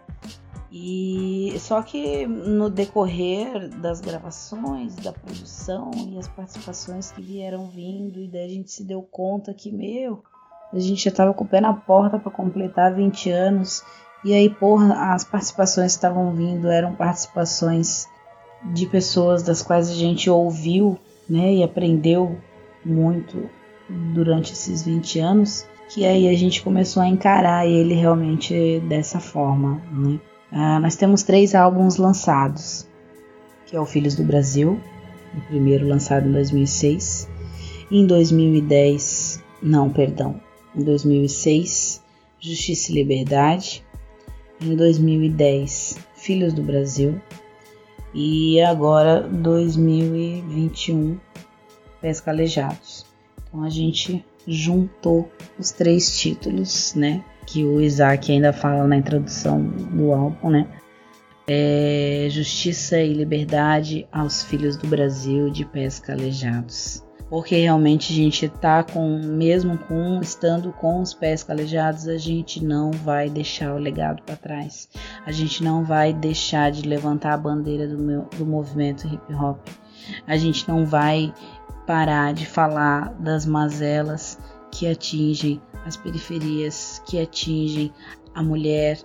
E 0.71 1.55
só 1.59 1.81
que 1.81 2.27
no 2.27 2.69
decorrer 2.69 3.69
das 3.79 4.01
gravações, 4.01 4.95
da 4.97 5.13
produção 5.13 5.91
e 6.09 6.19
as 6.19 6.29
participações 6.29 7.13
que 7.13 7.23
vieram 7.23 7.69
vindo, 7.69 8.21
e 8.21 8.29
daí 8.29 8.45
a 8.45 8.49
gente 8.49 8.71
se 8.71 8.85
deu 8.85 9.01
conta 9.03 9.55
que, 9.55 9.71
meu, 9.71 10.23
a 10.73 10.79
gente 10.79 11.05
já 11.05 11.11
tava 11.11 11.33
com 11.33 11.45
o 11.45 11.49
pé 11.49 11.61
na 11.61 11.73
porta 11.73 12.19
para 12.19 12.31
completar 12.31 12.95
20 12.95 13.31
anos. 13.31 13.83
E 14.25 14.35
aí, 14.35 14.51
porra, 14.51 15.15
as 15.15 15.25
participações 15.25 15.93
que 15.93 15.99
estavam 15.99 16.33
vindo 16.33 16.69
eram 16.69 16.95
participações 16.95 18.09
de 18.75 18.87
pessoas 18.87 19.43
das 19.43 19.63
quais 19.63 19.89
a 19.89 19.95
gente 19.95 20.29
ouviu, 20.29 20.99
né, 21.29 21.55
e 21.55 21.63
aprendeu 21.63 22.37
muito 22.85 23.49
durante 24.13 24.53
esses 24.53 24.83
20 24.83 25.21
anos, 25.21 25.67
que 25.89 26.05
aí 26.05 26.29
a 26.29 26.35
gente 26.35 26.63
começou 26.63 27.03
a 27.03 27.09
encarar 27.09 27.67
ele 27.67 27.95
realmente 27.95 28.81
dessa 28.89 29.21
forma, 29.21 29.81
né? 29.93 30.21
Ah, 30.51 30.81
nós 30.81 30.97
temos 30.97 31.23
três 31.23 31.55
álbuns 31.55 31.97
lançados, 31.97 32.89
que 33.67 33.77
é 33.77 33.81
o 33.81 33.87
Filhos 33.87 34.15
do 34.15 34.25
Brasil, 34.25 34.81
o 35.35 35.41
primeiro 35.43 35.87
lançado 35.87 36.29
em 36.29 36.33
2006, 36.33 37.29
em 37.91 38.07
2010, 38.07 39.43
não, 39.63 39.91
perdão, 39.91 40.41
em 40.75 40.83
2006, 40.83 42.03
Justiça 42.39 42.93
e 42.93 42.95
Liberdade, 42.95 43.85
em 44.61 44.75
2010, 44.75 45.99
Filhos 46.15 46.53
do 46.53 46.63
Brasil, 46.63 47.21
e 48.15 48.61
agora 48.61 49.21
2021, 49.21 51.19
Pesca 52.01 52.31
Alejados. 52.31 53.05
Então 53.49 53.63
a 53.63 53.69
gente 53.69 54.25
juntou 54.47 55.31
os 55.59 55.71
três 55.71 56.19
títulos, 56.19 56.95
né? 56.95 57.25
que 57.47 57.65
o 57.65 57.81
Isaac 57.81 58.31
ainda 58.31 58.53
fala 58.53 58.87
na 58.87 58.97
introdução 58.97 59.63
do 59.63 60.13
álbum, 60.13 60.51
né? 60.51 60.67
É 61.49 62.27
Justiça 62.29 62.99
e 62.99 63.13
Liberdade 63.13 64.07
aos 64.11 64.43
Filhos 64.43 64.77
do 64.77 64.89
Brasil 64.89 65.49
de 65.49 65.65
Pesca 65.65 66.13
Alejados. 66.13 67.05
Porque 67.31 67.57
realmente 67.57 68.13
a 68.13 68.17
gente 68.17 68.49
tá 68.49 68.83
com, 68.83 69.19
mesmo 69.19 69.79
com 69.79 70.21
estando 70.21 70.73
com 70.73 71.01
os 71.01 71.13
pés 71.13 71.43
calejados, 71.43 72.07
a 72.07 72.17
gente 72.17 72.65
não 72.65 72.93
vai 72.93 73.29
deixar 73.29 73.75
o 73.75 73.79
legado 73.79 74.23
para 74.23 74.37
trás. 74.37 74.89
A 75.25 75.33
gente 75.33 75.63
não 75.63 75.85
vai 75.85 76.13
deixar 76.13 76.71
de 76.71 76.89
levantar 76.89 77.33
a 77.33 77.39
bandeira 77.39 77.87
do, 77.89 77.99
meu, 77.99 78.29
do 78.37 78.47
movimento 78.47 79.09
hip 79.09 79.35
hop. 79.35 79.59
A 80.25 80.37
gente 80.37 80.69
não 80.69 80.85
vai 80.85 81.33
parar 81.87 82.35
de 82.35 82.47
falar 82.47 83.13
das 83.15 83.47
mazelas 83.47 84.39
que 84.71 84.87
atingem 84.87 85.61
as 85.85 85.97
periferias 85.97 87.01
que 87.07 87.21
atingem 87.21 87.93
a 88.35 88.43
mulher 88.43 88.99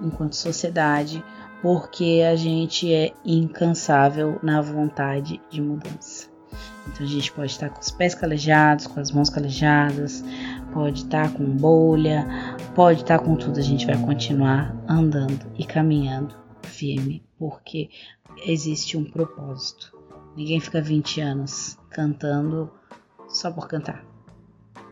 enquanto 0.00 0.34
sociedade, 0.34 1.24
porque 1.62 2.22
a 2.28 2.36
gente 2.36 2.92
é 2.92 3.12
incansável 3.24 4.38
na 4.42 4.60
vontade 4.60 5.40
de 5.48 5.62
mudança. 5.62 6.28
Então 6.86 7.04
a 7.04 7.08
gente 7.08 7.32
pode 7.32 7.50
estar 7.50 7.70
com 7.70 7.80
os 7.80 7.90
pés 7.90 8.14
calejados, 8.14 8.86
com 8.86 9.00
as 9.00 9.10
mãos 9.10 9.30
calejadas, 9.30 10.24
pode 10.72 11.00
estar 11.04 11.32
com 11.32 11.44
bolha, 11.44 12.26
pode 12.74 13.02
estar 13.02 13.18
com 13.18 13.36
tudo, 13.36 13.58
a 13.58 13.62
gente 13.62 13.86
vai 13.86 13.98
continuar 13.98 14.76
andando 14.88 15.46
e 15.56 15.64
caminhando 15.64 16.34
firme, 16.62 17.24
porque 17.38 17.88
existe 18.44 18.96
um 18.96 19.04
propósito. 19.04 19.95
Ninguém 20.36 20.60
fica 20.60 20.80
20 20.80 21.20
anos 21.20 21.78
cantando 21.90 22.70
só 23.28 23.50
por 23.50 23.66
cantar 23.66 24.04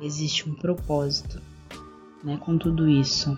existe 0.00 0.48
um 0.48 0.54
propósito, 0.54 1.40
né, 2.22 2.36
com 2.38 2.56
tudo 2.58 2.88
isso. 2.88 3.36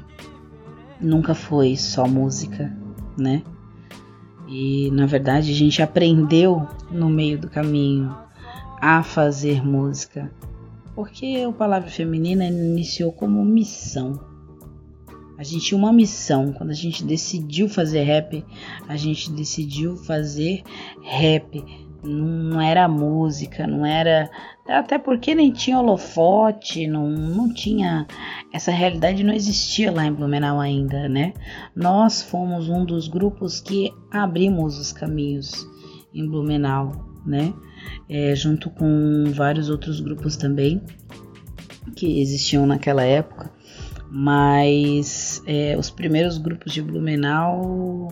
Nunca 1.00 1.34
foi 1.34 1.76
só 1.76 2.06
música, 2.06 2.74
né? 3.16 3.42
E 4.48 4.90
na 4.92 5.06
verdade 5.06 5.50
a 5.50 5.54
gente 5.54 5.82
aprendeu 5.82 6.66
no 6.90 7.08
meio 7.08 7.38
do 7.38 7.48
caminho 7.48 8.16
a 8.80 9.02
fazer 9.02 9.64
música, 9.64 10.32
porque 10.94 11.46
o 11.46 11.52
Palavra 11.52 11.90
Feminina 11.90 12.46
iniciou 12.46 13.12
como 13.12 13.44
missão. 13.44 14.18
A 15.36 15.42
gente 15.42 15.66
tinha 15.66 15.76
uma 15.76 15.92
missão. 15.92 16.50
Quando 16.54 16.70
a 16.70 16.74
gente 16.74 17.04
decidiu 17.04 17.68
fazer 17.68 18.04
rap, 18.04 18.42
a 18.88 18.96
gente 18.96 19.30
decidiu 19.30 19.94
fazer 19.94 20.62
rap 21.02 21.62
não 22.06 22.60
era 22.60 22.88
música, 22.88 23.66
não 23.66 23.84
era. 23.84 24.30
Até 24.68 24.98
porque 24.98 25.34
nem 25.34 25.52
tinha 25.52 25.78
holofote, 25.78 26.86
não, 26.86 27.08
não 27.08 27.52
tinha. 27.52 28.06
Essa 28.52 28.70
realidade 28.70 29.22
não 29.22 29.32
existia 29.32 29.92
lá 29.92 30.06
em 30.06 30.12
Blumenau 30.12 30.60
ainda, 30.60 31.08
né? 31.08 31.32
Nós 31.74 32.22
fomos 32.22 32.68
um 32.68 32.84
dos 32.84 33.08
grupos 33.08 33.60
que 33.60 33.92
abrimos 34.10 34.78
os 34.78 34.92
caminhos 34.92 35.66
em 36.14 36.26
Blumenau, 36.28 36.92
né? 37.24 37.52
É, 38.08 38.34
junto 38.34 38.70
com 38.70 39.24
vários 39.32 39.68
outros 39.68 40.00
grupos 40.00 40.36
também 40.36 40.82
que 41.94 42.20
existiam 42.20 42.66
naquela 42.66 43.02
época, 43.02 43.50
mas 44.10 45.42
é, 45.46 45.76
os 45.78 45.90
primeiros 45.90 46.38
grupos 46.38 46.72
de 46.72 46.82
Blumenau 46.82 48.08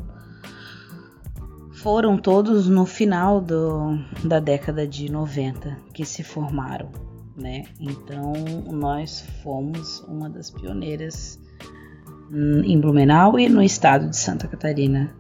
foram 1.85 2.17
todos 2.17 2.67
no 2.67 2.87
final 2.87 3.43
do, 3.43 3.99
da 4.25 4.41
década 4.41 4.89
de 4.89 5.13
90 5.13 5.77
que 5.93 6.03
se 6.03 6.25
formaram, 6.25 6.89
né? 7.37 7.65
Então 7.79 8.33
nós 8.73 9.21
fomos 9.43 10.01
uma 10.09 10.31
das 10.31 10.51
pioneiras 10.51 11.39
em 12.65 12.81
Blumenau 12.81 13.39
e 13.39 13.51
no 13.51 13.63
estado 13.63 14.09
de 14.09 14.17
Santa 14.17 14.49
Catarina, 14.49 15.15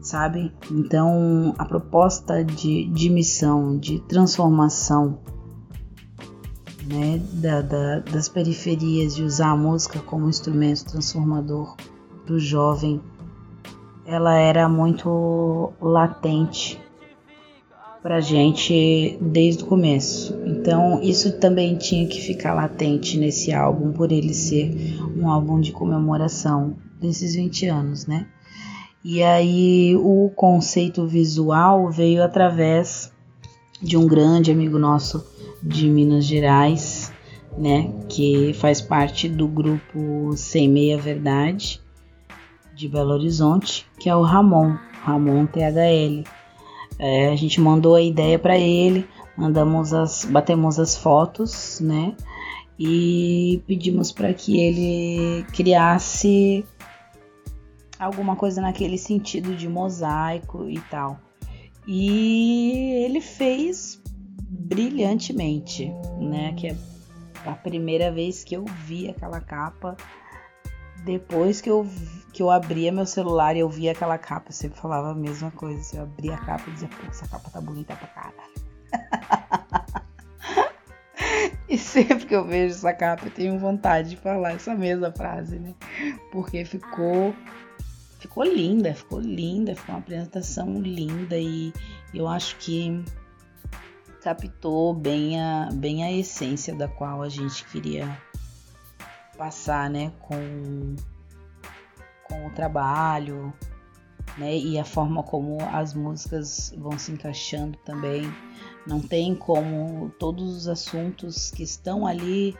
sabe? 0.00 0.50
Então 0.70 1.54
a 1.58 1.64
proposta 1.66 2.42
de, 2.42 2.86
de 2.86 3.10
missão, 3.10 3.76
de 3.78 4.00
transformação 4.08 5.18
né, 6.86 7.20
da, 7.34 7.60
da, 7.60 7.98
das 7.98 8.30
periferias 8.30 9.14
de 9.14 9.24
usar 9.24 9.50
a 9.50 9.56
música 9.56 9.98
como 9.98 10.26
instrumento 10.26 10.86
transformador 10.86 11.76
para 12.24 12.34
o 12.34 12.38
jovem 12.38 12.98
ela 14.08 14.38
era 14.38 14.66
muito 14.70 15.70
latente 15.78 16.80
pra 18.02 18.22
gente 18.22 19.18
desde 19.20 19.64
o 19.64 19.66
começo. 19.66 20.34
Então, 20.46 21.02
isso 21.02 21.38
também 21.38 21.76
tinha 21.76 22.08
que 22.08 22.18
ficar 22.18 22.54
latente 22.54 23.18
nesse 23.18 23.52
álbum 23.52 23.92
por 23.92 24.10
ele 24.10 24.32
ser 24.32 24.98
um 25.14 25.28
álbum 25.28 25.60
de 25.60 25.72
comemoração 25.72 26.74
desses 26.98 27.34
20 27.34 27.66
anos, 27.66 28.06
né? 28.06 28.26
E 29.04 29.22
aí 29.22 29.94
o 29.96 30.32
conceito 30.34 31.06
visual 31.06 31.90
veio 31.90 32.24
através 32.24 33.12
de 33.82 33.98
um 33.98 34.06
grande 34.06 34.50
amigo 34.50 34.78
nosso 34.78 35.22
de 35.62 35.86
Minas 35.86 36.24
Gerais, 36.24 37.12
né, 37.58 37.92
que 38.08 38.54
faz 38.54 38.80
parte 38.80 39.28
do 39.28 39.46
grupo 39.46 40.32
Sem 40.34 40.68
Meia 40.68 40.96
Verdade 40.96 41.80
de 42.78 42.88
Belo 42.88 43.10
Horizonte, 43.10 43.84
que 43.98 44.08
é 44.08 44.14
o 44.14 44.22
Ramon, 44.22 44.76
Ramon 45.02 45.46
THL. 45.46 46.22
É, 46.96 47.28
a 47.28 47.36
gente 47.36 47.60
mandou 47.60 47.96
a 47.96 48.02
ideia 48.02 48.38
para 48.38 48.56
ele, 48.56 49.04
mandamos 49.36 49.92
as, 49.92 50.24
batemos 50.24 50.78
as 50.78 50.96
fotos, 50.96 51.80
né? 51.80 52.14
E 52.78 53.60
pedimos 53.66 54.12
para 54.12 54.32
que 54.32 54.60
ele 54.60 55.44
criasse 55.52 56.64
alguma 57.98 58.36
coisa 58.36 58.60
naquele 58.60 58.96
sentido 58.96 59.56
de 59.56 59.68
mosaico 59.68 60.70
e 60.70 60.78
tal. 60.88 61.18
E 61.84 63.02
ele 63.04 63.20
fez 63.20 64.00
brilhantemente, 64.40 65.92
né? 66.20 66.54
Que 66.56 66.68
é 66.68 66.76
a 67.44 67.54
primeira 67.54 68.12
vez 68.12 68.44
que 68.44 68.54
eu 68.54 68.64
vi 68.86 69.08
aquela 69.08 69.40
capa 69.40 69.96
depois 71.04 71.60
que 71.60 71.70
eu, 71.70 71.86
que 72.32 72.42
eu 72.42 72.50
abria 72.50 72.92
meu 72.92 73.06
celular 73.06 73.56
e 73.56 73.60
eu 73.60 73.68
via 73.68 73.92
aquela 73.92 74.18
capa, 74.18 74.48
eu 74.48 74.52
sempre 74.52 74.78
falava 74.78 75.10
a 75.10 75.14
mesma 75.14 75.50
coisa. 75.50 75.96
Eu 75.96 76.02
abria 76.02 76.34
a 76.34 76.38
capa 76.38 76.64
e 76.68 76.72
dizia, 76.72 76.88
pô, 76.88 77.06
essa 77.08 77.28
capa 77.28 77.50
tá 77.50 77.60
bonita 77.60 77.94
pra 77.96 78.08
caralho. 78.08 80.02
e 81.68 81.78
sempre 81.78 82.26
que 82.26 82.34
eu 82.34 82.44
vejo 82.44 82.74
essa 82.74 82.92
capa, 82.92 83.26
eu 83.26 83.30
tenho 83.30 83.58
vontade 83.58 84.10
de 84.10 84.16
falar 84.16 84.52
essa 84.52 84.74
mesma 84.74 85.12
frase, 85.12 85.58
né? 85.58 85.74
Porque 86.32 86.64
ficou. 86.64 87.34
Ficou 88.18 88.42
linda, 88.42 88.92
ficou 88.94 89.20
linda, 89.20 89.76
ficou 89.76 89.94
uma 89.94 90.00
apresentação 90.00 90.80
linda 90.80 91.38
e 91.38 91.72
eu 92.12 92.26
acho 92.26 92.56
que 92.56 93.04
captou 94.20 94.92
bem 94.92 95.40
a, 95.40 95.68
bem 95.72 96.02
a 96.02 96.12
essência 96.12 96.74
da 96.74 96.88
qual 96.88 97.22
a 97.22 97.28
gente 97.28 97.64
queria 97.66 98.08
passar, 99.38 99.88
né, 99.88 100.12
com, 100.20 100.96
com 102.24 102.46
o 102.46 102.50
trabalho, 102.50 103.54
né, 104.36 104.54
e 104.54 104.78
a 104.78 104.84
forma 104.84 105.22
como 105.22 105.56
as 105.72 105.94
músicas 105.94 106.74
vão 106.76 106.98
se 106.98 107.12
encaixando 107.12 107.78
também. 107.84 108.22
Não 108.86 109.00
tem 109.00 109.34
como 109.34 110.10
todos 110.18 110.56
os 110.56 110.68
assuntos 110.68 111.50
que 111.50 111.62
estão 111.62 112.06
ali 112.06 112.54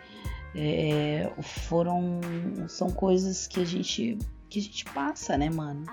é, 0.55 1.31
foram 1.43 2.21
são 2.69 2.89
coisas 2.91 3.47
que 3.47 3.61
a 3.61 3.65
gente 3.65 4.19
que 4.49 4.59
a 4.59 4.63
gente 4.63 4.85
passa, 4.87 5.37
né, 5.37 5.51
mano? 5.51 5.85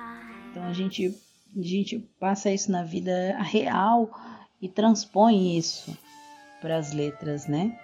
Então 0.49 0.63
a 0.63 0.73
gente 0.73 1.13
a 1.55 1.61
gente 1.61 1.99
passa 2.19 2.51
isso 2.51 2.71
na 2.71 2.83
vida 2.83 3.37
real 3.41 4.09
e 4.61 4.67
transpõe 4.67 5.57
isso 5.57 5.97
para 6.61 6.77
as 6.77 6.91
letras, 6.93 7.47
né? 7.47 7.77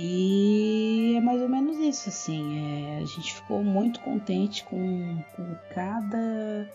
E 0.00 1.16
é 1.16 1.20
mais 1.20 1.42
ou 1.42 1.48
menos 1.48 1.76
isso, 1.78 2.08
assim. 2.08 2.94
É, 2.94 2.98
a 2.98 3.04
gente 3.04 3.34
ficou 3.34 3.64
muito 3.64 3.98
contente 3.98 4.62
com, 4.62 5.20
com 5.34 5.56
cada 5.74 6.70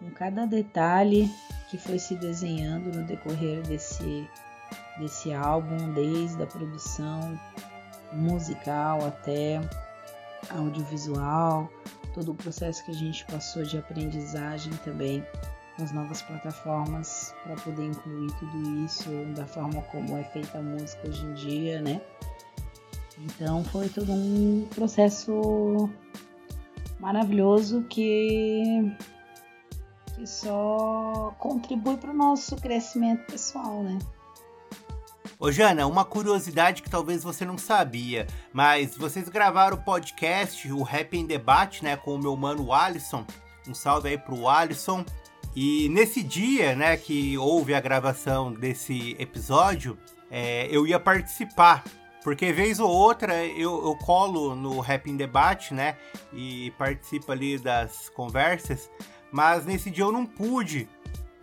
com 0.00 0.10
cada 0.10 0.44
detalhe 0.44 1.30
que 1.70 1.78
foi 1.78 2.00
se 2.00 2.16
desenhando 2.16 2.92
no 2.92 3.04
decorrer 3.04 3.62
desse 3.62 4.28
desse 4.98 5.32
álbum, 5.32 5.92
desde 5.94 6.42
a 6.42 6.46
produção 6.46 7.38
musical 8.12 9.06
até 9.06 9.60
audiovisual, 10.50 11.70
todo 12.12 12.32
o 12.32 12.34
processo 12.34 12.84
que 12.84 12.90
a 12.90 12.94
gente 12.94 13.24
passou 13.26 13.62
de 13.62 13.78
aprendizagem 13.78 14.72
também 14.84 15.24
nas 15.78 15.92
novas 15.92 16.22
plataformas 16.22 17.34
para 17.42 17.54
poder 17.56 17.86
incluir 17.86 18.32
tudo 18.38 18.84
isso 18.84 19.10
da 19.34 19.46
forma 19.46 19.82
como 19.82 20.16
é 20.16 20.24
feita 20.24 20.58
a 20.58 20.62
música 20.62 21.08
hoje 21.08 21.24
em 21.24 21.34
dia, 21.34 21.80
né? 21.80 22.00
Então 23.18 23.64
foi 23.64 23.88
todo 23.88 24.12
um 24.12 24.66
processo 24.74 25.90
maravilhoso 26.98 27.82
que, 27.84 28.92
que 30.14 30.26
só 30.26 31.34
contribui 31.38 31.96
para 31.96 32.10
o 32.10 32.14
nosso 32.14 32.56
crescimento 32.56 33.26
pessoal, 33.26 33.82
né? 33.82 33.98
Ô 35.38 35.52
Jana, 35.52 35.86
uma 35.86 36.04
curiosidade 36.04 36.82
que 36.82 36.88
talvez 36.88 37.22
você 37.22 37.44
não 37.44 37.58
sabia, 37.58 38.26
mas 38.54 38.96
vocês 38.96 39.28
gravaram 39.28 39.76
o 39.76 39.82
podcast, 39.82 40.70
o 40.72 40.82
Rap 40.82 41.14
em 41.14 41.26
Debate, 41.26 41.84
né, 41.84 41.94
com 41.94 42.14
o 42.14 42.18
meu 42.18 42.34
mano 42.36 42.72
Alisson. 42.72 43.22
Um 43.68 43.74
salve 43.74 44.08
aí 44.08 44.16
pro 44.16 44.48
Alisson. 44.48 45.04
E 45.56 45.88
nesse 45.88 46.22
dia, 46.22 46.76
né, 46.76 46.98
que 46.98 47.38
houve 47.38 47.74
a 47.74 47.80
gravação 47.80 48.52
desse 48.52 49.16
episódio, 49.18 49.96
é, 50.30 50.68
eu 50.70 50.86
ia 50.86 51.00
participar. 51.00 51.82
Porque 52.22 52.52
vez 52.52 52.78
ou 52.78 52.90
outra 52.90 53.42
eu, 53.46 53.82
eu 53.82 53.96
colo 53.96 54.54
no 54.54 54.80
Rap 54.80 55.08
em 55.08 55.16
Debate, 55.16 55.72
né? 55.72 55.96
E 56.30 56.72
participo 56.72 57.32
ali 57.32 57.56
das 57.56 58.10
conversas. 58.10 58.90
Mas 59.32 59.64
nesse 59.64 59.90
dia 59.90 60.04
eu 60.04 60.12
não 60.12 60.26
pude. 60.26 60.86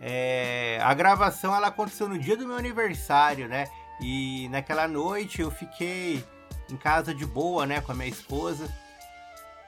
É, 0.00 0.78
a 0.82 0.94
gravação 0.94 1.52
ela 1.56 1.68
aconteceu 1.68 2.08
no 2.08 2.16
dia 2.18 2.36
do 2.36 2.46
meu 2.46 2.56
aniversário, 2.56 3.48
né? 3.48 3.66
E 4.00 4.48
naquela 4.50 4.86
noite 4.86 5.40
eu 5.40 5.50
fiquei 5.50 6.22
em 6.70 6.76
casa 6.76 7.12
de 7.12 7.26
boa, 7.26 7.66
né, 7.66 7.80
com 7.80 7.90
a 7.90 7.94
minha 7.94 8.08
esposa. 8.08 8.72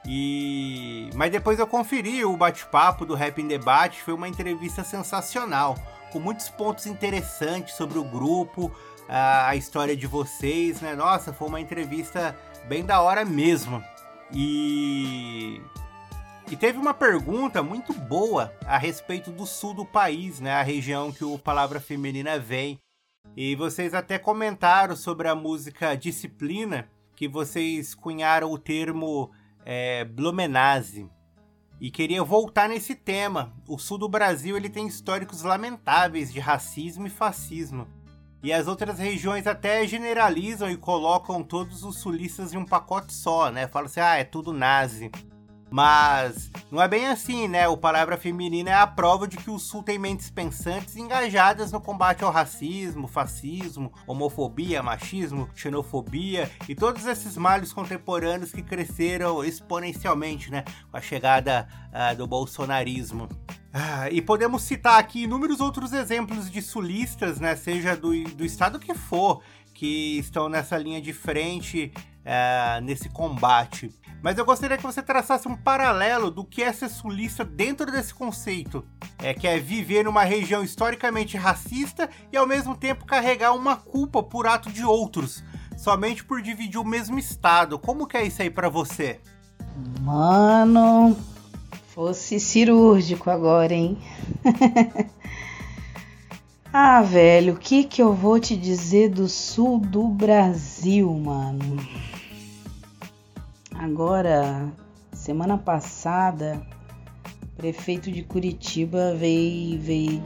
E 0.07 1.11
mas 1.15 1.33
depois 1.33 1.59
eu 1.59 1.67
conferi 1.67 2.25
o 2.25 2.37
bate-papo 2.37 3.05
do 3.05 3.15
Rap 3.15 3.41
em 3.41 3.49
Debate, 3.49 4.03
foi 4.03 4.15
uma 4.15 4.29
entrevista 4.29 4.85
sensacional, 4.85 5.77
com 6.13 6.21
muitos 6.21 6.49
pontos 6.49 6.87
interessantes 6.87 7.75
sobre 7.75 7.99
o 7.99 8.05
grupo, 8.05 8.71
a, 9.09 9.49
a 9.49 9.57
história 9.57 9.97
de 9.97 10.07
vocês, 10.07 10.81
né? 10.81 10.95
Nossa, 10.95 11.33
foi 11.33 11.49
uma 11.49 11.61
entrevista 11.61 12.37
bem 12.69 12.85
da 12.85 13.01
hora 13.01 13.25
mesmo. 13.25 13.83
E 14.33 15.61
e 16.49 16.55
teve 16.55 16.79
uma 16.79 16.95
pergunta 16.95 17.61
muito 17.61 17.93
boa 17.93 18.53
a 18.65 18.79
respeito 18.79 19.33
do 19.33 19.45
sul 19.45 19.75
do 19.75 19.85
país, 19.85 20.39
né? 20.39 20.53
A 20.53 20.63
região 20.63 21.11
que 21.11 21.25
o 21.25 21.37
Palavra 21.37 21.81
Feminina 21.81 22.39
vem. 22.39 22.79
E 23.37 23.57
vocês 23.57 23.93
até 23.95 24.17
comentaram 24.17 24.95
sobre 24.95 25.27
a 25.27 25.35
música 25.35 25.97
Disciplina, 25.97 26.89
que 27.17 27.27
vocês 27.27 27.97
cunharam 27.97 28.53
o 28.53 28.59
termo 28.59 29.33
é, 29.67 30.05
Blumenase. 30.05 31.11
E 31.81 31.91
queria 31.91 32.23
voltar 32.23 32.69
nesse 32.69 32.95
tema. 32.95 33.53
O 33.69 33.79
sul 33.79 33.99
do 33.99 34.09
Brasil 34.09 34.57
ele 34.57 34.71
tem 34.71 34.87
históricos 34.87 35.43
lamentáveis 35.43 36.33
de 36.33 36.39
racismo 36.41 37.07
e 37.07 37.11
fascismo. 37.11 37.87
E 38.43 38.53
as 38.53 38.69
outras 38.69 38.99
regiões 38.99 39.47
até 39.47 39.87
generalizam 39.87 40.71
e 40.71 40.77
colocam 40.77 41.43
todos 41.43 41.83
os 41.83 41.99
sulistas 41.99 42.55
em 42.55 42.57
um 42.57 42.65
pacote 42.65 43.13
só, 43.13 43.51
né? 43.51 43.67
Falam 43.67 43.87
assim, 43.87 44.01
ah, 44.01 44.17
é 44.17 44.25
tudo 44.25 44.53
nazi. 44.53 45.11
Mas 45.71 46.51
não 46.71 46.81
é 46.81 46.87
bem 46.87 47.07
assim, 47.09 47.49
né? 47.49 47.67
O 47.67 47.77
Palavra 47.77 48.17
Feminina 48.17 48.71
é 48.71 48.75
a 48.75 48.87
prova 48.87 49.27
de 49.27 49.37
que 49.37 49.51
o 49.51 49.59
Sul 49.59 49.83
tem 49.83 49.99
mentes 49.99 50.31
pensantes 50.31 50.97
engajadas 50.97 51.73
no 51.73 51.81
combate 51.81 52.23
ao 52.23 52.31
racismo, 52.31 53.09
fascismo, 53.09 53.93
homofobia, 54.07 54.83
machismo, 54.83 55.49
xenofobia 55.55 56.51
e 56.69 56.75
todos 56.75 57.05
esses 57.07 57.37
males 57.37 57.73
contemporâneos 57.73 58.53
que 58.53 58.63
cresceram 58.63 59.45
exponencialmente, 59.45 60.51
né? 60.51 60.65
Com 60.91 60.97
a 60.97 61.01
chegada 61.01 61.69
uh, 61.93 62.17
do 62.17 62.27
bolsonarismo. 62.27 63.29
Ah, 63.73 64.09
e 64.11 64.23
podemos 64.23 64.63
citar 64.63 64.99
aqui 64.99 65.25
inúmeros 65.25 65.61
outros 65.61 65.93
exemplos 65.93 66.51
de 66.51 66.63
sulistas, 66.63 67.41
né? 67.41 67.55
Seja 67.57 67.95
do, 67.95 68.13
do 68.31 68.45
estado 68.45 68.79
que 68.79 68.95
for, 68.95 69.43
que 69.75 70.19
estão 70.19 70.49
nessa 70.49 70.79
linha 70.79 71.03
de 71.03 71.13
frente, 71.13 71.93
uh, 72.27 72.81
nesse 72.83 73.09
combate. 73.11 73.91
Mas 74.23 74.39
eu 74.39 74.45
gostaria 74.45 74.77
que 74.77 74.83
você 74.83 75.03
traçasse 75.03 75.47
um 75.47 75.57
paralelo 75.57 76.31
do 76.31 76.45
que 76.45 76.63
é 76.63 76.73
ser 76.73 76.89
sulista 76.89 77.45
dentro 77.45 77.91
desse 77.91 78.13
conceito. 78.13 78.85
É 79.19 79.33
que 79.33 79.47
é 79.47 79.59
viver 79.59 80.05
numa 80.05 80.25
região 80.25 80.65
historicamente 80.65 81.37
racista 81.37 82.09
e 82.33 82.37
ao 82.37 82.47
mesmo 82.47 82.77
tempo 82.77 83.05
carregar 83.05 83.53
uma 83.53 83.77
culpa 83.77 84.23
por 84.23 84.47
ato 84.47 84.71
de 84.71 84.85
outros, 84.85 85.45
somente 85.77 86.25
por 86.25 86.43
dividir 86.43 86.79
o 86.79 86.85
mesmo 86.85 87.19
estado. 87.19 87.79
Como 87.79 88.07
que 88.07 88.17
é 88.17 88.25
isso 88.25 88.43
aí 88.43 88.51
para 88.51 88.69
você? 88.69 89.21
Mano, 90.01 91.17
fosse 91.89 92.41
cirúrgico 92.41 93.31
agora, 93.31 93.75
hein? 93.75 93.99
ah, 96.73 97.03
velho, 97.03 97.55
o 97.55 97.59
que 97.59 97.85
que 97.85 98.01
eu 98.01 98.15
vou 98.15 98.41
te 98.41 98.57
dizer 98.57 99.11
do 99.11 99.29
sul 99.29 99.79
do 99.79 100.09
Brasil, 100.09 101.13
mano? 101.13 101.77
Agora, 103.79 104.73
semana 105.13 105.59
passada, 105.59 106.67
o 107.43 107.57
prefeito 107.57 108.11
de 108.11 108.23
Curitiba 108.23 109.15
veio, 109.15 109.79
veio, 109.79 110.23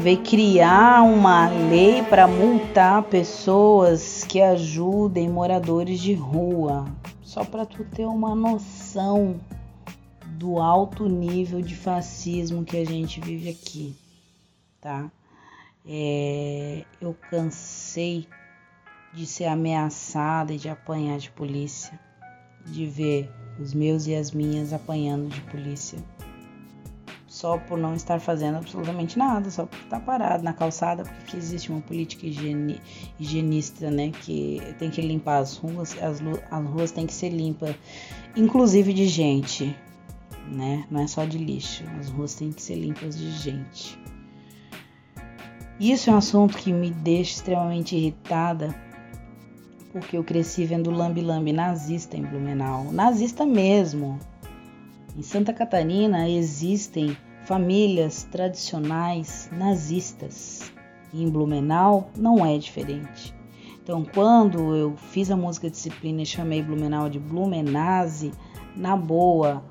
veio 0.00 0.22
criar 0.24 1.04
uma 1.04 1.48
lei 1.48 2.02
para 2.02 2.26
multar 2.26 3.04
pessoas 3.04 4.24
que 4.24 4.42
ajudem 4.42 5.30
moradores 5.30 6.00
de 6.00 6.14
rua. 6.14 6.84
Só 7.22 7.44
para 7.44 7.64
tu 7.64 7.84
ter 7.84 8.06
uma 8.06 8.34
noção 8.34 9.40
do 10.36 10.58
alto 10.58 11.08
nível 11.08 11.62
de 11.62 11.76
fascismo 11.76 12.64
que 12.64 12.76
a 12.76 12.84
gente 12.84 13.20
vive 13.20 13.50
aqui, 13.50 13.96
tá? 14.80 15.08
É, 15.86 16.84
eu 17.00 17.16
cansei 17.30 18.26
de 19.14 19.24
ser 19.26 19.44
ameaçada 19.44 20.52
e 20.52 20.58
de 20.58 20.68
apanhar 20.68 21.18
de 21.18 21.30
polícia 21.30 22.05
de 22.66 22.86
ver 22.86 23.30
os 23.58 23.72
meus 23.72 24.06
e 24.06 24.14
as 24.14 24.32
minhas 24.32 24.72
apanhando 24.72 25.28
de 25.28 25.40
polícia. 25.42 25.98
Só 27.26 27.58
por 27.58 27.76
não 27.76 27.94
estar 27.94 28.18
fazendo 28.18 28.56
absolutamente 28.56 29.18
nada, 29.18 29.50
só 29.50 29.66
por 29.66 29.78
estar 29.78 30.00
parado 30.00 30.42
na 30.42 30.54
calçada, 30.54 31.02
porque 31.02 31.36
existe 31.36 31.70
uma 31.70 31.82
política 31.82 32.26
higienista, 33.18 33.90
né? 33.90 34.10
Que 34.10 34.62
tem 34.78 34.90
que 34.90 35.02
limpar 35.02 35.38
as 35.38 35.56
ruas, 35.56 35.94
as, 36.02 36.22
as 36.50 36.66
ruas 36.66 36.90
têm 36.92 37.06
que 37.06 37.12
ser 37.12 37.28
limpas, 37.28 37.74
inclusive 38.34 38.92
de 38.92 39.06
gente, 39.06 39.76
né? 40.50 40.86
Não 40.90 41.02
é 41.02 41.06
só 41.06 41.26
de 41.26 41.36
lixo, 41.36 41.84
as 42.00 42.08
ruas 42.08 42.34
têm 42.34 42.52
que 42.52 42.62
ser 42.62 42.76
limpas 42.76 43.18
de 43.18 43.30
gente. 43.30 43.98
Isso 45.78 46.08
é 46.08 46.14
um 46.14 46.16
assunto 46.16 46.56
que 46.56 46.72
me 46.72 46.90
deixa 46.90 47.34
extremamente 47.34 47.94
irritada, 47.94 48.74
porque 49.96 50.18
eu 50.18 50.22
cresci 50.22 50.66
vendo 50.66 50.90
lambe-lambe 50.90 51.54
nazista 51.54 52.18
em 52.18 52.22
Blumenau. 52.22 52.92
Nazista 52.92 53.46
mesmo. 53.46 54.18
Em 55.16 55.22
Santa 55.22 55.54
Catarina 55.54 56.28
existem 56.28 57.16
famílias 57.46 58.24
tradicionais 58.24 59.48
nazistas. 59.50 60.70
Em 61.14 61.30
Blumenau 61.30 62.10
não 62.14 62.44
é 62.44 62.58
diferente. 62.58 63.34
Então, 63.82 64.04
quando 64.04 64.76
eu 64.76 64.94
fiz 64.96 65.30
a 65.30 65.36
música 65.36 65.70
Disciplina 65.70 66.20
e 66.20 66.26
chamei 66.26 66.62
Blumenau 66.62 67.08
de 67.08 67.18
Blumenase, 67.18 68.32
na 68.76 68.94
boa, 68.98 69.64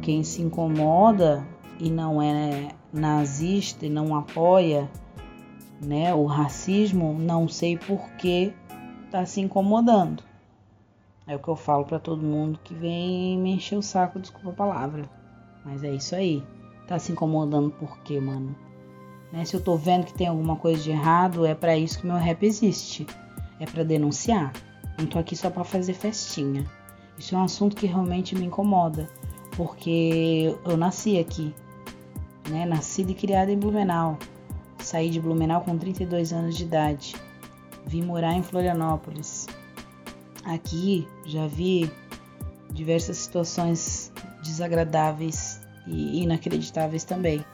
quem 0.00 0.24
se 0.24 0.40
incomoda 0.40 1.46
e 1.78 1.90
não 1.90 2.22
é 2.22 2.68
nazista 2.90 3.84
e 3.84 3.90
não 3.90 4.16
apoia 4.16 4.90
né, 5.78 6.14
o 6.14 6.24
racismo, 6.24 7.14
não 7.18 7.46
sei 7.46 7.76
por 7.76 8.00
que 8.12 8.54
está 9.12 9.26
se 9.26 9.42
incomodando. 9.42 10.22
É 11.26 11.36
o 11.36 11.38
que 11.38 11.48
eu 11.48 11.54
falo 11.54 11.84
para 11.84 11.98
todo 11.98 12.22
mundo 12.22 12.58
que 12.64 12.72
vem 12.72 13.38
me 13.38 13.52
encher 13.52 13.76
o 13.76 13.82
saco, 13.82 14.18
desculpa 14.18 14.50
a 14.50 14.54
palavra. 14.54 15.02
Mas 15.62 15.84
é 15.84 15.94
isso 15.94 16.16
aí. 16.16 16.42
Tá 16.88 16.98
se 16.98 17.12
incomodando 17.12 17.70
por 17.70 17.98
quê, 17.98 18.18
mano? 18.18 18.56
Né? 19.30 19.44
Se 19.44 19.54
eu 19.54 19.62
tô 19.62 19.76
vendo 19.76 20.06
que 20.06 20.14
tem 20.14 20.26
alguma 20.26 20.56
coisa 20.56 20.82
de 20.82 20.90
errado, 20.90 21.44
é 21.44 21.54
para 21.54 21.76
isso 21.76 22.00
que 22.00 22.06
meu 22.06 22.16
rap 22.16 22.42
existe. 22.42 23.06
É 23.60 23.66
para 23.66 23.84
denunciar. 23.84 24.50
Não 24.98 25.06
tô 25.06 25.18
aqui 25.18 25.36
só 25.36 25.50
para 25.50 25.62
fazer 25.62 25.92
festinha. 25.92 26.64
Isso 27.18 27.34
é 27.34 27.38
um 27.38 27.44
assunto 27.44 27.76
que 27.76 27.86
realmente 27.86 28.34
me 28.34 28.46
incomoda, 28.46 29.08
porque 29.56 30.56
eu 30.64 30.76
nasci 30.76 31.18
aqui, 31.18 31.54
né? 32.48 32.64
Nascida 32.64 33.12
e 33.12 33.14
criada 33.14 33.52
em 33.52 33.58
Blumenau. 33.58 34.18
Saí 34.78 35.10
de 35.10 35.20
Blumenau 35.20 35.60
com 35.60 35.76
32 35.76 36.32
anos 36.32 36.56
de 36.56 36.64
idade. 36.64 37.14
Vim 37.86 38.02
morar 38.02 38.34
em 38.34 38.42
Florianópolis. 38.42 39.46
Aqui 40.44 41.06
já 41.24 41.46
vi 41.46 41.90
diversas 42.70 43.18
situações 43.18 44.12
desagradáveis 44.42 45.60
e 45.86 46.22
inacreditáveis 46.22 47.04
também. 47.04 47.44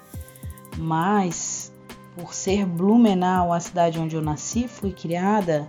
Mas 0.77 1.73
por 2.15 2.35
ser 2.35 2.67
Blumenau 2.67 3.53
a 3.53 3.61
cidade 3.61 3.99
onde 3.99 4.17
eu 4.17 4.23
nasci, 4.23 4.67
fui 4.67 4.93
criada, 4.93 5.69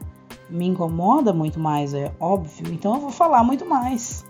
me 0.49 0.65
incomoda 0.65 1.31
muito 1.31 1.59
mais, 1.59 1.93
é 1.93 2.11
óbvio. 2.19 2.73
Então 2.73 2.95
eu 2.95 3.01
vou 3.01 3.11
falar 3.11 3.43
muito 3.43 3.65
mais. 3.65 4.25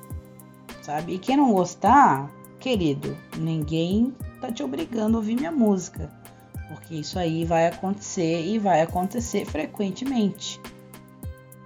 Sabe? 0.81 1.13
E 1.13 1.19
quem 1.19 1.37
não 1.37 1.53
gostar, 1.53 2.29
querido, 2.59 3.15
ninguém 3.37 4.13
tá 4.41 4.51
te 4.51 4.63
obrigando 4.63 5.17
a 5.17 5.19
ouvir 5.19 5.35
minha 5.35 5.51
música. 5.51 6.18
Porque 6.69 6.95
isso 6.95 7.19
aí 7.19 7.43
vai 7.43 7.67
acontecer 7.67 8.45
e 8.45 8.57
vai 8.57 8.81
acontecer 8.81 9.45
frequentemente. 9.45 10.61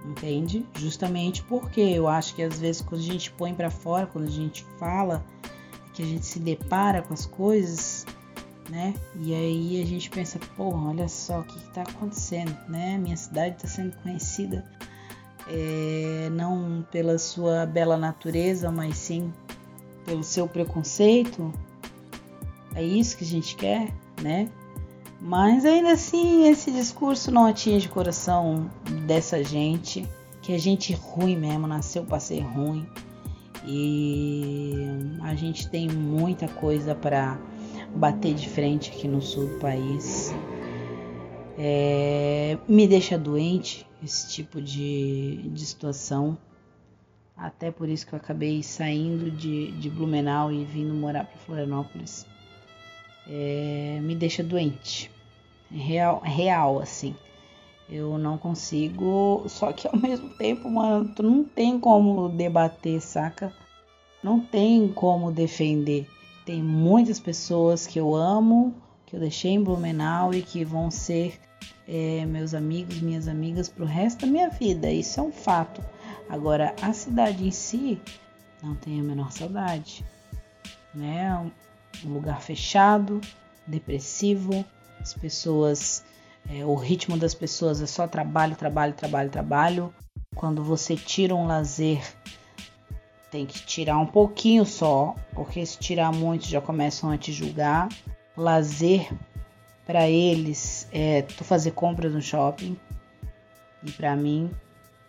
Entende? 0.04 0.66
Justamente 0.74 1.42
porque 1.44 1.80
eu 1.80 2.08
acho 2.08 2.34
que 2.34 2.42
às 2.42 2.58
vezes 2.58 2.82
quando 2.82 3.00
a 3.00 3.04
gente 3.04 3.30
põe 3.30 3.54
para 3.54 3.70
fora, 3.70 4.06
quando 4.06 4.26
a 4.26 4.30
gente 4.30 4.64
fala, 4.78 5.24
que 5.92 6.02
a 6.02 6.06
gente 6.06 6.26
se 6.26 6.40
depara 6.40 7.02
com 7.02 7.14
as 7.14 7.24
coisas, 7.24 8.04
né? 8.68 8.94
E 9.20 9.32
aí 9.32 9.82
a 9.82 9.86
gente 9.86 10.10
pensa, 10.10 10.38
porra, 10.56 10.90
olha 10.90 11.08
só 11.08 11.40
o 11.40 11.44
que 11.44 11.58
está 11.58 11.82
acontecendo, 11.82 12.56
né? 12.68 12.98
Minha 12.98 13.16
cidade 13.16 13.56
está 13.56 13.68
sendo 13.68 13.96
conhecida 13.98 14.64
é, 15.48 16.28
não 16.32 16.84
pela 16.90 17.18
sua 17.18 17.66
bela 17.66 17.96
natureza, 17.96 18.70
mas 18.70 18.96
sim 18.96 19.32
pelo 20.04 20.24
seu 20.24 20.48
preconceito. 20.48 21.52
É 22.74 22.82
isso 22.82 23.16
que 23.16 23.24
a 23.24 23.26
gente 23.26 23.56
quer, 23.56 23.92
né? 24.22 24.48
Mas 25.26 25.64
ainda 25.64 25.92
assim, 25.92 26.46
esse 26.50 26.70
discurso 26.70 27.30
não 27.30 27.46
atinge 27.46 27.88
o 27.88 27.90
coração 27.90 28.70
dessa 29.06 29.42
gente, 29.42 30.06
que 30.42 30.52
é 30.52 30.58
gente 30.58 30.92
ruim 30.92 31.34
mesmo, 31.34 31.66
nasceu 31.66 32.04
para 32.04 32.20
ser 32.20 32.40
ruim. 32.40 32.86
E 33.66 34.74
a 35.22 35.34
gente 35.34 35.66
tem 35.70 35.88
muita 35.88 36.46
coisa 36.46 36.94
para 36.94 37.38
bater 37.96 38.34
de 38.34 38.50
frente 38.50 38.90
aqui 38.90 39.08
no 39.08 39.22
sul 39.22 39.46
do 39.46 39.58
país. 39.60 40.30
É, 41.56 42.58
me 42.68 42.86
deixa 42.86 43.16
doente 43.16 43.86
esse 44.02 44.28
tipo 44.28 44.60
de, 44.60 45.48
de 45.54 45.64
situação. 45.64 46.36
Até 47.34 47.70
por 47.70 47.88
isso 47.88 48.06
que 48.06 48.12
eu 48.12 48.18
acabei 48.18 48.62
saindo 48.62 49.30
de, 49.30 49.72
de 49.72 49.88
Blumenau 49.88 50.52
e 50.52 50.66
vindo 50.66 50.92
morar 50.92 51.24
para 51.24 51.38
Florianópolis. 51.38 52.26
É, 53.26 54.00
me 54.02 54.14
deixa 54.14 54.42
doente. 54.42 55.13
Real, 55.74 56.20
real, 56.24 56.80
assim. 56.80 57.16
Eu 57.88 58.16
não 58.16 58.38
consigo. 58.38 59.44
Só 59.48 59.72
que 59.72 59.88
ao 59.88 59.96
mesmo 59.98 60.30
tempo, 60.30 60.70
mano, 60.70 61.12
tu 61.14 61.22
não 61.22 61.42
tem 61.42 61.78
como 61.78 62.28
debater, 62.28 63.00
saca? 63.00 63.52
Não 64.22 64.40
tem 64.40 64.88
como 64.88 65.32
defender. 65.32 66.08
Tem 66.46 66.62
muitas 66.62 67.18
pessoas 67.18 67.86
que 67.86 67.98
eu 67.98 68.14
amo, 68.14 68.74
que 69.04 69.16
eu 69.16 69.20
deixei 69.20 69.52
em 69.52 69.62
Blumenau 69.62 70.32
e 70.32 70.42
que 70.42 70.64
vão 70.64 70.90
ser 70.90 71.40
é, 71.88 72.24
meus 72.26 72.54
amigos, 72.54 73.00
minhas 73.00 73.28
amigas 73.28 73.68
para 73.68 73.84
o 73.84 73.86
resto 73.86 74.24
da 74.24 74.26
minha 74.30 74.50
vida. 74.50 74.90
Isso 74.90 75.20
é 75.20 75.22
um 75.22 75.32
fato. 75.32 75.82
Agora, 76.28 76.74
a 76.80 76.92
cidade 76.92 77.46
em 77.46 77.50
si, 77.50 78.00
não 78.62 78.74
tenho 78.74 79.02
a 79.02 79.06
menor 79.06 79.32
saudade. 79.32 80.04
Né? 80.94 81.50
Um 82.04 82.12
lugar 82.12 82.40
fechado, 82.40 83.20
depressivo, 83.66 84.64
as 85.04 85.12
pessoas, 85.12 86.02
é, 86.48 86.64
o 86.64 86.74
ritmo 86.74 87.18
das 87.18 87.34
pessoas 87.34 87.82
é 87.82 87.86
só 87.86 88.08
trabalho, 88.08 88.56
trabalho, 88.56 88.94
trabalho, 88.94 89.28
trabalho. 89.30 89.94
Quando 90.34 90.64
você 90.64 90.96
tira 90.96 91.34
um 91.34 91.46
lazer 91.46 92.02
tem 93.30 93.44
que 93.44 93.66
tirar 93.66 93.98
um 93.98 94.06
pouquinho 94.06 94.64
só, 94.64 95.14
porque 95.34 95.66
se 95.66 95.76
tirar 95.76 96.12
muito 96.12 96.46
já 96.46 96.60
começam 96.60 97.10
a 97.10 97.18
te 97.18 97.32
julgar. 97.32 97.88
Lazer 98.36 99.12
para 99.84 100.08
eles 100.08 100.88
é 100.92 101.22
tu 101.22 101.42
fazer 101.42 101.72
compras 101.72 102.14
no 102.14 102.22
shopping. 102.22 102.78
E 103.82 103.90
para 103.90 104.14
mim 104.14 104.50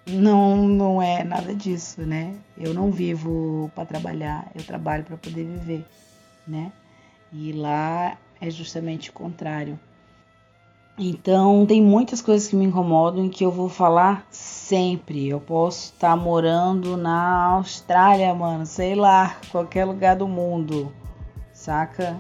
não 0.08 0.68
não 0.68 1.02
é 1.02 1.24
nada 1.24 1.54
disso, 1.54 2.02
né? 2.02 2.36
Eu 2.58 2.74
não 2.74 2.92
vivo 2.92 3.72
para 3.74 3.86
trabalhar, 3.86 4.52
eu 4.56 4.64
trabalho 4.64 5.04
para 5.04 5.18
poder 5.18 5.46
viver, 5.46 5.86
né? 6.48 6.72
E 7.32 7.54
lá 7.54 8.18
é 8.42 8.50
justamente 8.50 9.12
o 9.12 9.14
contrário. 9.14 9.80
Então, 10.98 11.66
tem 11.66 11.82
muitas 11.82 12.22
coisas 12.22 12.48
que 12.48 12.56
me 12.56 12.64
incomodam 12.64 13.26
e 13.26 13.30
que 13.30 13.46
eu 13.46 13.52
vou 13.52 13.68
falar 13.68 14.26
sempre. 14.32 15.28
Eu 15.28 15.42
posso 15.42 15.94
estar 15.94 16.12
tá 16.12 16.16
morando 16.16 16.96
na 16.96 17.48
Austrália, 17.48 18.34
mano, 18.34 18.66
sei 18.66 18.96
lá, 18.96 19.38
qualquer 19.52 19.84
lugar 19.84 20.16
do 20.16 20.26
mundo, 20.26 20.94
saca? 21.52 22.18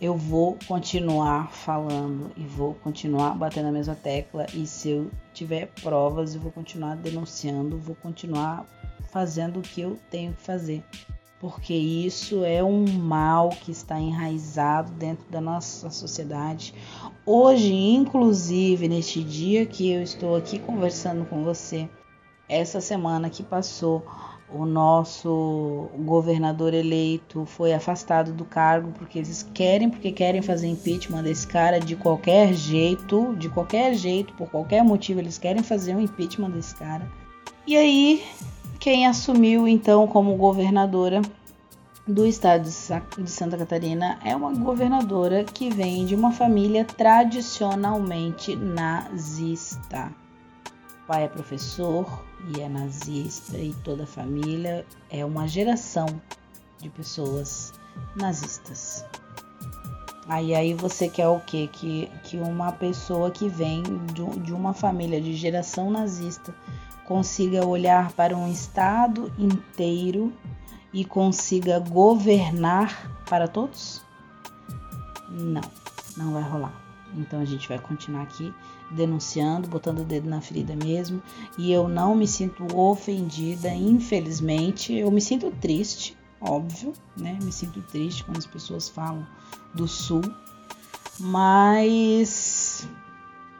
Eu 0.00 0.16
vou 0.16 0.58
continuar 0.66 1.52
falando 1.52 2.32
e 2.36 2.42
vou 2.44 2.74
continuar 2.74 3.30
batendo 3.36 3.68
a 3.68 3.72
mesma 3.72 3.94
tecla. 3.94 4.46
E 4.52 4.66
se 4.66 4.90
eu 4.90 5.10
tiver 5.32 5.68
provas, 5.80 6.34
eu 6.34 6.40
vou 6.40 6.50
continuar 6.50 6.96
denunciando, 6.96 7.78
vou 7.78 7.94
continuar 7.94 8.66
fazendo 9.08 9.60
o 9.60 9.62
que 9.62 9.80
eu 9.80 9.96
tenho 10.10 10.32
que 10.32 10.42
fazer. 10.42 10.82
Porque 11.40 11.74
isso 11.74 12.44
é 12.44 12.64
um 12.64 12.86
mal 12.86 13.50
que 13.50 13.70
está 13.70 14.00
enraizado 14.00 14.90
dentro 14.92 15.26
da 15.30 15.40
nossa 15.40 15.90
sociedade. 15.90 16.74
Hoje, 17.26 17.74
inclusive, 17.74 18.88
neste 18.88 19.22
dia 19.22 19.66
que 19.66 19.90
eu 19.90 20.02
estou 20.02 20.34
aqui 20.34 20.58
conversando 20.58 21.26
com 21.26 21.44
você, 21.44 21.88
essa 22.48 22.80
semana 22.80 23.28
que 23.28 23.42
passou, 23.42 24.02
o 24.48 24.64
nosso 24.64 25.88
governador 25.98 26.72
eleito 26.72 27.44
foi 27.44 27.74
afastado 27.74 28.32
do 28.32 28.44
cargo 28.44 28.92
porque 28.96 29.18
eles 29.18 29.42
querem, 29.52 29.90
porque 29.90 30.12
querem 30.12 30.40
fazer 30.40 30.68
impeachment 30.68 31.24
desse 31.24 31.46
cara 31.46 31.80
de 31.80 31.96
qualquer 31.96 32.54
jeito, 32.54 33.34
de 33.36 33.48
qualquer 33.48 33.94
jeito, 33.94 34.32
por 34.34 34.48
qualquer 34.48 34.84
motivo, 34.84 35.20
eles 35.20 35.36
querem 35.36 35.62
fazer 35.62 35.96
um 35.96 36.00
impeachment 36.00 36.50
desse 36.50 36.74
cara. 36.76 37.10
E 37.66 37.76
aí, 37.76 38.24
quem 38.86 39.04
assumiu 39.04 39.66
então 39.66 40.06
como 40.06 40.36
governadora 40.36 41.20
do 42.06 42.24
estado 42.24 42.68
de 43.18 43.28
Santa 43.28 43.58
Catarina 43.58 44.16
é 44.24 44.36
uma 44.36 44.54
governadora 44.54 45.42
que 45.42 45.68
vem 45.68 46.06
de 46.06 46.14
uma 46.14 46.30
família 46.30 46.84
tradicionalmente 46.84 48.54
nazista. 48.54 50.12
O 51.02 51.06
pai 51.08 51.24
é 51.24 51.28
professor 51.28 52.24
e 52.56 52.60
é 52.60 52.68
nazista, 52.68 53.58
e 53.58 53.74
toda 53.82 54.04
a 54.04 54.06
família 54.06 54.86
é 55.10 55.24
uma 55.24 55.48
geração 55.48 56.06
de 56.78 56.88
pessoas 56.88 57.74
nazistas. 58.14 59.04
Aí, 60.28 60.54
aí 60.54 60.74
você 60.74 61.08
quer 61.08 61.26
o 61.26 61.40
quê? 61.40 61.68
Que, 61.72 62.08
que 62.22 62.36
uma 62.36 62.70
pessoa 62.70 63.32
que 63.32 63.48
vem 63.48 63.82
de, 64.12 64.40
de 64.42 64.52
uma 64.52 64.72
família 64.72 65.20
de 65.20 65.34
geração 65.34 65.90
nazista 65.90 66.54
consiga 67.06 67.64
olhar 67.64 68.12
para 68.12 68.36
um 68.36 68.50
estado 68.50 69.32
inteiro 69.38 70.32
e 70.92 71.04
consiga 71.04 71.78
governar 71.78 73.22
para 73.28 73.46
todos? 73.46 74.02
Não, 75.28 75.62
não 76.16 76.32
vai 76.32 76.42
rolar. 76.42 76.74
Então 77.16 77.40
a 77.40 77.44
gente 77.44 77.68
vai 77.68 77.78
continuar 77.78 78.22
aqui 78.22 78.52
denunciando, 78.90 79.68
botando 79.68 80.00
o 80.00 80.04
dedo 80.04 80.28
na 80.28 80.40
ferida 80.40 80.74
mesmo. 80.76 81.22
E 81.56 81.72
eu 81.72 81.88
não 81.88 82.14
me 82.14 82.26
sinto 82.26 82.64
ofendida, 82.76 83.68
infelizmente. 83.68 84.94
Eu 84.94 85.10
me 85.10 85.20
sinto 85.20 85.50
triste, 85.50 86.16
óbvio, 86.40 86.92
né? 87.16 87.38
Me 87.42 87.52
sinto 87.52 87.80
triste 87.82 88.24
quando 88.24 88.38
as 88.38 88.46
pessoas 88.46 88.88
falam 88.88 89.26
do 89.74 89.86
Sul, 89.86 90.22
mas 91.18 92.88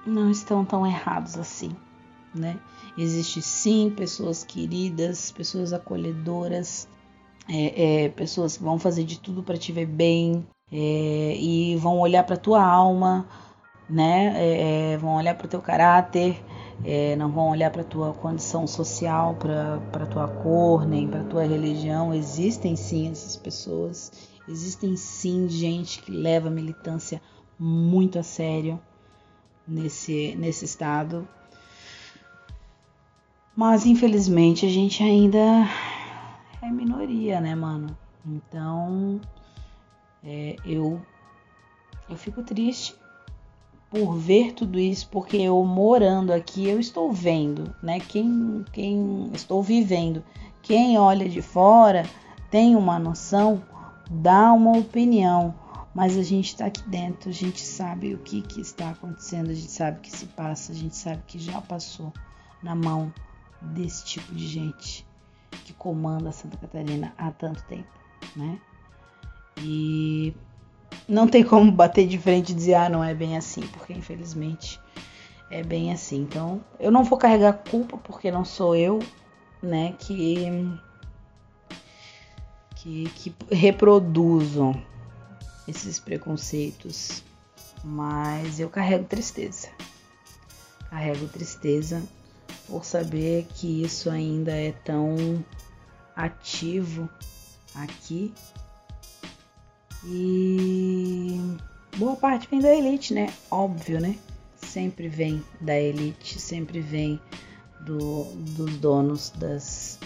não 0.06 0.30
estão 0.30 0.64
tão 0.64 0.86
errados 0.86 1.36
assim, 1.36 1.74
né? 2.34 2.58
Existe 2.96 3.42
sim 3.42 3.92
pessoas 3.94 4.42
queridas, 4.42 5.30
pessoas 5.30 5.72
acolhedoras, 5.72 6.88
é, 7.48 8.04
é, 8.04 8.08
pessoas 8.08 8.56
que 8.56 8.62
vão 8.62 8.78
fazer 8.78 9.04
de 9.04 9.20
tudo 9.20 9.42
para 9.42 9.56
te 9.56 9.70
ver 9.70 9.86
bem 9.86 10.46
é, 10.72 11.36
e 11.38 11.76
vão 11.76 11.98
olhar 11.98 12.24
para 12.24 12.36
tua 12.36 12.62
alma, 12.64 13.28
né? 13.88 14.32
É, 14.36 14.92
é, 14.92 14.96
vão 14.96 15.16
olhar 15.16 15.36
para 15.36 15.46
o 15.46 15.48
teu 15.48 15.60
caráter, 15.60 16.42
é, 16.84 17.14
não 17.16 17.30
vão 17.30 17.50
olhar 17.50 17.70
para 17.70 17.84
tua 17.84 18.12
condição 18.12 18.66
social, 18.66 19.36
para 19.36 20.06
tua 20.06 20.28
cor, 20.28 20.86
nem 20.86 21.08
para 21.08 21.22
tua 21.24 21.44
religião. 21.44 22.12
Existem 22.12 22.76
sim 22.76 23.10
essas 23.10 23.36
pessoas, 23.36 24.12
existem 24.48 24.96
sim 24.96 25.48
gente 25.48 26.02
que 26.02 26.10
leva 26.10 26.48
a 26.48 26.50
militância 26.50 27.20
muito 27.58 28.18
a 28.18 28.22
sério 28.22 28.80
nesse, 29.66 30.34
nesse 30.36 30.64
estado. 30.64 31.26
Mas 33.56 33.86
infelizmente 33.86 34.66
a 34.66 34.68
gente 34.68 35.02
ainda 35.02 35.66
é 36.60 36.70
minoria, 36.70 37.40
né, 37.40 37.54
mano? 37.54 37.96
Então 38.26 39.18
é, 40.22 40.56
eu 40.62 41.00
eu 42.08 42.16
fico 42.16 42.42
triste 42.42 42.94
por 43.90 44.14
ver 44.14 44.52
tudo 44.52 44.78
isso, 44.78 45.08
porque 45.10 45.38
eu 45.38 45.64
morando 45.64 46.32
aqui, 46.32 46.68
eu 46.68 46.78
estou 46.78 47.10
vendo, 47.10 47.74
né? 47.82 47.98
Quem, 47.98 48.64
quem 48.72 49.30
estou 49.32 49.62
vivendo, 49.62 50.22
quem 50.62 50.98
olha 50.98 51.28
de 51.28 51.40
fora 51.40 52.04
tem 52.50 52.76
uma 52.76 52.98
noção, 52.98 53.62
dá 54.10 54.52
uma 54.52 54.76
opinião, 54.76 55.54
mas 55.94 56.16
a 56.18 56.22
gente 56.22 56.48
está 56.48 56.66
aqui 56.66 56.82
dentro, 56.88 57.30
a 57.30 57.32
gente 57.32 57.60
sabe 57.60 58.14
o 58.14 58.18
que, 58.18 58.42
que 58.42 58.60
está 58.60 58.90
acontecendo, 58.90 59.50
a 59.50 59.54
gente 59.54 59.70
sabe 59.70 59.98
o 59.98 60.00
que 60.02 60.10
se 60.10 60.26
passa, 60.26 60.72
a 60.72 60.74
gente 60.74 60.94
sabe 60.94 61.22
que 61.26 61.38
já 61.38 61.60
passou 61.60 62.12
na 62.62 62.74
mão 62.74 63.12
desse 63.60 64.04
tipo 64.04 64.34
de 64.34 64.46
gente 64.46 65.06
que 65.64 65.72
comanda 65.72 66.32
Santa 66.32 66.56
Catarina 66.56 67.12
há 67.16 67.30
tanto 67.30 67.62
tempo, 67.64 67.88
né? 68.34 68.60
E 69.58 70.34
não 71.08 71.26
tem 71.26 71.42
como 71.42 71.70
bater 71.72 72.06
de 72.06 72.18
frente 72.18 72.52
e 72.52 72.54
dizer, 72.54 72.74
ah, 72.74 72.88
não 72.88 73.02
é 73.02 73.14
bem 73.14 73.36
assim, 73.36 73.62
porque 73.68 73.92
infelizmente 73.92 74.80
é 75.50 75.62
bem 75.62 75.92
assim. 75.92 76.20
Então, 76.22 76.62
eu 76.78 76.90
não 76.90 77.04
vou 77.04 77.18
carregar 77.18 77.52
culpa 77.52 77.96
porque 77.96 78.30
não 78.30 78.44
sou 78.44 78.74
eu, 78.76 78.98
né, 79.62 79.94
que 79.98 80.78
que, 82.76 83.10
que 83.10 83.34
reproduzo 83.50 84.74
esses 85.66 85.98
preconceitos, 85.98 87.24
mas 87.82 88.60
eu 88.60 88.68
carrego 88.68 89.04
tristeza. 89.04 89.68
Carrego 90.88 91.26
tristeza 91.26 92.02
por 92.66 92.84
saber 92.84 93.46
que 93.54 93.82
isso 93.82 94.10
ainda 94.10 94.52
é 94.52 94.72
tão 94.72 95.44
ativo 96.14 97.08
aqui 97.74 98.32
e 100.04 101.40
boa 101.96 102.14
parte 102.16 102.48
vem 102.48 102.60
da 102.60 102.72
elite, 102.72 103.12
né? 103.12 103.32
Óbvio, 103.50 104.00
né? 104.00 104.16
Sempre 104.56 105.08
vem 105.08 105.42
da 105.60 105.78
elite, 105.78 106.38
sempre 106.38 106.80
vem 106.80 107.20
do, 107.80 108.24
dos 108.54 108.76
donos 108.76 109.30
das, 109.30 109.98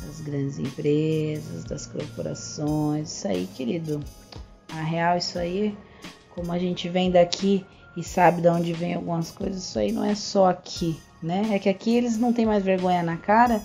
das 0.00 0.20
grandes 0.20 0.58
empresas, 0.58 1.64
das 1.64 1.86
corporações. 1.86 3.12
Isso 3.12 3.28
aí, 3.28 3.46
querido. 3.54 4.00
A 4.72 4.82
real, 4.82 5.18
isso 5.18 5.38
aí, 5.38 5.76
como 6.30 6.52
a 6.52 6.58
gente 6.58 6.88
vem 6.88 7.10
daqui 7.10 7.64
e 7.96 8.02
sabe 8.02 8.40
de 8.40 8.48
onde 8.48 8.72
vem 8.72 8.94
algumas 8.94 9.30
coisas, 9.30 9.64
isso 9.64 9.78
aí 9.78 9.92
não 9.92 10.04
é 10.04 10.14
só 10.14 10.48
aqui, 10.48 11.00
né? 11.24 11.54
É 11.54 11.58
que 11.58 11.68
aqui 11.68 11.96
eles 11.96 12.18
não 12.18 12.32
têm 12.32 12.46
mais 12.46 12.62
vergonha 12.62 13.02
na 13.02 13.16
cara 13.16 13.62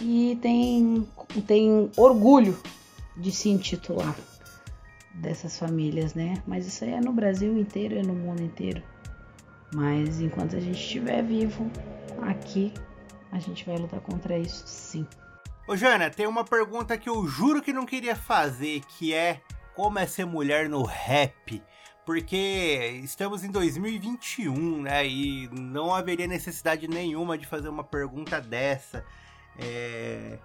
e 0.00 0.38
tem, 0.42 1.06
tem 1.46 1.90
orgulho 1.96 2.58
de 3.16 3.32
se 3.32 3.48
intitular 3.48 4.14
dessas 5.14 5.58
famílias, 5.58 6.14
né? 6.14 6.42
Mas 6.46 6.66
isso 6.66 6.84
aí 6.84 6.92
é 6.92 7.00
no 7.00 7.12
Brasil 7.12 7.56
inteiro, 7.56 7.98
é 7.98 8.02
no 8.02 8.14
mundo 8.14 8.42
inteiro. 8.42 8.82
Mas 9.74 10.20
enquanto 10.20 10.56
a 10.56 10.60
gente 10.60 10.78
estiver 10.78 11.22
vivo 11.22 11.70
aqui, 12.22 12.72
a 13.32 13.38
gente 13.38 13.64
vai 13.64 13.76
lutar 13.76 14.00
contra 14.00 14.38
isso, 14.38 14.64
sim. 14.66 15.06
Ô 15.66 15.76
Jana, 15.76 16.10
tem 16.10 16.26
uma 16.26 16.44
pergunta 16.44 16.96
que 16.96 17.08
eu 17.08 17.26
juro 17.26 17.62
que 17.62 17.72
não 17.72 17.84
queria 17.84 18.14
fazer, 18.14 18.82
que 18.96 19.12
é 19.12 19.40
como 19.74 19.98
é 19.98 20.06
ser 20.06 20.24
mulher 20.24 20.68
no 20.68 20.82
rap? 20.82 21.62
Porque 22.06 23.00
estamos 23.02 23.44
em 23.44 23.50
2021, 23.50 24.82
né? 24.82 25.06
E 25.06 25.48
não 25.48 25.94
haveria 25.94 26.26
necessidade 26.26 26.88
nenhuma 26.88 27.36
de 27.36 27.46
fazer 27.46 27.68
uma 27.68 27.84
pergunta 27.84 28.40
dessa. 28.40 29.04
É 29.58 30.38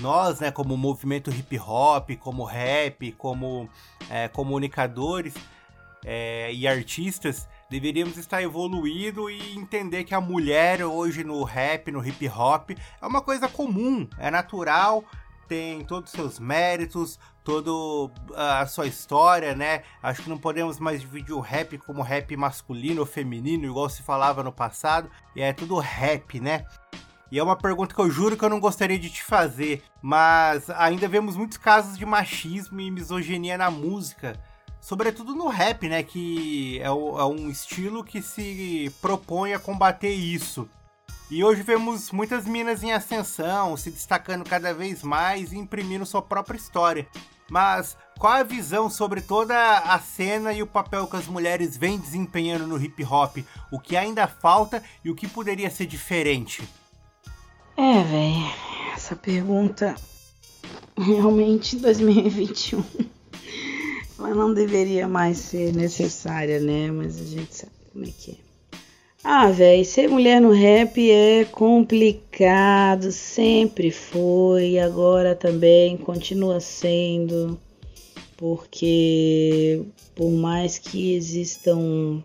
nós, 0.00 0.40
né, 0.40 0.50
como 0.50 0.76
movimento 0.76 1.30
hip 1.30 1.58
hop, 1.58 2.10
como 2.18 2.44
rap, 2.44 3.12
como 3.12 3.68
é, 4.10 4.28
comunicadores 4.28 5.34
é, 6.04 6.52
e 6.52 6.68
artistas, 6.68 7.48
deveríamos 7.70 8.16
estar 8.16 8.42
evoluindo 8.42 9.30
e 9.30 9.56
entender 9.56 10.04
que 10.04 10.14
a 10.14 10.20
mulher 10.20 10.84
hoje 10.84 11.24
no 11.24 11.42
rap, 11.42 11.90
no 11.90 12.06
hip 12.06 12.28
hop, 12.28 12.70
é 12.70 13.06
uma 13.06 13.20
coisa 13.20 13.48
comum, 13.48 14.08
é 14.18 14.30
natural, 14.30 15.04
tem 15.48 15.84
todos 15.84 16.12
os 16.12 16.16
seus 16.16 16.38
méritos, 16.38 17.18
toda 17.46 18.12
a 18.34 18.66
sua 18.66 18.88
história, 18.88 19.54
né? 19.54 19.84
Acho 20.02 20.24
que 20.24 20.28
não 20.28 20.36
podemos 20.36 20.80
mais 20.80 21.00
dividir 21.00 21.32
o 21.32 21.38
rap 21.38 21.78
como 21.78 22.02
rap 22.02 22.36
masculino 22.36 23.00
ou 23.00 23.06
feminino, 23.06 23.64
igual 23.64 23.88
se 23.88 24.02
falava 24.02 24.42
no 24.42 24.50
passado, 24.50 25.08
e 25.34 25.40
é 25.40 25.52
tudo 25.52 25.78
rap, 25.78 26.40
né? 26.40 26.66
E 27.30 27.38
é 27.38 27.42
uma 27.42 27.56
pergunta 27.56 27.94
que 27.94 28.00
eu 28.00 28.10
juro 28.10 28.36
que 28.36 28.44
eu 28.44 28.50
não 28.50 28.58
gostaria 28.58 28.98
de 28.98 29.08
te 29.08 29.22
fazer, 29.22 29.84
mas 30.02 30.68
ainda 30.70 31.06
vemos 31.06 31.36
muitos 31.36 31.56
casos 31.56 31.96
de 31.96 32.04
machismo 32.04 32.80
e 32.80 32.90
misoginia 32.90 33.56
na 33.56 33.70
música, 33.70 34.36
sobretudo 34.80 35.32
no 35.32 35.46
rap, 35.46 35.88
né? 35.88 36.02
Que 36.02 36.80
é, 36.82 36.90
o, 36.90 37.16
é 37.16 37.24
um 37.26 37.48
estilo 37.48 38.02
que 38.02 38.20
se 38.20 38.92
propõe 39.00 39.54
a 39.54 39.58
combater 39.60 40.10
isso. 40.10 40.68
E 41.30 41.44
hoje 41.44 41.62
vemos 41.62 42.10
muitas 42.10 42.44
minas 42.44 42.82
em 42.82 42.92
ascensão, 42.92 43.76
se 43.76 43.90
destacando 43.90 44.48
cada 44.48 44.74
vez 44.74 45.02
mais 45.04 45.52
e 45.52 45.58
imprimindo 45.58 46.04
sua 46.06 46.22
própria 46.22 46.56
história. 46.56 47.06
Mas 47.50 47.96
qual 48.18 48.32
a 48.32 48.42
visão 48.42 48.90
sobre 48.90 49.20
toda 49.20 49.56
a 49.78 49.98
cena 49.98 50.52
e 50.52 50.62
o 50.62 50.66
papel 50.66 51.06
que 51.06 51.16
as 51.16 51.26
mulheres 51.26 51.76
vêm 51.76 51.98
desempenhando 51.98 52.66
no 52.66 52.82
hip 52.82 53.04
hop? 53.04 53.38
O 53.70 53.78
que 53.78 53.96
ainda 53.96 54.26
falta 54.26 54.82
e 55.04 55.10
o 55.10 55.14
que 55.14 55.28
poderia 55.28 55.70
ser 55.70 55.86
diferente? 55.86 56.66
É, 57.76 58.02
velho, 58.02 58.50
essa 58.94 59.14
pergunta 59.14 59.94
realmente 60.96 61.76
em 61.76 61.80
2021 61.80 62.82
ela 64.18 64.34
não 64.34 64.52
deveria 64.52 65.06
mais 65.06 65.38
ser 65.38 65.74
necessária, 65.74 66.58
né? 66.58 66.90
Mas 66.90 67.20
a 67.20 67.24
gente 67.24 67.54
sabe 67.54 67.72
como 67.92 68.04
é 68.04 68.08
que 68.08 68.30
é. 68.32 68.45
Ah, 69.28 69.50
velho, 69.50 69.84
ser 69.84 70.08
mulher 70.08 70.40
no 70.40 70.52
rap 70.52 71.10
é 71.10 71.44
complicado, 71.46 73.10
sempre 73.10 73.90
foi, 73.90 74.78
agora 74.78 75.34
também 75.34 75.96
continua 75.96 76.60
sendo, 76.60 77.58
porque 78.36 79.84
por 80.14 80.30
mais 80.30 80.78
que 80.78 81.12
existam, 81.12 82.22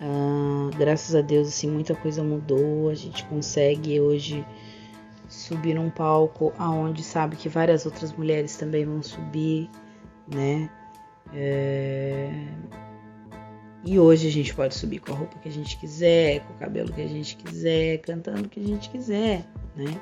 ah, 0.00 0.68
graças 0.76 1.14
a 1.14 1.20
Deus, 1.20 1.46
assim, 1.46 1.70
muita 1.70 1.94
coisa 1.94 2.24
mudou, 2.24 2.88
a 2.88 2.94
gente 2.94 3.24
consegue 3.26 4.00
hoje 4.00 4.44
subir 5.28 5.74
num 5.74 5.90
palco 5.90 6.52
aonde 6.58 7.04
sabe 7.04 7.36
que 7.36 7.48
várias 7.48 7.86
outras 7.86 8.12
mulheres 8.14 8.56
também 8.56 8.84
vão 8.84 9.00
subir, 9.00 9.70
né? 10.26 10.68
É... 11.32 12.32
E 13.84 13.98
hoje 13.98 14.28
a 14.28 14.30
gente 14.30 14.54
pode 14.54 14.74
subir 14.74 15.00
com 15.00 15.12
a 15.12 15.16
roupa 15.16 15.38
que 15.38 15.48
a 15.48 15.52
gente 15.52 15.76
quiser, 15.76 16.40
com 16.40 16.52
o 16.52 16.56
cabelo 16.56 16.92
que 16.92 17.00
a 17.00 17.08
gente 17.08 17.36
quiser, 17.36 17.98
cantando 17.98 18.44
o 18.44 18.48
que 18.48 18.60
a 18.60 18.66
gente 18.66 18.88
quiser, 18.88 19.44
né? 19.74 20.00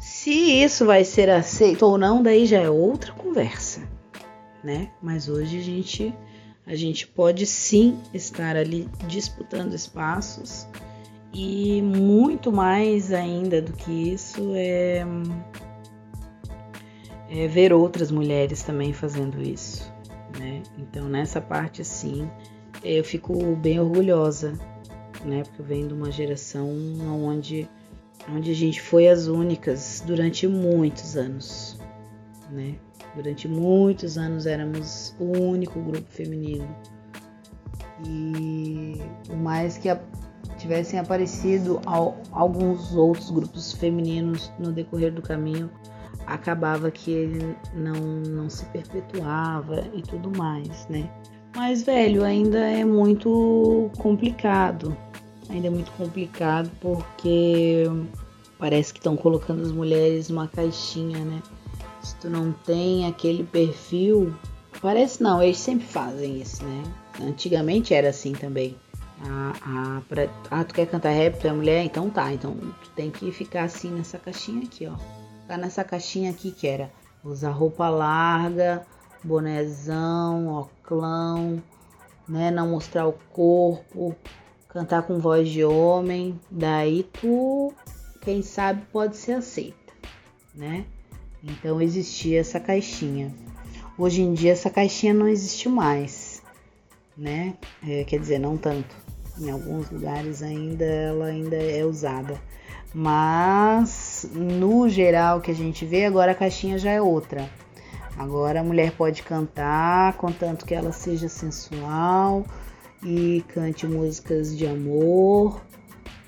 Se 0.00 0.30
isso 0.30 0.84
vai 0.86 1.04
ser 1.04 1.30
aceito 1.30 1.84
ou 1.84 1.96
não, 1.96 2.22
daí 2.22 2.46
já 2.46 2.60
é 2.60 2.70
outra 2.70 3.12
conversa, 3.12 3.82
né? 4.64 4.90
Mas 5.00 5.28
hoje 5.28 5.58
a 5.58 5.62
gente 5.62 6.14
a 6.66 6.74
gente 6.74 7.06
pode 7.06 7.46
sim 7.46 7.98
estar 8.14 8.56
ali 8.56 8.88
disputando 9.08 9.74
espaços 9.74 10.68
e 11.32 11.82
muito 11.82 12.52
mais 12.52 13.12
ainda 13.12 13.60
do 13.60 13.72
que 13.72 13.90
isso 14.12 14.52
é, 14.54 15.04
é 17.28 17.48
ver 17.48 17.72
outras 17.72 18.10
mulheres 18.10 18.62
também 18.62 18.92
fazendo 18.92 19.42
isso, 19.42 19.92
né? 20.38 20.62
Então 20.78 21.08
nessa 21.08 21.40
parte 21.40 21.82
assim 21.82 22.30
eu 22.82 23.04
fico 23.04 23.56
bem 23.56 23.78
orgulhosa, 23.78 24.58
né? 25.24 25.42
Porque 25.42 25.60
eu 25.60 25.64
venho 25.64 25.88
de 25.88 25.94
uma 25.94 26.10
geração 26.10 26.68
onde, 27.24 27.68
onde 28.28 28.50
a 28.50 28.54
gente 28.54 28.80
foi 28.80 29.08
as 29.08 29.26
únicas 29.26 30.02
durante 30.06 30.46
muitos 30.46 31.16
anos, 31.16 31.78
né? 32.50 32.76
Durante 33.14 33.48
muitos 33.48 34.16
anos 34.16 34.46
éramos 34.46 35.14
o 35.18 35.24
único 35.24 35.80
grupo 35.80 36.08
feminino. 36.10 36.68
E 38.06 38.96
por 39.26 39.36
mais 39.36 39.76
que 39.76 39.88
tivessem 40.56 40.98
aparecido 40.98 41.80
alguns 42.32 42.94
outros 42.94 43.30
grupos 43.30 43.72
femininos 43.72 44.50
no 44.58 44.72
decorrer 44.72 45.12
do 45.12 45.20
caminho, 45.20 45.70
acabava 46.26 46.90
que 46.90 47.10
ele 47.10 47.56
não, 47.74 47.94
não 47.94 48.48
se 48.48 48.64
perpetuava 48.66 49.84
e 49.94 50.02
tudo 50.02 50.30
mais, 50.36 50.86
né? 50.88 51.10
Mas, 51.54 51.82
velho, 51.82 52.24
ainda 52.24 52.58
é 52.58 52.84
muito 52.84 53.90
complicado, 53.98 54.96
ainda 55.48 55.66
é 55.66 55.70
muito 55.70 55.90
complicado 55.92 56.70
porque 56.80 57.84
parece 58.58 58.92
que 58.92 59.00
estão 59.00 59.16
colocando 59.16 59.62
as 59.62 59.72
mulheres 59.72 60.28
numa 60.28 60.46
caixinha, 60.46 61.18
né? 61.24 61.42
Se 62.02 62.14
tu 62.16 62.30
não 62.30 62.52
tem 62.52 63.06
aquele 63.06 63.42
perfil, 63.42 64.34
parece 64.80 65.22
não, 65.22 65.42
eles 65.42 65.58
sempre 65.58 65.86
fazem 65.86 66.40
isso, 66.40 66.64
né? 66.64 66.84
Antigamente 67.20 67.92
era 67.92 68.10
assim 68.10 68.32
também. 68.32 68.76
Ah, 69.22 69.52
ah, 69.62 70.02
pra, 70.08 70.28
ah, 70.50 70.64
tu 70.64 70.74
quer 70.74 70.86
cantar 70.86 71.10
rap, 71.10 71.38
tu 71.38 71.46
é 71.46 71.52
mulher? 71.52 71.84
Então 71.84 72.08
tá, 72.08 72.32
então 72.32 72.54
tu 72.54 72.90
tem 72.96 73.10
que 73.10 73.30
ficar 73.32 73.64
assim 73.64 73.90
nessa 73.90 74.18
caixinha 74.18 74.62
aqui, 74.62 74.86
ó. 74.86 74.94
Tá 75.46 75.58
nessa 75.58 75.84
caixinha 75.84 76.30
aqui 76.30 76.52
que 76.52 76.66
era 76.66 76.90
usar 77.22 77.50
roupa 77.50 77.88
larga, 77.88 78.86
bonezão, 79.22 80.48
oclão, 80.48 81.62
né? 82.28 82.50
Não 82.50 82.68
mostrar 82.68 83.06
o 83.06 83.14
corpo, 83.32 84.14
cantar 84.68 85.02
com 85.02 85.18
voz 85.18 85.48
de 85.48 85.64
homem. 85.64 86.40
Daí 86.50 87.04
tu, 87.20 87.72
quem 88.20 88.42
sabe, 88.42 88.82
pode 88.92 89.16
ser 89.16 89.32
aceita, 89.32 89.92
né? 90.54 90.84
Então 91.42 91.80
existia 91.80 92.40
essa 92.40 92.60
caixinha. 92.60 93.34
Hoje 93.98 94.22
em 94.22 94.32
dia 94.32 94.52
essa 94.52 94.70
caixinha 94.70 95.12
não 95.12 95.28
existe 95.28 95.68
mais, 95.68 96.42
né? 97.16 97.54
É, 97.86 98.04
quer 98.04 98.18
dizer, 98.18 98.38
não 98.38 98.56
tanto. 98.56 98.94
Em 99.38 99.50
alguns 99.50 99.90
lugares 99.90 100.42
ainda 100.42 100.84
ela 100.84 101.26
ainda 101.26 101.56
é 101.56 101.84
usada. 101.84 102.40
Mas 102.92 104.28
no 104.32 104.88
geral 104.88 105.40
que 105.40 105.50
a 105.50 105.54
gente 105.54 105.84
vê, 105.84 106.04
agora 106.04 106.32
a 106.32 106.34
caixinha 106.34 106.78
já 106.78 106.90
é 106.90 107.00
outra. 107.00 107.48
Agora 108.20 108.60
a 108.60 108.62
mulher 108.62 108.92
pode 108.92 109.22
cantar, 109.22 110.12
contanto 110.18 110.66
que 110.66 110.74
ela 110.74 110.92
seja 110.92 111.26
sensual 111.26 112.44
e 113.02 113.42
cante 113.48 113.86
músicas 113.86 114.54
de 114.54 114.66
amor. 114.66 115.62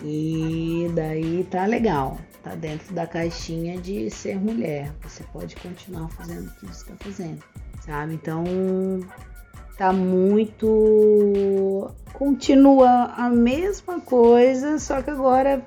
E 0.02 0.90
daí 0.94 1.46
tá 1.50 1.66
legal, 1.66 2.16
tá 2.42 2.54
dentro 2.54 2.94
da 2.94 3.06
caixinha 3.06 3.76
de 3.78 4.08
ser 4.08 4.40
mulher. 4.40 4.90
Você 5.02 5.22
pode 5.34 5.54
continuar 5.56 6.08
fazendo 6.08 6.46
o 6.46 6.50
que 6.54 6.64
você 6.64 6.82
está 6.82 6.94
fazendo, 6.98 7.44
sabe? 7.82 8.14
Então 8.14 8.42
tá 9.76 9.92
muito 9.92 11.90
continua 12.14 13.12
a 13.18 13.28
mesma 13.28 14.00
coisa, 14.00 14.78
só 14.78 15.02
que 15.02 15.10
agora 15.10 15.62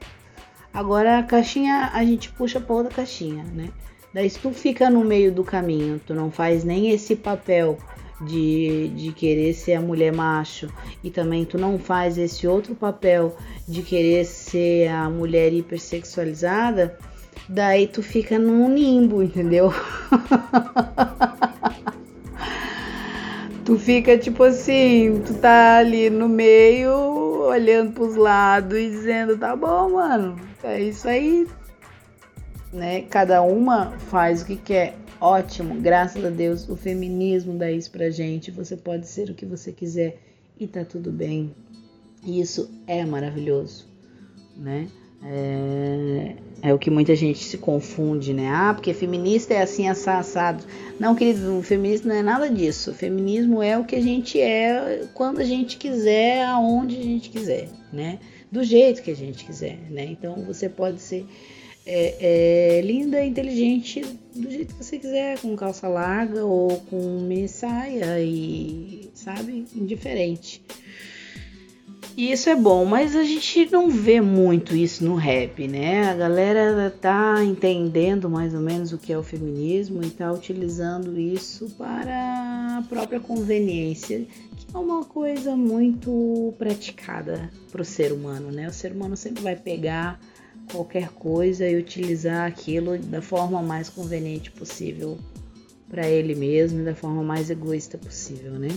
agora 0.74 1.20
a 1.20 1.24
caixinha 1.24 1.92
a 1.94 2.04
gente 2.04 2.32
puxa 2.32 2.60
para 2.60 2.76
outra 2.76 2.96
caixinha, 2.96 3.44
né? 3.44 3.70
Daí 4.16 4.30
se 4.30 4.40
tu 4.40 4.52
fica 4.52 4.90
no 4.90 5.04
meio 5.04 5.30
do 5.30 5.44
caminho, 5.44 6.00
tu 6.08 6.14
não 6.14 6.32
faz 6.32 6.64
nem 6.64 6.90
esse 6.90 7.18
papel 7.18 7.78
de, 8.22 8.88
de 8.96 9.12
querer 9.12 9.54
ser 9.54 9.74
a 9.74 9.82
mulher 9.82 10.14
macho 10.14 10.70
e 11.04 11.12
também 11.12 11.44
tu 11.44 11.58
não 11.58 11.78
faz 11.78 12.18
esse 12.18 12.48
outro 12.48 12.74
papel 12.76 13.36
de 13.68 13.82
querer 13.82 14.24
ser 14.24 14.88
a 14.88 15.10
mulher 15.10 15.52
hipersexualizada, 15.52 16.98
daí 17.50 17.88
tu 17.88 18.02
fica 18.02 18.40
num 18.40 18.74
limbo, 18.74 19.22
entendeu? 19.22 19.74
tu 23.66 23.78
fica 23.78 24.18
tipo 24.18 24.44
assim, 24.44 25.22
tu 25.28 25.34
tá 25.34 25.80
ali 25.80 26.10
no 26.10 26.30
meio, 26.30 26.94
olhando 27.50 27.92
pros 27.92 28.16
lados 28.16 28.78
e 28.78 28.92
dizendo, 28.92 29.38
tá 29.38 29.58
bom, 29.58 29.90
mano, 29.90 30.40
é 30.64 30.80
isso 30.80 31.06
aí. 31.06 31.46
Né? 32.76 33.04
Cada 33.04 33.42
uma 33.42 33.92
faz 33.98 34.42
o 34.42 34.46
que 34.46 34.58
quer. 34.58 34.96
Ótimo, 35.20 35.76
graças 35.76 36.24
a 36.24 36.30
Deus, 36.30 36.68
o 36.68 36.76
feminismo 36.76 37.58
dá 37.58 37.72
isso 37.72 37.90
pra 37.90 38.10
gente. 38.10 38.52
Você 38.52 38.76
pode 38.76 39.08
ser 39.08 39.30
o 39.30 39.34
que 39.34 39.46
você 39.46 39.72
quiser 39.72 40.18
e 40.60 40.68
tá 40.68 40.84
tudo 40.84 41.10
bem. 41.10 41.56
E 42.26 42.42
isso 42.42 42.70
é 42.86 43.06
maravilhoso, 43.06 43.88
né? 44.58 44.88
É, 45.24 46.36
é, 46.62 46.74
o 46.74 46.78
que 46.78 46.92
muita 46.92 47.16
gente 47.16 47.44
se 47.44 47.58
confunde, 47.58 48.34
né? 48.34 48.48
Ah, 48.50 48.74
porque 48.74 48.94
feminista 48.94 49.54
é 49.54 49.62
assim, 49.62 49.88
assado. 49.88 50.64
Não, 51.00 51.16
querido, 51.16 51.58
o 51.58 51.64
feminismo 51.64 52.10
não 52.10 52.16
é 52.16 52.22
nada 52.22 52.50
disso. 52.50 52.92
O 52.92 52.94
feminismo 52.94 53.64
é 53.64 53.78
o 53.78 53.86
que 53.86 53.96
a 53.96 54.02
gente 54.02 54.40
é 54.40 55.08
quando 55.14 55.40
a 55.40 55.44
gente 55.44 55.78
quiser, 55.78 56.46
aonde 56.46 56.98
a 56.98 57.02
gente 57.02 57.30
quiser, 57.30 57.70
né? 57.92 58.20
Do 58.52 58.64
jeito 58.64 59.02
que 59.02 59.12
a 59.12 59.16
gente 59.16 59.46
quiser, 59.46 59.80
né? 59.90 60.06
Então 60.06 60.44
você 60.44 60.70
pode 60.70 61.02
ser 61.02 61.26
é, 61.86 62.78
é, 62.78 62.82
linda, 62.82 63.24
inteligente, 63.24 64.02
do 64.34 64.50
jeito 64.50 64.74
que 64.74 64.84
você 64.84 64.98
quiser, 64.98 65.40
com 65.40 65.56
calça 65.56 65.88
larga 65.88 66.44
ou 66.44 66.80
com 66.90 67.20
mini 67.22 67.48
saia 67.48 68.20
e, 68.20 69.10
sabe, 69.14 69.66
indiferente. 69.76 70.64
E 72.18 72.32
isso 72.32 72.50
é 72.50 72.56
bom, 72.56 72.86
mas 72.86 73.14
a 73.14 73.24
gente 73.24 73.70
não 73.70 73.90
vê 73.90 74.22
muito 74.22 74.74
isso 74.74 75.04
no 75.04 75.16
rap, 75.16 75.68
né? 75.68 76.10
A 76.10 76.16
galera 76.16 76.90
tá 76.90 77.44
entendendo 77.44 78.30
mais 78.30 78.54
ou 78.54 78.62
menos 78.62 78.94
o 78.94 78.98
que 78.98 79.12
é 79.12 79.18
o 79.18 79.24
feminismo 79.24 80.02
e 80.02 80.10
tá 80.10 80.32
utilizando 80.32 81.20
isso 81.20 81.70
para 81.78 82.78
a 82.78 82.84
própria 82.88 83.20
conveniência, 83.20 84.26
que 84.56 84.66
é 84.74 84.78
uma 84.78 85.04
coisa 85.04 85.58
muito 85.58 86.54
praticada 86.58 87.52
para 87.70 87.82
o 87.82 87.86
ser 87.86 88.14
humano, 88.14 88.50
né? 88.50 88.70
O 88.70 88.74
ser 88.74 88.94
humano 88.94 89.18
sempre 89.18 89.44
vai 89.44 89.58
pegar 89.58 90.18
qualquer 90.72 91.10
coisa 91.10 91.68
e 91.68 91.76
utilizar 91.76 92.48
aquilo 92.48 92.98
da 92.98 93.22
forma 93.22 93.62
mais 93.62 93.90
conveniente 93.90 94.52
possível 94.52 95.18
para 95.90 96.08
ele 96.08 96.36
mesmo 96.36 96.84
da 96.84 96.96
forma 96.96 97.24
mais 97.24 97.50
egoísta 97.50 97.98
possível, 97.98 98.54
né? 98.54 98.70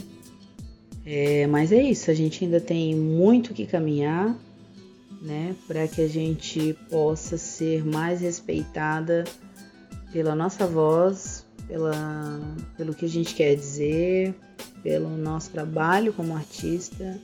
É, 1.05 1.47
mas 1.47 1.73
é 1.73 1.83
isso, 1.83 2.11
a 2.11 2.15
gente 2.15 2.45
ainda 2.45 2.61
tem 2.61 2.95
muito 2.95 3.55
que 3.55 3.65
caminhar, 3.65 4.37
né, 5.23 5.57
para 5.67 5.89
que 5.89 6.03
a 6.03 6.09
gente 6.09 6.77
possa 6.91 7.39
ser 7.39 7.85
mais 7.85 8.21
respeitada 8.21 9.25
pela 10.13 10.35
nossa 10.35 10.67
voz, 10.67 11.47
pela, 11.67 12.41
pelo 12.77 12.95
que 12.95 13.07
a 13.07 13.09
gente 13.09 13.35
quer 13.35 13.55
dizer, 13.55 14.35
pelo 14.83 15.09
nosso 15.17 15.51
trabalho 15.51 16.13
como 16.13 16.37
artista, 16.37 17.19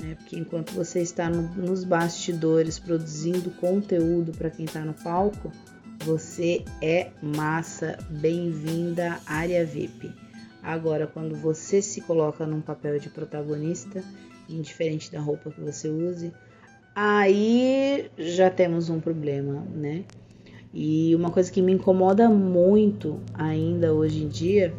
né, 0.00 0.14
porque 0.16 0.36
enquanto 0.38 0.72
você 0.72 1.00
está 1.00 1.28
no, 1.28 1.42
nos 1.54 1.84
bastidores 1.84 2.78
produzindo 2.78 3.50
conteúdo 3.52 4.32
para 4.32 4.50
quem 4.50 4.64
está 4.64 4.80
no 4.80 4.94
palco, 4.94 5.52
você 6.04 6.64
é 6.82 7.10
massa, 7.22 7.98
bem-vinda 8.10 9.18
área 9.26 9.64
VIP. 9.64 10.12
Agora, 10.62 11.06
quando 11.06 11.36
você 11.36 11.80
se 11.80 12.00
coloca 12.00 12.46
num 12.46 12.60
papel 12.60 12.98
de 12.98 13.08
protagonista, 13.08 14.02
indiferente 14.48 15.10
da 15.10 15.20
roupa 15.20 15.50
que 15.50 15.60
você 15.60 15.88
use, 15.88 16.32
aí 16.94 18.10
já 18.18 18.50
temos 18.50 18.88
um 18.88 19.00
problema, 19.00 19.64
né? 19.74 20.04
E 20.72 21.14
uma 21.14 21.30
coisa 21.30 21.50
que 21.50 21.62
me 21.62 21.72
incomoda 21.72 22.28
muito 22.28 23.20
ainda 23.32 23.94
hoje 23.94 24.24
em 24.24 24.28
dia, 24.28 24.74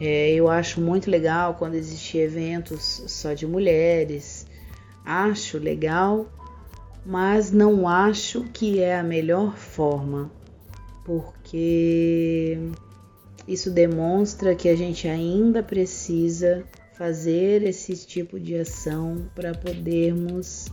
é, 0.00 0.32
eu 0.32 0.48
acho 0.48 0.80
muito 0.80 1.10
legal 1.10 1.54
quando 1.54 1.74
existem 1.74 2.22
eventos 2.22 3.04
só 3.06 3.32
de 3.32 3.46
mulheres, 3.46 4.39
acho 5.10 5.58
legal, 5.58 6.26
mas 7.04 7.50
não 7.50 7.88
acho 7.88 8.44
que 8.52 8.80
é 8.80 8.98
a 8.98 9.02
melhor 9.02 9.56
forma, 9.56 10.30
porque 11.04 12.58
isso 13.48 13.70
demonstra 13.70 14.54
que 14.54 14.68
a 14.68 14.76
gente 14.76 15.08
ainda 15.08 15.62
precisa 15.62 16.64
fazer 16.96 17.62
esse 17.62 17.96
tipo 18.06 18.38
de 18.38 18.56
ação 18.56 19.28
para 19.34 19.52
podermos 19.54 20.66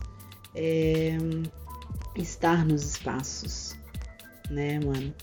é, 0.54 1.16
estar 2.14 2.64
nos 2.66 2.84
espaços, 2.84 3.74
né, 4.50 4.78
mano? 4.78 5.14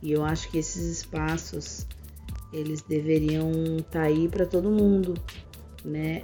E 0.00 0.12
eu 0.12 0.24
acho 0.24 0.50
que 0.50 0.58
esses 0.58 0.98
espaços 0.98 1.86
eles 2.52 2.82
deveriam 2.82 3.50
estar 3.78 3.90
tá 3.90 4.02
aí 4.02 4.28
para 4.28 4.46
todo 4.46 4.70
mundo, 4.70 5.14
né? 5.84 6.22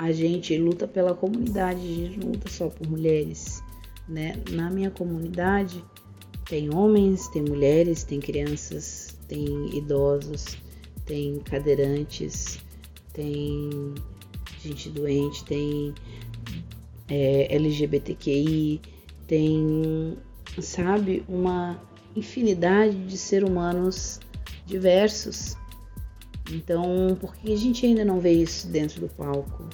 A 0.00 0.12
gente 0.12 0.56
luta 0.56 0.88
pela 0.88 1.14
comunidade, 1.14 1.78
a 1.78 1.82
gente 1.82 2.20
não 2.20 2.32
luta 2.32 2.48
só 2.48 2.68
por 2.70 2.88
mulheres, 2.88 3.62
né? 4.08 4.32
Na 4.50 4.70
minha 4.70 4.90
comunidade 4.90 5.84
tem 6.48 6.74
homens, 6.74 7.28
tem 7.28 7.42
mulheres, 7.42 8.02
tem 8.02 8.18
crianças, 8.18 9.14
tem 9.28 9.76
idosos, 9.76 10.56
tem 11.04 11.38
cadeirantes, 11.40 12.60
tem 13.12 13.92
gente 14.62 14.88
doente, 14.88 15.44
tem 15.44 15.94
é, 17.06 17.54
LGBTQI, 17.54 18.80
tem, 19.26 20.16
sabe, 20.62 21.22
uma 21.28 21.78
infinidade 22.16 22.96
de 23.04 23.18
seres 23.18 23.50
humanos 23.50 24.18
diversos. 24.64 25.58
Então, 26.50 27.18
por 27.20 27.36
que 27.36 27.52
a 27.52 27.56
gente 27.56 27.84
ainda 27.84 28.02
não 28.02 28.18
vê 28.18 28.32
isso 28.32 28.66
dentro 28.66 28.98
do 29.02 29.08
palco 29.10 29.68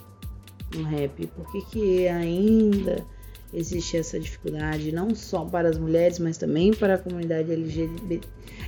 no 0.74 0.82
rap? 0.84 1.26
Por 1.28 1.50
que, 1.50 1.62
que 1.62 2.08
ainda 2.08 3.04
existe 3.52 3.96
essa 3.96 4.18
dificuldade, 4.18 4.92
não 4.92 5.14
só 5.14 5.44
para 5.44 5.68
as 5.68 5.78
mulheres, 5.78 6.18
mas 6.18 6.36
também 6.36 6.72
para 6.74 6.94
a 6.94 6.98
comunidade 6.98 7.50
LGBT, 7.52 8.20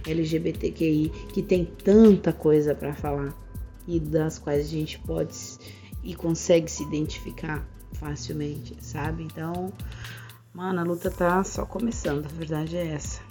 LGBTQI, 0.06 1.10
que 1.32 1.42
tem 1.42 1.64
tanta 1.64 2.32
coisa 2.32 2.74
para 2.74 2.94
falar 2.94 3.34
e 3.86 3.98
das 3.98 4.38
quais 4.38 4.66
a 4.66 4.70
gente 4.70 4.98
pode 5.00 5.34
e 6.02 6.14
consegue 6.14 6.70
se 6.70 6.82
identificar, 6.82 7.66
facilmente, 7.92 8.76
sabe? 8.80 9.24
Então, 9.24 9.72
mano, 10.54 10.80
a 10.80 10.84
luta 10.84 11.10
tá 11.10 11.42
só 11.42 11.66
começando, 11.66 12.26
a 12.26 12.28
verdade 12.28 12.76
é 12.76 12.88
essa. 12.88 13.27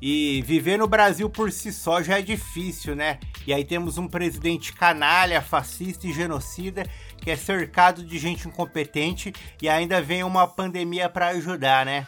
E 0.00 0.42
viver 0.42 0.78
no 0.78 0.86
Brasil 0.86 1.28
por 1.28 1.50
si 1.50 1.72
só 1.72 2.02
já 2.02 2.18
é 2.18 2.22
difícil, 2.22 2.94
né? 2.94 3.18
E 3.46 3.52
aí 3.52 3.64
temos 3.64 3.98
um 3.98 4.06
presidente 4.06 4.72
canalha, 4.72 5.42
fascista 5.42 6.06
e 6.06 6.12
genocida 6.12 6.88
que 7.20 7.30
é 7.30 7.36
cercado 7.36 8.04
de 8.04 8.18
gente 8.18 8.46
incompetente 8.46 9.32
e 9.60 9.68
ainda 9.68 10.00
vem 10.00 10.22
uma 10.22 10.46
pandemia 10.46 11.08
para 11.08 11.28
ajudar, 11.28 11.84
né? 11.84 12.06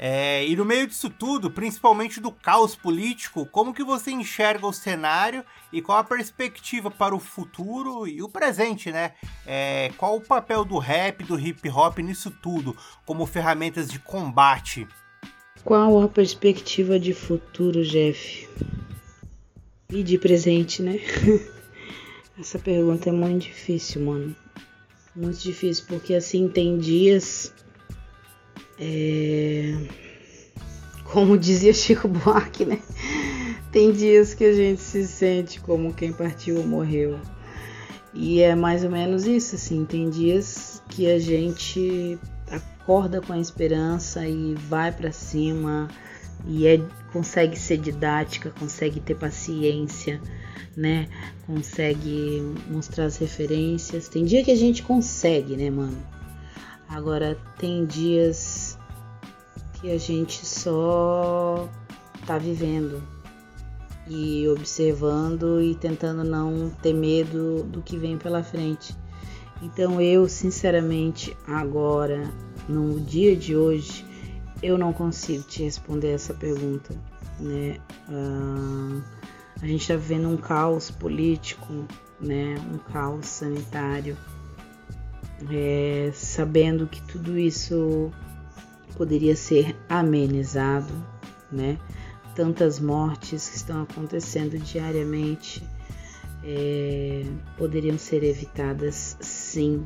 É, 0.00 0.46
e 0.46 0.54
no 0.54 0.64
meio 0.64 0.86
disso 0.86 1.10
tudo, 1.10 1.50
principalmente 1.50 2.20
do 2.20 2.30
caos 2.30 2.76
político, 2.76 3.44
como 3.46 3.74
que 3.74 3.82
você 3.82 4.12
enxerga 4.12 4.64
o 4.64 4.72
cenário 4.72 5.44
e 5.72 5.82
qual 5.82 5.98
a 5.98 6.04
perspectiva 6.04 6.88
para 6.88 7.16
o 7.16 7.18
futuro 7.18 8.06
e 8.06 8.22
o 8.22 8.28
presente, 8.28 8.92
né? 8.92 9.14
É, 9.44 9.90
qual 9.96 10.16
o 10.16 10.20
papel 10.20 10.64
do 10.64 10.78
rap, 10.78 11.24
do 11.24 11.38
hip 11.38 11.68
hop 11.68 11.98
nisso 11.98 12.30
tudo, 12.30 12.76
como 13.04 13.26
ferramentas 13.26 13.90
de 13.90 13.98
combate? 13.98 14.86
Qual 15.64 16.00
a 16.00 16.08
perspectiva 16.08 16.98
de 16.98 17.12
futuro, 17.12 17.84
Jeff? 17.84 18.48
E 19.90 20.02
de 20.02 20.18
presente, 20.18 20.82
né? 20.82 21.00
Essa 22.38 22.58
pergunta 22.58 23.08
é 23.08 23.12
muito 23.12 23.44
difícil, 23.44 24.02
mano. 24.02 24.34
Muito 25.14 25.38
difícil, 25.40 25.84
porque 25.88 26.14
assim 26.14 26.48
tem 26.48 26.78
dias. 26.78 27.52
É... 28.78 29.76
Como 31.04 31.36
dizia 31.36 31.72
Chico 31.74 32.06
Buarque, 32.06 32.64
né? 32.64 32.80
Tem 33.72 33.92
dias 33.92 34.34
que 34.34 34.44
a 34.44 34.52
gente 34.52 34.80
se 34.80 35.06
sente 35.06 35.60
como 35.60 35.92
quem 35.92 36.12
partiu 36.12 36.58
ou 36.58 36.66
morreu. 36.66 37.18
E 38.14 38.40
é 38.40 38.54
mais 38.54 38.84
ou 38.84 38.90
menos 38.90 39.26
isso, 39.26 39.56
assim. 39.56 39.84
Tem 39.84 40.08
dias 40.08 40.82
que 40.88 41.10
a 41.10 41.18
gente 41.18 42.18
acorda 42.88 43.20
com 43.20 43.34
a 43.34 43.38
esperança 43.38 44.26
e 44.26 44.54
vai 44.54 44.90
para 44.90 45.12
cima 45.12 45.88
e 46.46 46.66
é, 46.66 46.80
consegue 47.12 47.54
ser 47.54 47.76
didática, 47.76 48.50
consegue 48.58 48.98
ter 48.98 49.14
paciência, 49.14 50.18
né? 50.74 51.06
Consegue 51.46 52.40
mostrar 52.70 53.04
as 53.04 53.18
referências. 53.18 54.08
Tem 54.08 54.24
dia 54.24 54.42
que 54.42 54.50
a 54.50 54.56
gente 54.56 54.82
consegue, 54.82 55.54
né, 55.54 55.68
mano? 55.68 55.98
Agora 56.88 57.36
tem 57.58 57.84
dias 57.84 58.78
que 59.74 59.92
a 59.92 59.98
gente 59.98 60.46
só 60.46 61.68
tá 62.26 62.38
vivendo 62.38 63.02
e 64.08 64.48
observando 64.48 65.60
e 65.60 65.74
tentando 65.74 66.24
não 66.24 66.70
ter 66.80 66.94
medo 66.94 67.64
do 67.64 67.82
que 67.82 67.98
vem 67.98 68.16
pela 68.16 68.42
frente. 68.42 68.96
Então 69.60 70.00
eu, 70.00 70.28
sinceramente, 70.28 71.36
agora 71.46 72.30
no 72.68 73.00
dia 73.00 73.34
de 73.34 73.56
hoje, 73.56 74.04
eu 74.62 74.76
não 74.76 74.92
consigo 74.92 75.42
te 75.44 75.62
responder 75.62 76.10
essa 76.10 76.34
pergunta, 76.34 76.94
né? 77.40 77.78
Uh, 78.08 79.02
a 79.60 79.66
gente 79.66 79.80
está 79.80 79.96
vivendo 79.96 80.28
um 80.28 80.36
caos 80.36 80.90
político, 80.90 81.86
né? 82.20 82.56
Um 82.72 82.78
caos 82.92 83.26
sanitário, 83.26 84.16
é, 85.50 86.10
sabendo 86.14 86.86
que 86.86 87.02
tudo 87.02 87.38
isso 87.38 88.12
poderia 88.96 89.34
ser 89.34 89.76
amenizado, 89.88 90.92
né? 91.50 91.78
Tantas 92.34 92.78
mortes 92.78 93.48
que 93.48 93.56
estão 93.56 93.82
acontecendo 93.82 94.58
diariamente 94.58 95.62
é, 96.44 97.24
poderiam 97.56 97.98
ser 97.98 98.22
evitadas, 98.22 99.16
sim, 99.58 99.84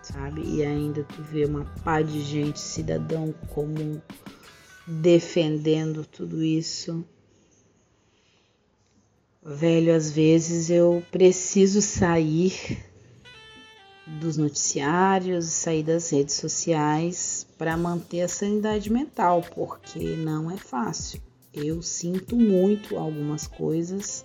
sabe? 0.00 0.40
E 0.40 0.64
ainda 0.64 1.02
tu 1.02 1.20
vê 1.20 1.44
uma 1.44 1.64
pá 1.82 2.00
de 2.00 2.22
gente, 2.22 2.60
cidadão 2.60 3.34
comum, 3.48 4.00
defendendo 4.86 6.04
tudo 6.04 6.44
isso. 6.44 7.04
Velho, 9.42 9.92
às 9.92 10.12
vezes 10.12 10.70
eu 10.70 11.02
preciso 11.10 11.82
sair 11.82 12.52
dos 14.06 14.36
noticiários, 14.36 15.46
sair 15.46 15.82
das 15.82 16.10
redes 16.12 16.36
sociais 16.36 17.44
para 17.58 17.76
manter 17.76 18.20
a 18.20 18.28
sanidade 18.28 18.92
mental, 18.92 19.42
porque 19.56 20.14
não 20.14 20.48
é 20.52 20.56
fácil. 20.56 21.20
Eu 21.52 21.82
sinto 21.82 22.36
muito 22.36 22.96
algumas 22.96 23.44
coisas 23.48 24.24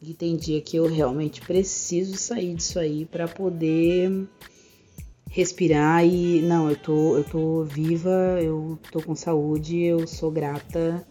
e 0.00 0.14
tem 0.14 0.36
dia 0.36 0.60
que 0.60 0.76
eu 0.76 0.86
realmente 0.86 1.40
preciso 1.40 2.16
sair 2.16 2.54
disso 2.54 2.78
aí 2.78 3.04
para 3.04 3.26
poder 3.26 4.26
respirar 5.30 6.04
e 6.06 6.40
não, 6.42 6.70
eu 6.70 6.76
tô, 6.76 7.16
eu 7.16 7.24
tô 7.24 7.64
viva, 7.64 8.38
eu 8.40 8.78
tô 8.90 9.02
com 9.02 9.14
saúde, 9.14 9.78
eu 9.80 10.06
sou 10.06 10.30
grata 10.30 11.06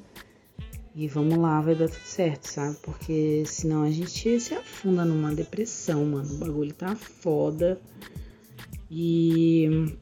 e 1.00 1.08
vamos 1.08 1.38
lá, 1.38 1.62
vai 1.62 1.76
dar 1.76 1.88
tudo 1.88 2.02
certo, 2.06 2.46
sabe? 2.46 2.76
Porque 2.82 3.44
senão 3.46 3.84
a 3.84 3.92
gente 3.92 4.40
se 4.40 4.56
afunda 4.56 5.06
numa 5.06 5.32
depressão, 5.32 6.04
mano. 6.04 6.34
O 6.34 6.38
bagulho 6.40 6.74
tá 6.74 6.96
foda. 6.96 7.80
E 8.90 9.96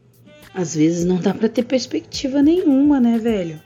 às 0.54 0.74
vezes 0.74 1.04
não 1.04 1.18
dá 1.18 1.34
para 1.34 1.50
ter 1.50 1.66
perspectiva 1.66 2.42
nenhuma, 2.42 3.02
né, 3.02 3.18
velho? 3.18 3.62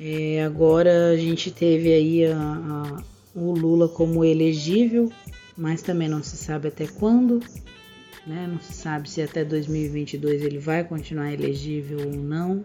É, 0.00 0.42
agora 0.44 1.10
a 1.10 1.16
gente 1.18 1.50
teve 1.50 1.92
aí 1.92 2.24
a, 2.24 2.38
a, 2.38 3.04
o 3.46 3.52
Lula 3.52 3.88
como 3.88 4.24
elegível, 4.24 5.10
mas 5.56 5.82
também 5.82 6.08
não 6.08 6.22
se 6.22 6.36
sabe 6.36 6.68
até 6.68 6.86
quando. 6.86 7.40
Né? 8.26 8.46
Não 8.46 8.60
se 8.60 8.72
sabe 8.72 9.08
se 9.08 9.22
até 9.22 9.44
2022 9.44 10.42
ele 10.42 10.58
vai 10.58 10.84
continuar 10.84 11.32
elegível 11.32 11.98
ou 12.06 12.12
não, 12.12 12.64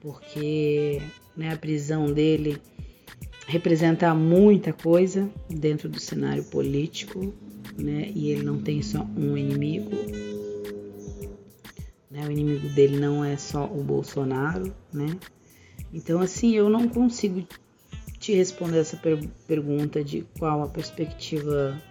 porque 0.00 1.02
né, 1.36 1.52
a 1.52 1.56
prisão 1.56 2.12
dele 2.12 2.60
representa 3.46 4.14
muita 4.14 4.72
coisa 4.72 5.28
dentro 5.48 5.88
do 5.88 5.98
cenário 5.98 6.44
político, 6.44 7.34
né? 7.76 8.10
E 8.14 8.30
ele 8.30 8.42
não 8.42 8.58
tem 8.58 8.80
só 8.80 9.02
um 9.16 9.36
inimigo. 9.36 9.90
Né? 12.10 12.26
O 12.26 12.30
inimigo 12.30 12.68
dele 12.68 12.98
não 12.98 13.24
é 13.24 13.36
só 13.36 13.64
o 13.64 13.82
Bolsonaro, 13.82 14.72
né? 14.92 15.16
Então 15.92 16.20
assim, 16.20 16.54
eu 16.54 16.70
não 16.70 16.88
consigo 16.88 17.44
te 18.20 18.34
responder 18.34 18.80
essa 18.80 18.98
per 18.98 19.18
pergunta 19.48 20.04
de 20.04 20.26
qual 20.38 20.62
a 20.62 20.68
perspectiva 20.68 21.82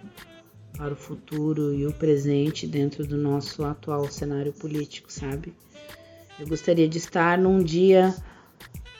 para 0.78 0.94
o 0.94 0.96
futuro 0.96 1.74
e 1.74 1.84
o 1.84 1.92
presente 1.92 2.66
dentro 2.66 3.04
do 3.04 3.16
nosso 3.16 3.64
atual 3.64 4.08
cenário 4.08 4.52
político, 4.52 5.12
sabe? 5.12 5.52
Eu 6.38 6.46
gostaria 6.46 6.88
de 6.88 6.96
estar 6.98 7.36
num 7.36 7.62
dia 7.62 8.14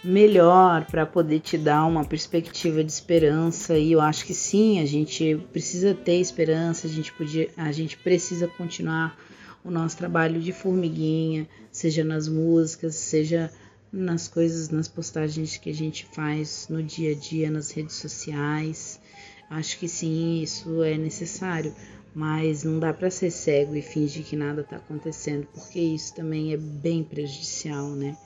melhor 0.02 0.84
para 0.86 1.06
poder 1.06 1.38
te 1.40 1.56
dar 1.56 1.86
uma 1.86 2.04
perspectiva 2.04 2.82
de 2.82 2.90
esperança 2.90 3.78
e 3.78 3.92
eu 3.92 4.00
acho 4.00 4.26
que 4.26 4.34
sim, 4.34 4.80
a 4.80 4.84
gente 4.84 5.40
precisa 5.52 5.94
ter 5.94 6.16
esperança, 6.16 6.86
a 6.86 6.90
gente 6.90 7.12
podia, 7.12 7.48
a 7.56 7.70
gente 7.70 7.96
precisa 7.96 8.48
continuar 8.48 9.16
o 9.62 9.70
nosso 9.70 9.96
trabalho 9.96 10.40
de 10.40 10.52
formiguinha, 10.52 11.46
seja 11.70 12.02
nas 12.02 12.26
músicas, 12.26 12.96
seja 12.96 13.50
nas 13.92 14.28
coisas, 14.28 14.70
nas 14.70 14.88
postagens 14.88 15.56
que 15.56 15.70
a 15.70 15.74
gente 15.74 16.06
faz 16.06 16.66
no 16.68 16.82
dia 16.82 17.12
a 17.12 17.14
dia 17.14 17.50
nas 17.50 17.70
redes 17.70 17.96
sociais. 17.96 19.00
Acho 19.48 19.78
que 19.78 19.88
sim, 19.88 20.40
isso 20.42 20.82
é 20.82 20.96
necessário, 20.96 21.74
mas 22.14 22.62
não 22.62 22.78
dá 22.78 22.92
para 22.92 23.10
ser 23.10 23.30
cego 23.30 23.74
e 23.74 23.82
fingir 23.82 24.24
que 24.24 24.36
nada 24.36 24.60
está 24.60 24.76
acontecendo, 24.76 25.46
porque 25.52 25.80
isso 25.80 26.14
também 26.14 26.52
é 26.52 26.56
bem 26.56 27.02
prejudicial, 27.02 27.90
né? 27.90 28.16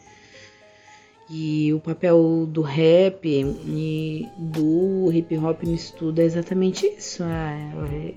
E 1.31 1.73
o 1.73 1.81
papel 1.81 2.47
do 2.47 2.61
rap 2.61 3.27
e 3.27 4.29
do 4.37 5.11
hip 5.11 5.39
hop 5.39 5.63
no 5.63 5.75
estudo 5.75 6.21
é 6.21 6.25
exatamente 6.25 6.87
isso. 6.87 7.23
É, 7.23 7.73
é, 7.91 8.15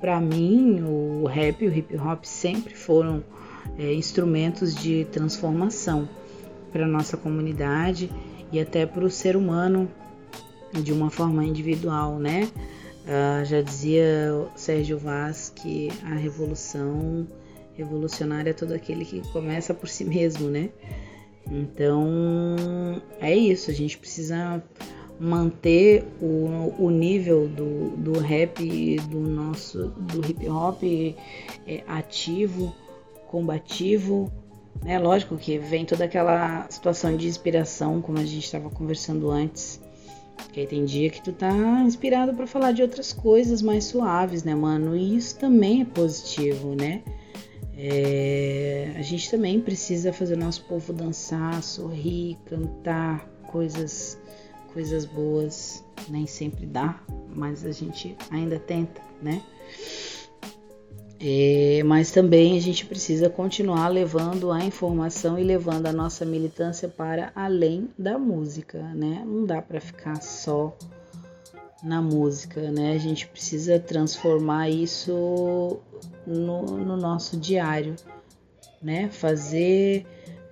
para 0.00 0.18
mim, 0.18 0.82
o 0.82 1.26
rap 1.26 1.62
e 1.62 1.68
o 1.68 1.76
hip 1.76 1.94
hop 1.98 2.24
sempre 2.24 2.74
foram 2.74 3.22
é, 3.78 3.92
instrumentos 3.92 4.74
de 4.74 5.04
transformação 5.12 6.08
para 6.76 6.86
nossa 6.86 7.16
comunidade 7.16 8.10
e 8.52 8.60
até 8.60 8.84
para 8.84 9.02
o 9.02 9.08
ser 9.08 9.34
humano 9.34 9.90
de 10.74 10.92
uma 10.92 11.08
forma 11.08 11.42
individual, 11.42 12.18
né? 12.18 12.50
Uh, 13.06 13.44
já 13.46 13.62
dizia 13.62 14.04
Sérgio 14.54 14.98
Vaz 14.98 15.50
que 15.56 15.88
a 16.04 16.14
revolução 16.14 17.26
revolucionária 17.74 18.50
é 18.50 18.52
todo 18.52 18.72
aquele 18.72 19.06
que 19.06 19.22
começa 19.32 19.72
por 19.72 19.88
si 19.88 20.04
mesmo, 20.04 20.50
né? 20.50 20.68
Então 21.50 23.00
é 23.20 23.34
isso, 23.34 23.70
a 23.70 23.74
gente 23.74 23.96
precisa 23.96 24.62
manter 25.18 26.04
o, 26.20 26.74
o 26.78 26.90
nível 26.90 27.48
do, 27.48 27.96
do 27.96 28.18
rap 28.18 28.98
do 29.08 29.20
nosso 29.20 29.86
do 29.86 30.20
hip 30.28 30.46
hop 30.46 30.82
é, 31.66 31.82
ativo, 31.88 32.74
combativo, 33.28 34.30
né? 34.84 34.98
Lógico 34.98 35.36
que 35.36 35.58
vem 35.58 35.84
toda 35.84 36.04
aquela 36.04 36.66
situação 36.70 37.16
de 37.16 37.26
inspiração, 37.26 38.00
como 38.00 38.18
a 38.18 38.24
gente 38.24 38.44
estava 38.44 38.70
conversando 38.70 39.30
antes, 39.30 39.80
Porque 40.36 40.66
tem 40.66 40.84
dia 40.84 41.10
que 41.10 41.22
tu 41.22 41.32
tá 41.32 41.52
inspirado 41.82 42.34
para 42.34 42.46
falar 42.46 42.72
de 42.72 42.82
outras 42.82 43.12
coisas 43.12 43.62
mais 43.62 43.84
suaves, 43.84 44.44
né, 44.44 44.54
mano? 44.54 44.96
E 44.96 45.16
isso 45.16 45.38
também 45.38 45.82
é 45.82 45.84
positivo, 45.84 46.74
né? 46.74 47.02
É, 47.76 48.92
a 48.96 49.02
gente 49.02 49.30
também 49.30 49.60
precisa 49.60 50.12
fazer 50.12 50.34
o 50.34 50.38
nosso 50.38 50.64
povo 50.64 50.92
dançar, 50.92 51.62
sorrir, 51.62 52.38
cantar 52.46 53.26
coisas, 53.46 54.18
coisas 54.72 55.04
boas. 55.04 55.84
Nem 56.08 56.26
sempre 56.26 56.66
dá, 56.66 57.00
mas 57.34 57.64
a 57.64 57.72
gente 57.72 58.16
ainda 58.30 58.58
tenta, 58.58 59.00
né? 59.20 59.42
É, 61.18 61.82
mas 61.84 62.10
também 62.10 62.58
a 62.58 62.60
gente 62.60 62.84
precisa 62.84 63.30
continuar 63.30 63.88
levando 63.88 64.52
a 64.52 64.62
informação 64.62 65.38
e 65.38 65.44
levando 65.44 65.86
a 65.86 65.92
nossa 65.92 66.26
militância 66.26 66.88
para 66.88 67.32
além 67.34 67.88
da 67.98 68.18
música, 68.18 68.82
né? 68.94 69.22
Não 69.24 69.46
dá 69.46 69.62
para 69.62 69.80
ficar 69.80 70.20
só 70.22 70.76
na 71.82 72.02
música, 72.02 72.70
né? 72.70 72.92
A 72.92 72.98
gente 72.98 73.26
precisa 73.28 73.78
transformar 73.78 74.68
isso 74.68 75.78
no, 76.26 76.62
no 76.62 76.96
nosso 76.98 77.38
diário, 77.38 77.96
né? 78.82 79.08
Fazer 79.08 80.04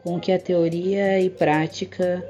com 0.02 0.18
que 0.18 0.32
a 0.32 0.38
teoria 0.38 1.20
e 1.20 1.28
prática 1.28 2.24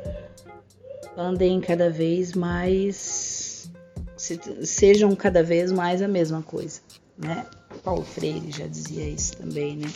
andem 1.17 1.61
cada 1.61 1.89
vez 1.89 2.33
mais 2.33 3.71
sejam 4.17 5.15
cada 5.15 5.43
vez 5.43 5.71
mais 5.71 6.01
a 6.03 6.09
mesma 6.09 6.43
coisa, 6.43 6.81
né? 7.17 7.47
Paulo 7.85 8.03
Freire 8.03 8.51
já 8.51 8.67
dizia 8.67 9.07
isso 9.07 9.37
também, 9.37 9.77
né? 9.77 9.93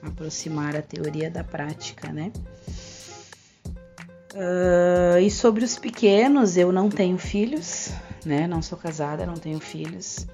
Aproximar 0.00 0.76
a 0.76 0.82
teoria 0.82 1.28
da 1.28 1.42
prática, 1.42 2.12
né? 2.12 2.32
Uh, 4.32 5.18
e 5.20 5.30
sobre 5.30 5.64
os 5.64 5.76
pequenos, 5.76 6.56
eu 6.56 6.72
não 6.72 6.88
tenho 6.88 7.18
filhos, 7.18 7.90
né? 8.24 8.46
Não 8.46 8.62
sou 8.62 8.78
casada, 8.78 9.26
não 9.26 9.34
tenho 9.34 9.60
filhos, 9.60 10.26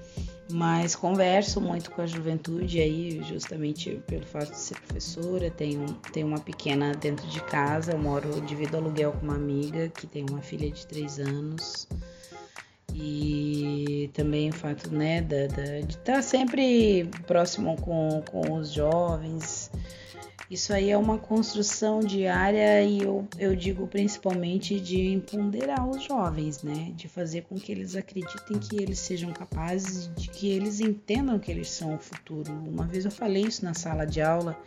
mas 0.51 0.95
converso 0.95 1.59
muito 1.59 1.91
com 1.91 2.01
a 2.01 2.05
juventude 2.05 2.79
aí, 2.79 3.21
justamente 3.23 4.01
pelo 4.07 4.25
fato 4.25 4.51
de 4.51 4.59
ser 4.59 4.79
professora. 4.79 5.49
Tenho, 5.51 5.85
tenho 6.13 6.27
uma 6.27 6.39
pequena 6.39 6.93
dentro 6.93 7.27
de 7.27 7.41
casa, 7.41 7.91
eu 7.91 7.99
moro, 7.99 8.39
divido 8.41 8.77
aluguel 8.77 9.11
com 9.13 9.25
uma 9.25 9.35
amiga 9.35 9.89
que 9.89 10.07
tem 10.07 10.25
uma 10.29 10.41
filha 10.41 10.69
de 10.69 10.85
três 10.87 11.19
anos. 11.19 11.87
E 13.01 14.09
também 14.13 14.49
o 14.49 14.53
fato 14.53 14.93
né, 14.93 15.21
da, 15.21 15.47
da 15.47 15.79
de 15.79 15.95
estar 15.95 16.13
tá 16.15 16.21
sempre 16.21 17.09
próximo 17.25 17.77
com, 17.77 18.21
com 18.29 18.53
os 18.53 18.73
jovens, 18.73 19.71
isso 20.49 20.73
aí 20.73 20.89
é 20.89 20.97
uma 20.97 21.19
construção 21.19 21.99
diária 21.99 22.81
e 22.81 23.03
eu, 23.03 23.27
eu 23.37 23.55
digo 23.55 23.85
principalmente 23.85 24.79
de 24.79 25.13
empoderar 25.13 25.87
os 25.87 26.03
jovens, 26.03 26.63
né? 26.63 26.91
De 26.95 27.07
fazer 27.07 27.43
com 27.43 27.55
que 27.55 27.71
eles 27.71 27.95
acreditem 27.95 28.57
que 28.57 28.75
eles 28.75 28.97
sejam 28.97 29.31
capazes, 29.31 30.09
de 30.15 30.27
que 30.27 30.49
eles 30.49 30.79
entendam 30.79 31.37
que 31.37 31.51
eles 31.51 31.69
são 31.69 31.93
o 31.93 31.99
futuro. 31.99 32.51
Uma 32.51 32.85
vez 32.85 33.05
eu 33.05 33.11
falei 33.11 33.43
isso 33.43 33.63
na 33.63 33.75
sala 33.75 34.05
de 34.05 34.21
aula, 34.21 34.59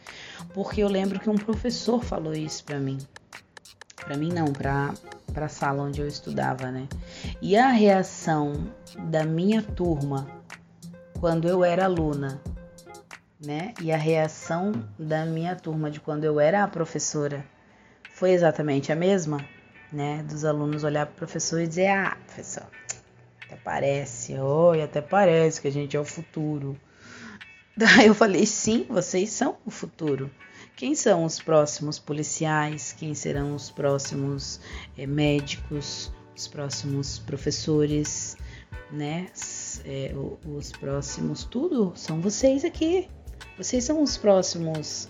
porque 0.54 0.80
eu 0.80 0.88
lembro 0.88 1.18
que 1.18 1.28
um 1.28 1.34
professor 1.34 2.00
falou 2.04 2.32
isso 2.32 2.64
para 2.64 2.78
mim. 2.78 2.98
Para 4.04 4.16
mim 4.16 4.32
não, 4.32 4.52
para 4.52 4.92
para 5.32 5.46
a 5.46 5.48
sala 5.48 5.84
onde 5.84 5.98
eu 5.98 6.06
estudava, 6.06 6.70
né? 6.70 6.86
E 7.40 7.56
a 7.56 7.68
reação 7.68 8.68
da 9.10 9.24
minha 9.24 9.62
turma 9.62 10.26
quando 11.18 11.48
eu 11.48 11.64
era 11.64 11.86
aluna 11.86 12.38
né? 13.44 13.74
E 13.80 13.90
a 13.90 13.96
reação 13.96 14.72
da 14.98 15.26
minha 15.26 15.56
turma 15.56 15.90
de 15.90 16.00
quando 16.00 16.24
eu 16.24 16.38
era 16.38 16.62
a 16.62 16.68
professora 16.68 17.44
foi 18.08 18.30
exatamente 18.30 18.92
a 18.92 18.96
mesma, 18.96 19.44
né? 19.92 20.22
Dos 20.22 20.44
alunos 20.44 20.84
olhar 20.84 21.06
para 21.06 21.14
o 21.14 21.16
professor 21.16 21.60
e 21.60 21.66
dizer: 21.66 21.88
Ah, 21.88 22.16
professor, 22.26 22.66
até 23.44 23.56
parece, 23.56 24.38
oi, 24.38 24.82
até 24.82 25.00
parece 25.00 25.60
que 25.60 25.68
a 25.68 25.72
gente 25.72 25.96
é 25.96 26.00
o 26.00 26.04
futuro. 26.04 26.76
Daí 27.76 28.06
eu 28.06 28.14
falei: 28.14 28.46
Sim, 28.46 28.86
vocês 28.88 29.30
são 29.30 29.56
o 29.66 29.70
futuro. 29.70 30.30
Quem 30.76 30.94
são 30.94 31.24
os 31.24 31.40
próximos 31.40 31.98
policiais? 31.98 32.94
Quem 32.98 33.14
serão 33.14 33.54
os 33.54 33.70
próximos 33.70 34.60
é, 34.96 35.06
médicos? 35.06 36.12
Os 36.36 36.48
próximos 36.48 37.18
professores? 37.18 38.36
Né? 38.90 39.26
É, 39.84 40.12
os 40.44 40.72
próximos, 40.72 41.44
tudo 41.44 41.92
são 41.94 42.20
vocês 42.20 42.64
aqui. 42.64 43.08
Vocês 43.56 43.84
são 43.84 44.02
os 44.02 44.16
próximos 44.16 45.08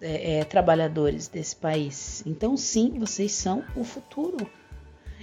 é, 0.00 0.44
trabalhadores 0.44 1.28
desse 1.28 1.56
país. 1.56 2.22
Então, 2.26 2.56
sim, 2.56 2.98
vocês 2.98 3.32
são 3.32 3.64
o 3.74 3.84
futuro. 3.84 4.48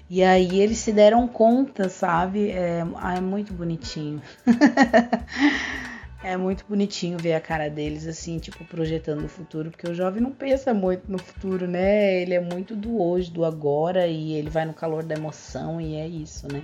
E 0.09 0.23
aí 0.23 0.59
eles 0.59 0.79
se 0.79 0.91
deram 0.91 1.27
conta, 1.27 1.89
sabe? 1.89 2.51
É, 2.51 2.79
é 3.15 3.21
muito 3.21 3.53
bonitinho. 3.53 4.21
é 6.23 6.37
muito 6.37 6.65
bonitinho 6.67 7.17
ver 7.19 7.33
a 7.33 7.41
cara 7.41 7.69
deles 7.69 8.07
assim, 8.07 8.39
tipo, 8.39 8.63
projetando 8.63 9.25
o 9.25 9.29
futuro, 9.29 9.69
porque 9.69 9.87
o 9.87 9.93
jovem 9.93 10.21
não 10.21 10.31
pensa 10.31 10.73
muito 10.73 11.11
no 11.11 11.17
futuro, 11.17 11.67
né? 11.67 12.21
Ele 12.21 12.33
é 12.33 12.39
muito 12.39 12.75
do 12.75 13.01
hoje, 13.01 13.29
do 13.29 13.43
agora, 13.43 14.07
e 14.07 14.33
ele 14.33 14.49
vai 14.49 14.65
no 14.65 14.73
calor 14.73 15.03
da 15.03 15.15
emoção, 15.15 15.81
e 15.81 15.95
é 15.95 16.07
isso, 16.07 16.47
né? 16.51 16.63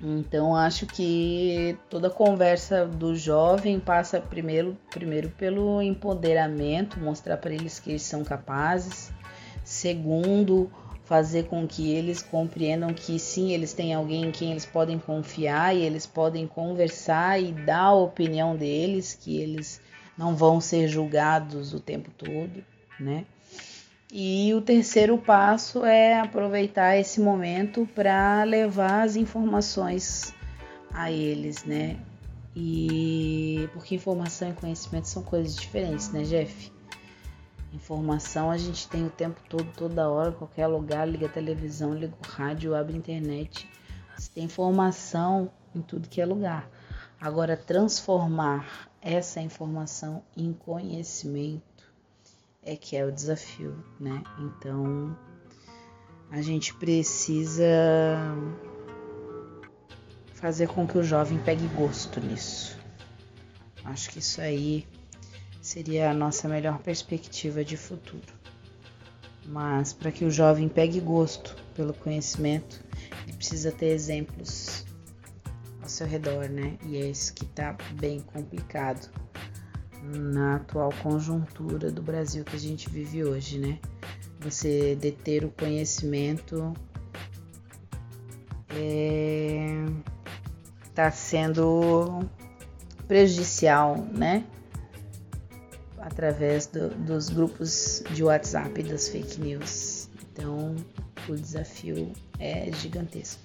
Então 0.00 0.54
acho 0.54 0.86
que 0.86 1.76
toda 1.88 2.10
conversa 2.10 2.86
do 2.86 3.16
jovem 3.16 3.80
passa 3.80 4.20
primeiro, 4.20 4.76
primeiro 4.90 5.30
pelo 5.30 5.80
empoderamento, 5.80 7.00
mostrar 7.00 7.38
para 7.38 7.54
eles 7.54 7.80
que 7.80 7.90
eles 7.90 8.02
são 8.02 8.22
capazes. 8.22 9.10
Segundo, 9.64 10.70
fazer 11.06 11.44
com 11.44 11.66
que 11.66 11.92
eles 11.92 12.20
compreendam 12.20 12.92
que 12.92 13.18
sim, 13.18 13.52
eles 13.52 13.72
têm 13.72 13.94
alguém 13.94 14.26
em 14.26 14.32
quem 14.32 14.50
eles 14.50 14.66
podem 14.66 14.98
confiar 14.98 15.74
e 15.74 15.80
eles 15.82 16.04
podem 16.04 16.46
conversar 16.46 17.40
e 17.40 17.52
dar 17.52 17.84
a 17.84 17.94
opinião 17.94 18.56
deles, 18.56 19.18
que 19.18 19.40
eles 19.40 19.80
não 20.18 20.34
vão 20.34 20.60
ser 20.60 20.88
julgados 20.88 21.72
o 21.72 21.80
tempo 21.80 22.10
todo, 22.18 22.64
né? 22.98 23.24
E 24.12 24.52
o 24.54 24.60
terceiro 24.60 25.16
passo 25.18 25.84
é 25.84 26.18
aproveitar 26.18 26.96
esse 26.96 27.20
momento 27.20 27.88
para 27.94 28.42
levar 28.44 29.02
as 29.02 29.14
informações 29.16 30.34
a 30.92 31.10
eles, 31.10 31.64
né? 31.64 31.96
E 32.54 33.68
porque 33.72 33.94
informação 33.94 34.50
e 34.50 34.54
conhecimento 34.54 35.06
são 35.06 35.22
coisas 35.22 35.56
diferentes, 35.56 36.10
né, 36.10 36.22
Jeff? 36.22 36.75
Informação 37.76 38.50
a 38.50 38.56
gente 38.56 38.88
tem 38.88 39.04
o 39.04 39.10
tempo 39.10 39.38
todo, 39.50 39.70
toda 39.76 40.08
hora, 40.08 40.32
qualquer 40.32 40.66
lugar, 40.66 41.06
liga 41.06 41.28
televisão, 41.28 41.92
liga 41.92 42.14
o 42.14 42.26
rádio, 42.26 42.74
abre 42.74 42.96
internet. 42.96 43.70
Você 44.16 44.30
tem 44.34 44.44
informação 44.44 45.50
em 45.74 45.82
tudo 45.82 46.08
que 46.08 46.18
é 46.18 46.24
lugar. 46.24 46.70
Agora, 47.20 47.54
transformar 47.54 48.88
essa 49.02 49.42
informação 49.42 50.22
em 50.34 50.54
conhecimento 50.54 51.84
é 52.62 52.74
que 52.76 52.96
é 52.96 53.04
o 53.04 53.12
desafio, 53.12 53.84
né? 54.00 54.24
Então 54.38 55.14
a 56.30 56.40
gente 56.40 56.72
precisa 56.74 57.68
fazer 60.32 60.66
com 60.68 60.86
que 60.86 60.96
o 60.96 61.04
jovem 61.04 61.38
pegue 61.38 61.68
gosto 61.68 62.20
nisso. 62.20 62.78
Acho 63.84 64.08
que 64.08 64.18
isso 64.18 64.40
aí 64.40 64.86
seria 65.66 66.12
a 66.12 66.14
nossa 66.14 66.48
melhor 66.48 66.78
perspectiva 66.78 67.64
de 67.64 67.76
futuro. 67.76 68.22
Mas 69.44 69.92
para 69.92 70.12
que 70.12 70.24
o 70.24 70.30
jovem 70.30 70.68
pegue 70.68 71.00
gosto 71.00 71.56
pelo 71.74 71.92
conhecimento, 71.92 72.80
ele 73.26 73.36
precisa 73.36 73.72
ter 73.72 73.86
exemplos 73.86 74.86
ao 75.82 75.88
seu 75.88 76.06
redor, 76.06 76.48
né? 76.48 76.78
E 76.84 76.96
é 76.98 77.10
isso 77.10 77.34
que 77.34 77.44
tá 77.46 77.76
bem 77.94 78.20
complicado 78.20 79.10
na 80.04 80.56
atual 80.56 80.92
conjuntura 81.02 81.90
do 81.90 82.00
Brasil 82.00 82.44
que 82.44 82.54
a 82.54 82.60
gente 82.60 82.88
vive 82.88 83.24
hoje, 83.24 83.58
né? 83.58 83.80
Você 84.42 84.94
deter 84.94 85.44
o 85.44 85.50
conhecimento 85.50 86.72
está 90.84 91.06
é, 91.06 91.10
sendo 91.10 92.24
prejudicial, 93.08 93.96
né? 93.96 94.46
Através 96.06 96.66
do, 96.66 96.88
dos 96.90 97.28
grupos 97.28 98.02
de 98.10 98.22
WhatsApp 98.22 98.80
e 98.80 98.84
das 98.84 99.08
fake 99.08 99.40
news. 99.40 100.08
Então, 100.32 100.76
o 101.28 101.34
desafio 101.34 102.12
é 102.38 102.70
gigantesco. 102.72 103.42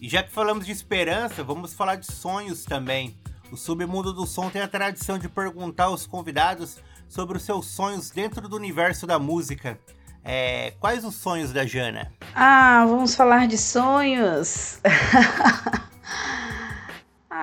E 0.00 0.08
já 0.08 0.22
que 0.22 0.32
falamos 0.32 0.64
de 0.64 0.72
esperança, 0.72 1.44
vamos 1.44 1.74
falar 1.74 1.96
de 1.96 2.10
sonhos 2.10 2.64
também. 2.64 3.16
O 3.52 3.56
Submundo 3.56 4.14
do 4.14 4.26
Som 4.26 4.48
tem 4.48 4.62
a 4.62 4.66
tradição 4.66 5.18
de 5.18 5.28
perguntar 5.28 5.84
aos 5.84 6.06
convidados 6.06 6.78
sobre 7.06 7.36
os 7.36 7.44
seus 7.44 7.66
sonhos 7.66 8.10
dentro 8.10 8.48
do 8.48 8.56
universo 8.56 9.06
da 9.06 9.18
música. 9.18 9.78
É, 10.24 10.72
quais 10.80 11.04
os 11.04 11.16
sonhos 11.16 11.52
da 11.52 11.66
Jana? 11.66 12.10
Ah, 12.34 12.86
vamos 12.88 13.14
falar 13.14 13.46
de 13.46 13.58
sonhos. 13.58 14.80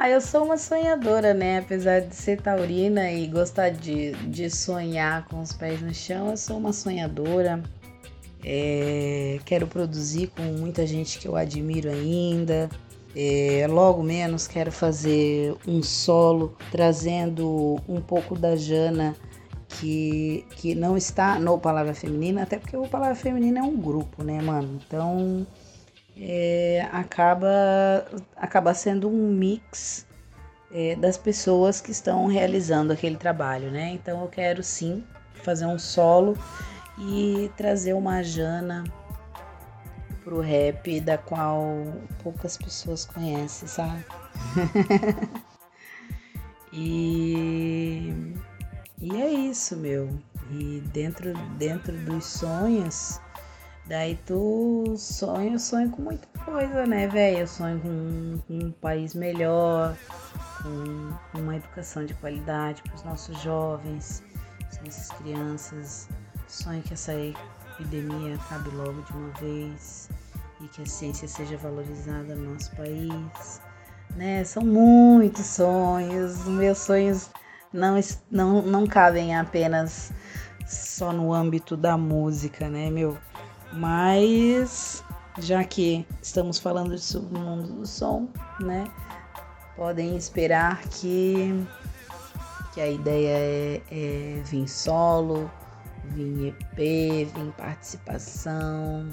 ah, 0.10 0.14
eu 0.14 0.22
sou 0.22 0.44
uma 0.44 0.58
sonhadora, 0.58 1.34
né? 1.34 1.60
Apesar 1.60 2.02
de 2.02 2.16
ser 2.16 2.42
taurina 2.42 3.12
e 3.12 3.28
gostar 3.28 3.70
de, 3.70 4.12
de 4.28 4.50
sonhar 4.50 5.26
com 5.28 5.40
os 5.42 5.54
pés 5.54 5.82
no 5.82 5.94
chão, 5.94 6.32
eu 6.32 6.38
sou 6.38 6.58
uma 6.58 6.74
sonhadora. 6.74 7.62
É, 8.44 9.40
quero 9.46 9.68
produzir 9.68 10.28
com 10.28 10.42
muita 10.42 10.88
gente 10.88 11.20
que 11.20 11.28
eu 11.28 11.36
admiro 11.36 11.90
ainda. 11.90 12.70
É, 13.16 13.68
logo 13.70 14.02
menos 14.02 14.48
quero 14.48 14.72
fazer 14.72 15.56
um 15.68 15.84
solo 15.84 16.56
trazendo 16.72 17.80
um 17.88 18.02
pouco 18.02 18.36
da 18.36 18.56
Jana 18.56 19.16
que, 19.68 20.46
que 20.56 20.74
não 20.74 20.98
está 20.98 21.40
no 21.40 21.60
Palavra 21.60 21.94
Feminina, 21.94 22.44
até 22.44 22.58
porque 22.58 22.76
o 22.76 22.88
Palavra 22.88 23.16
Feminina 23.16 23.60
é 23.60 23.64
um 23.64 23.76
grupo, 23.78 24.24
né, 24.24 24.42
mano? 24.42 24.80
Então 24.86 25.46
é, 26.20 26.88
acaba, 26.92 28.06
acaba 28.36 28.74
sendo 28.74 29.10
um 29.10 29.32
mix 29.32 30.06
é, 30.72 30.96
das 30.96 31.18
pessoas 31.18 31.80
que 31.80 31.92
estão 31.92 32.28
realizando 32.28 32.92
aquele 32.92 33.16
trabalho, 33.16 33.72
né? 33.72 33.92
Então 33.92 34.22
eu 34.22 34.28
quero 34.28 34.62
sim 34.62 35.04
fazer 35.44 35.66
um 35.66 35.80
solo 35.80 36.38
e 36.98 37.50
trazer 37.56 37.94
uma 37.94 38.22
Jana 38.22 38.84
pro 40.24 40.42
rap 40.42 41.00
da 41.00 41.18
qual 41.18 41.64
poucas 42.22 42.58
pessoas 42.58 43.06
conhecem, 43.06 43.68
sabe? 43.68 44.06
e, 46.74 48.14
e 49.00 49.22
é 49.22 49.30
isso, 49.30 49.78
meu. 49.78 50.10
E 50.52 50.82
dentro, 50.92 51.34
dentro 51.58 51.94
dos 52.00 52.26
sonhos, 52.26 53.22
daí 53.90 54.18
tu 54.28 54.94
sonha, 54.96 55.58
sonho 55.58 55.90
com 55.90 56.04
muita 56.04 56.28
coisa, 56.46 56.86
né, 56.86 57.08
velho? 57.08 57.40
Eu 57.40 57.48
sonho 57.48 57.80
com, 57.82 58.40
um 58.54 58.72
país 58.72 59.16
melhor, 59.16 59.98
com 60.62 61.40
uma 61.40 61.56
educação 61.56 62.06
de 62.06 62.14
qualidade 62.14 62.84
para 62.84 62.96
os 62.96 63.04
nossos 63.04 63.42
jovens, 63.42 64.24
essas 64.88 65.10
crianças. 65.18 66.08
Sonho 66.48 66.82
que 66.84 66.94
essa 66.94 67.14
epidemia 67.14 68.36
acabe 68.36 68.70
logo 68.76 69.02
de 69.02 69.12
uma 69.12 69.30
vez 69.40 70.10
e 70.62 70.68
que 70.68 70.84
a 70.84 70.86
ciência 70.86 71.28
seja 71.28 71.58
valorizada 71.58 72.36
no 72.36 72.54
nosso 72.54 72.76
país. 72.76 73.62
Né? 74.16 74.44
São 74.44 74.64
muitos 74.64 75.46
sonhos, 75.46 76.46
meus 76.46 76.78
sonhos 76.78 77.30
não, 77.74 78.00
não, 78.30 78.62
não 78.62 78.88
cabem 78.88 79.36
apenas 79.36 80.12
só 80.68 81.12
no 81.12 81.34
âmbito 81.34 81.76
da 81.76 81.98
música, 81.98 82.70
né, 82.70 82.90
meu? 82.92 83.18
Mas 83.74 85.04
já 85.40 85.64
que 85.64 86.06
estamos 86.22 86.60
falando 86.60 86.98
sobre 86.98 87.38
o 87.38 87.42
mundo 87.42 87.74
do 87.74 87.86
som, 87.86 88.28
né? 88.60 88.86
Podem 89.76 90.18
esperar 90.18 90.82
que, 90.90 91.66
que 92.74 92.82
a 92.82 92.88
ideia 92.88 93.38
é, 93.38 93.82
é 93.92 94.42
vir 94.44 94.68
solo, 94.68 95.50
vir 96.06 96.50
EP, 96.50 96.78
vir 97.34 97.54
participação. 97.58 99.10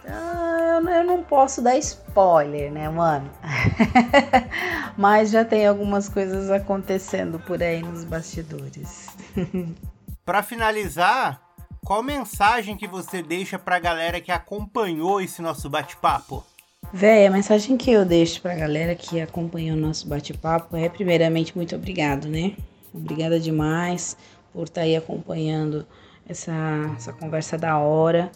Então, 0.00 0.90
eu 0.90 1.04
não 1.04 1.22
posso 1.22 1.62
dar 1.62 1.76
spoiler, 1.76 2.72
né, 2.72 2.88
mano? 2.88 3.30
Mas 4.96 5.30
já 5.30 5.44
tem 5.44 5.66
algumas 5.66 6.08
coisas 6.08 6.50
acontecendo 6.50 7.38
por 7.38 7.62
aí 7.62 7.82
nos 7.82 8.04
bastidores. 8.04 9.08
Para 10.24 10.42
finalizar, 10.42 11.51
qual 11.84 12.02
mensagem 12.02 12.76
que 12.76 12.86
você 12.86 13.22
deixa 13.22 13.58
para 13.58 13.76
a 13.76 13.80
galera 13.80 14.20
que 14.20 14.30
acompanhou 14.30 15.20
esse 15.20 15.42
nosso 15.42 15.68
bate-papo? 15.68 16.44
Véi, 16.92 17.26
a 17.26 17.30
mensagem 17.30 17.76
que 17.76 17.90
eu 17.90 18.04
deixo 18.04 18.40
pra 18.40 18.54
galera 18.54 18.94
que 18.94 19.20
acompanhou 19.20 19.76
o 19.76 19.80
nosso 19.80 20.06
bate-papo 20.08 20.76
é 20.76 20.88
primeiramente 20.88 21.56
muito 21.56 21.74
obrigado, 21.74 22.28
né? 22.28 22.54
Obrigada 22.94 23.40
demais 23.40 24.16
por 24.52 24.64
estar 24.64 24.82
tá 24.82 24.84
aí 24.84 24.94
acompanhando 24.94 25.86
essa, 26.28 26.52
essa 26.96 27.12
conversa 27.12 27.58
da 27.58 27.78
hora, 27.78 28.30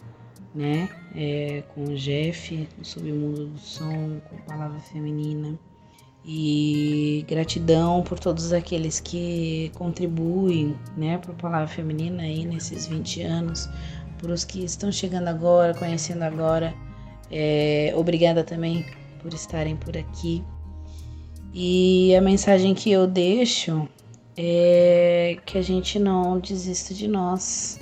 né? 0.53 0.89
É, 1.15 1.63
com 1.73 1.85
o 1.85 1.95
Jeff, 1.95 2.67
no 2.77 2.83
Submundo 2.83 3.45
do 3.47 3.59
Som, 3.59 4.19
com 4.29 4.37
Palavra 4.45 4.79
Feminina. 4.79 5.57
E 6.29 7.23
gratidão 7.25 8.03
por 8.03 8.19
todos 8.19 8.51
aqueles 8.51 8.99
que 8.99 9.71
contribuem, 9.75 10.75
né, 10.97 11.17
para 11.19 11.33
Palavra 11.33 11.67
Feminina 11.69 12.23
aí 12.23 12.45
nesses 12.45 12.85
20 12.85 13.21
anos, 13.21 13.69
por 14.19 14.29
os 14.29 14.43
que 14.43 14.61
estão 14.61 14.91
chegando 14.91 15.29
agora, 15.29 15.73
conhecendo 15.73 16.23
agora. 16.23 16.73
É, 17.31 17.93
obrigada 17.95 18.43
também 18.43 18.85
por 19.21 19.33
estarem 19.33 19.77
por 19.77 19.97
aqui. 19.97 20.43
E 21.53 22.13
a 22.13 22.21
mensagem 22.21 22.75
que 22.75 22.91
eu 22.91 23.07
deixo 23.07 23.87
é 24.35 25.37
que 25.45 25.57
a 25.57 25.61
gente 25.61 25.97
não 25.97 26.39
desista 26.39 26.93
de 26.93 27.07
nós, 27.07 27.79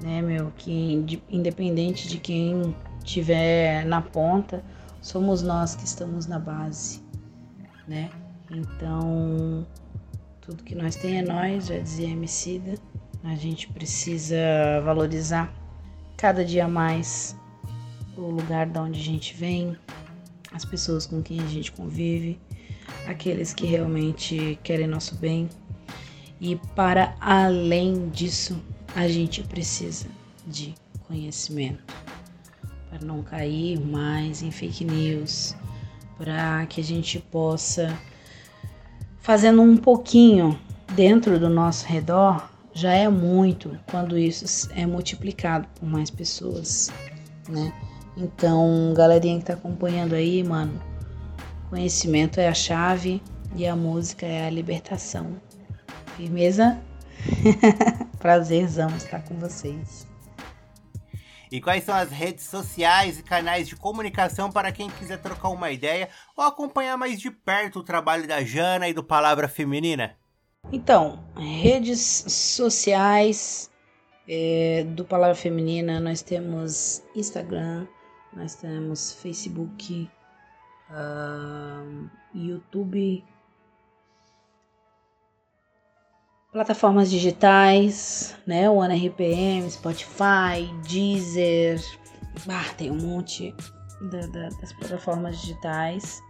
né, 0.00 0.22
meu? 0.22 0.52
Que 0.56 1.22
independente 1.28 2.08
de 2.08 2.18
quem 2.18 2.74
tiver 3.02 3.84
na 3.84 4.00
ponta, 4.00 4.64
somos 5.00 5.42
nós 5.42 5.74
que 5.74 5.84
estamos 5.84 6.26
na 6.26 6.38
base, 6.38 7.01
né? 7.86 8.10
Então, 8.50 9.66
tudo 10.40 10.62
que 10.62 10.74
nós 10.74 10.96
tem 10.96 11.18
é 11.18 11.22
nós, 11.22 11.66
já 11.66 11.78
dizia 11.78 12.08
Emicida. 12.08 12.74
A 13.24 13.34
gente 13.34 13.68
precisa 13.68 14.36
valorizar 14.84 15.52
cada 16.16 16.44
dia 16.44 16.66
mais 16.68 17.36
o 18.16 18.22
lugar 18.22 18.66
de 18.66 18.78
onde 18.78 19.00
a 19.00 19.02
gente 19.02 19.34
vem, 19.34 19.76
as 20.52 20.64
pessoas 20.64 21.06
com 21.06 21.22
quem 21.22 21.40
a 21.40 21.46
gente 21.46 21.72
convive 21.72 22.38
aqueles 23.06 23.54
que 23.54 23.66
realmente 23.66 24.58
querem 24.62 24.86
nosso 24.86 25.16
bem. 25.16 25.48
E 26.40 26.56
para 26.74 27.14
além 27.20 28.08
disso, 28.08 28.60
a 28.94 29.08
gente 29.08 29.42
precisa 29.44 30.06
de 30.46 30.74
conhecimento 31.06 31.94
para 32.90 33.04
não 33.04 33.22
cair 33.22 33.80
mais 33.80 34.42
em 34.42 34.50
fake 34.50 34.84
news, 34.84 35.54
para 36.16 36.66
que 36.66 36.80
a 36.80 36.84
gente 36.84 37.18
possa 37.18 37.98
fazendo 39.20 39.62
um 39.62 39.76
pouquinho 39.76 40.58
dentro 40.94 41.38
do 41.38 41.48
nosso 41.48 41.86
redor 41.86 42.48
já 42.74 42.92
é 42.92 43.08
muito 43.08 43.78
quando 43.90 44.18
isso 44.18 44.68
é 44.74 44.86
multiplicado 44.86 45.66
por 45.78 45.86
mais 45.86 46.10
pessoas, 46.10 46.90
né? 47.48 47.72
Então, 48.16 48.92
galerinha 48.94 49.38
que 49.38 49.46
tá 49.46 49.54
acompanhando 49.54 50.14
aí, 50.14 50.42
mano, 50.42 50.80
Conhecimento 51.72 52.38
é 52.38 52.48
a 52.48 52.52
chave 52.52 53.22
e 53.56 53.66
a 53.66 53.74
música 53.74 54.26
é 54.26 54.46
a 54.46 54.50
libertação. 54.50 55.36
Firmeza? 56.18 56.78
Prazerzão 58.20 58.94
estar 58.94 59.22
com 59.22 59.36
vocês. 59.36 60.06
E 61.52 61.60
quais 61.60 61.84
são 61.84 61.94
as 61.94 62.10
redes 62.10 62.46
sociais 62.46 63.18
e 63.18 63.22
canais 63.22 63.68
de 63.68 63.76
comunicação 63.76 64.50
para 64.50 64.72
quem 64.72 64.88
quiser 64.88 65.18
trocar 65.18 65.50
uma 65.50 65.70
ideia 65.70 66.08
ou 66.34 66.42
acompanhar 66.42 66.96
mais 66.96 67.20
de 67.20 67.30
perto 67.30 67.80
o 67.80 67.82
trabalho 67.82 68.26
da 68.26 68.42
Jana 68.42 68.88
e 68.88 68.94
do 68.94 69.04
Palavra 69.04 69.46
Feminina? 69.46 70.16
Então, 70.72 71.22
redes 71.36 72.00
sociais 72.00 73.70
é, 74.26 74.86
do 74.96 75.04
Palavra 75.04 75.34
Feminina, 75.34 76.00
nós 76.00 76.22
temos 76.22 77.02
Instagram, 77.14 77.86
nós 78.32 78.54
temos 78.54 79.12
Facebook, 79.12 80.08
uh, 80.88 82.10
YouTube, 82.34 83.22
plataformas 86.52 87.10
digitais, 87.10 88.36
né? 88.46 88.68
O 88.68 88.82
RPM, 88.82 89.68
Spotify, 89.70 90.70
Deezer, 90.86 91.80
bah, 92.44 92.74
tem 92.76 92.90
um 92.90 92.98
monte 92.98 93.54
da, 94.10 94.26
da, 94.26 94.48
das 94.60 94.72
plataformas 94.74 95.40
digitais. 95.40 96.22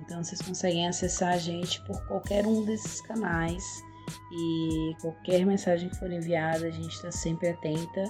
Então 0.00 0.22
vocês 0.22 0.40
conseguem 0.40 0.86
acessar 0.86 1.34
a 1.34 1.38
gente 1.38 1.82
por 1.84 2.00
qualquer 2.06 2.46
um 2.46 2.64
desses 2.64 3.00
canais 3.00 3.82
e 4.32 4.94
qualquer 5.00 5.44
mensagem 5.44 5.88
que 5.88 5.96
for 5.96 6.12
enviada, 6.12 6.66
a 6.66 6.70
gente 6.70 6.94
está 6.94 7.10
sempre 7.10 7.48
atenta, 7.48 8.04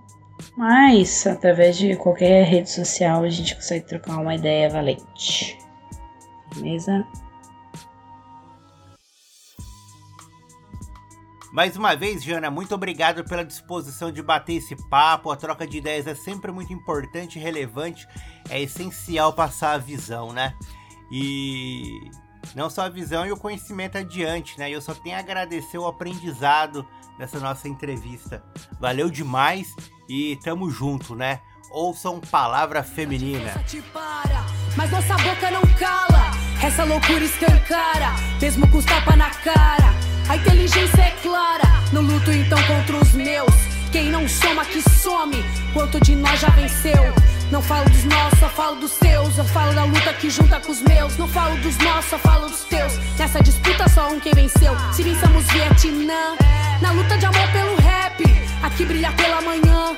Mas 0.57 1.27
através 1.27 1.77
de 1.77 1.95
qualquer 1.95 2.45
rede 2.45 2.69
social 2.69 3.23
a 3.23 3.29
gente 3.29 3.55
consegue 3.55 3.85
trocar 3.85 4.17
uma 4.17 4.35
ideia 4.35 4.69
valente. 4.69 5.57
Beleza? 6.55 7.05
Mais 11.51 11.75
uma 11.75 11.95
vez, 11.95 12.23
Jana, 12.23 12.49
muito 12.49 12.73
obrigado 12.73 13.25
pela 13.25 13.43
disposição 13.43 14.09
de 14.09 14.23
bater 14.23 14.53
esse 14.53 14.73
papo. 14.89 15.31
A 15.31 15.35
troca 15.35 15.67
de 15.67 15.79
ideias 15.79 16.07
é 16.07 16.15
sempre 16.15 16.49
muito 16.49 16.71
importante 16.71 17.37
e 17.37 17.41
relevante. 17.41 18.07
É 18.49 18.61
essencial 18.61 19.33
passar 19.33 19.73
a 19.73 19.77
visão, 19.77 20.31
né? 20.31 20.55
E 21.11 22.09
não 22.55 22.69
só 22.69 22.83
a 22.83 22.89
visão 22.89 23.25
e 23.25 23.31
o 23.31 23.37
conhecimento 23.37 23.97
adiante, 23.97 24.57
né? 24.57 24.69
Eu 24.69 24.81
só 24.81 24.93
tenho 24.93 25.15
a 25.15 25.19
agradecer 25.19 25.77
o 25.77 25.87
aprendizado 25.87 26.85
dessa 27.17 27.39
nossa 27.39 27.67
entrevista. 27.67 28.43
Valeu 28.79 29.09
demais 29.09 29.75
e 30.09 30.37
tamo 30.43 30.69
junto, 30.69 31.15
né? 31.15 31.39
ouçam 31.71 32.19
Palavra 32.19 32.83
Feminina. 32.83 33.53
Mas 34.75 34.91
nossa 34.91 35.15
boca 35.17 35.51
não 35.51 35.61
cala, 35.77 36.31
essa 36.61 36.83
loucura 36.83 37.23
escancara, 37.23 38.15
mesmo 38.39 38.69
com 38.69 38.77
os 38.77 38.85
tapa 38.85 39.15
na 39.15 39.29
cara. 39.29 39.93
A 40.29 40.37
inteligência 40.37 41.01
é 41.01 41.11
clara, 41.21 41.63
não 41.91 42.01
luto 42.01 42.31
então 42.31 42.59
contra 42.63 42.97
os 42.97 43.11
meus. 43.13 43.53
Quem 43.91 44.09
não 44.09 44.27
soma 44.27 44.63
que 44.63 44.81
some, 44.89 45.43
quanto 45.73 45.99
de 45.99 46.15
nós 46.15 46.39
já 46.39 46.49
venceu. 46.49 47.13
Não 47.51 47.61
falo 47.61 47.83
dos 47.89 48.05
nossos, 48.05 48.39
só 48.39 48.47
falo 48.47 48.77
dos 48.77 48.93
teus. 48.93 49.37
Eu 49.37 49.43
falo 49.43 49.73
da 49.73 49.83
luta 49.83 50.13
que 50.13 50.29
junta 50.29 50.57
com 50.61 50.71
os 50.71 50.81
meus. 50.81 51.17
Não 51.17 51.27
falo 51.27 51.57
dos 51.57 51.77
nossos, 51.79 52.09
só 52.09 52.17
falo 52.17 52.47
dos 52.47 52.63
teus. 52.63 52.97
Nessa 53.19 53.43
disputa 53.43 53.89
só 53.89 54.09
um 54.09 54.21
quem 54.21 54.31
venceu. 54.33 54.73
Se 54.93 55.03
vencemos 55.03 55.45
Vietnã, 55.47 56.37
na 56.81 56.91
luta 56.91 57.17
de 57.17 57.25
amor 57.25 57.47
pelo 57.51 57.75
rap, 57.75 58.23
aqui 58.63 58.85
brilha 58.85 59.11
pela 59.11 59.41
manhã. 59.41 59.97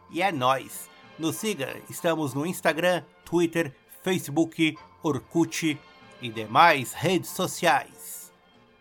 e 0.10 0.22
é 0.24 0.32
nós. 0.32 0.90
Nos 1.19 1.36
siga, 1.36 1.76
estamos 1.88 2.34
no 2.34 2.48
Instagram, 2.48 3.03
Twitter, 3.24 3.76
Facebook, 4.02 4.76
Orkut 5.03 5.80
e 6.19 6.30
demais 6.30 6.94
redes 6.94 7.30
sociais. 7.30 7.97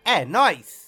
É 0.08 0.24
nós. 0.24 0.85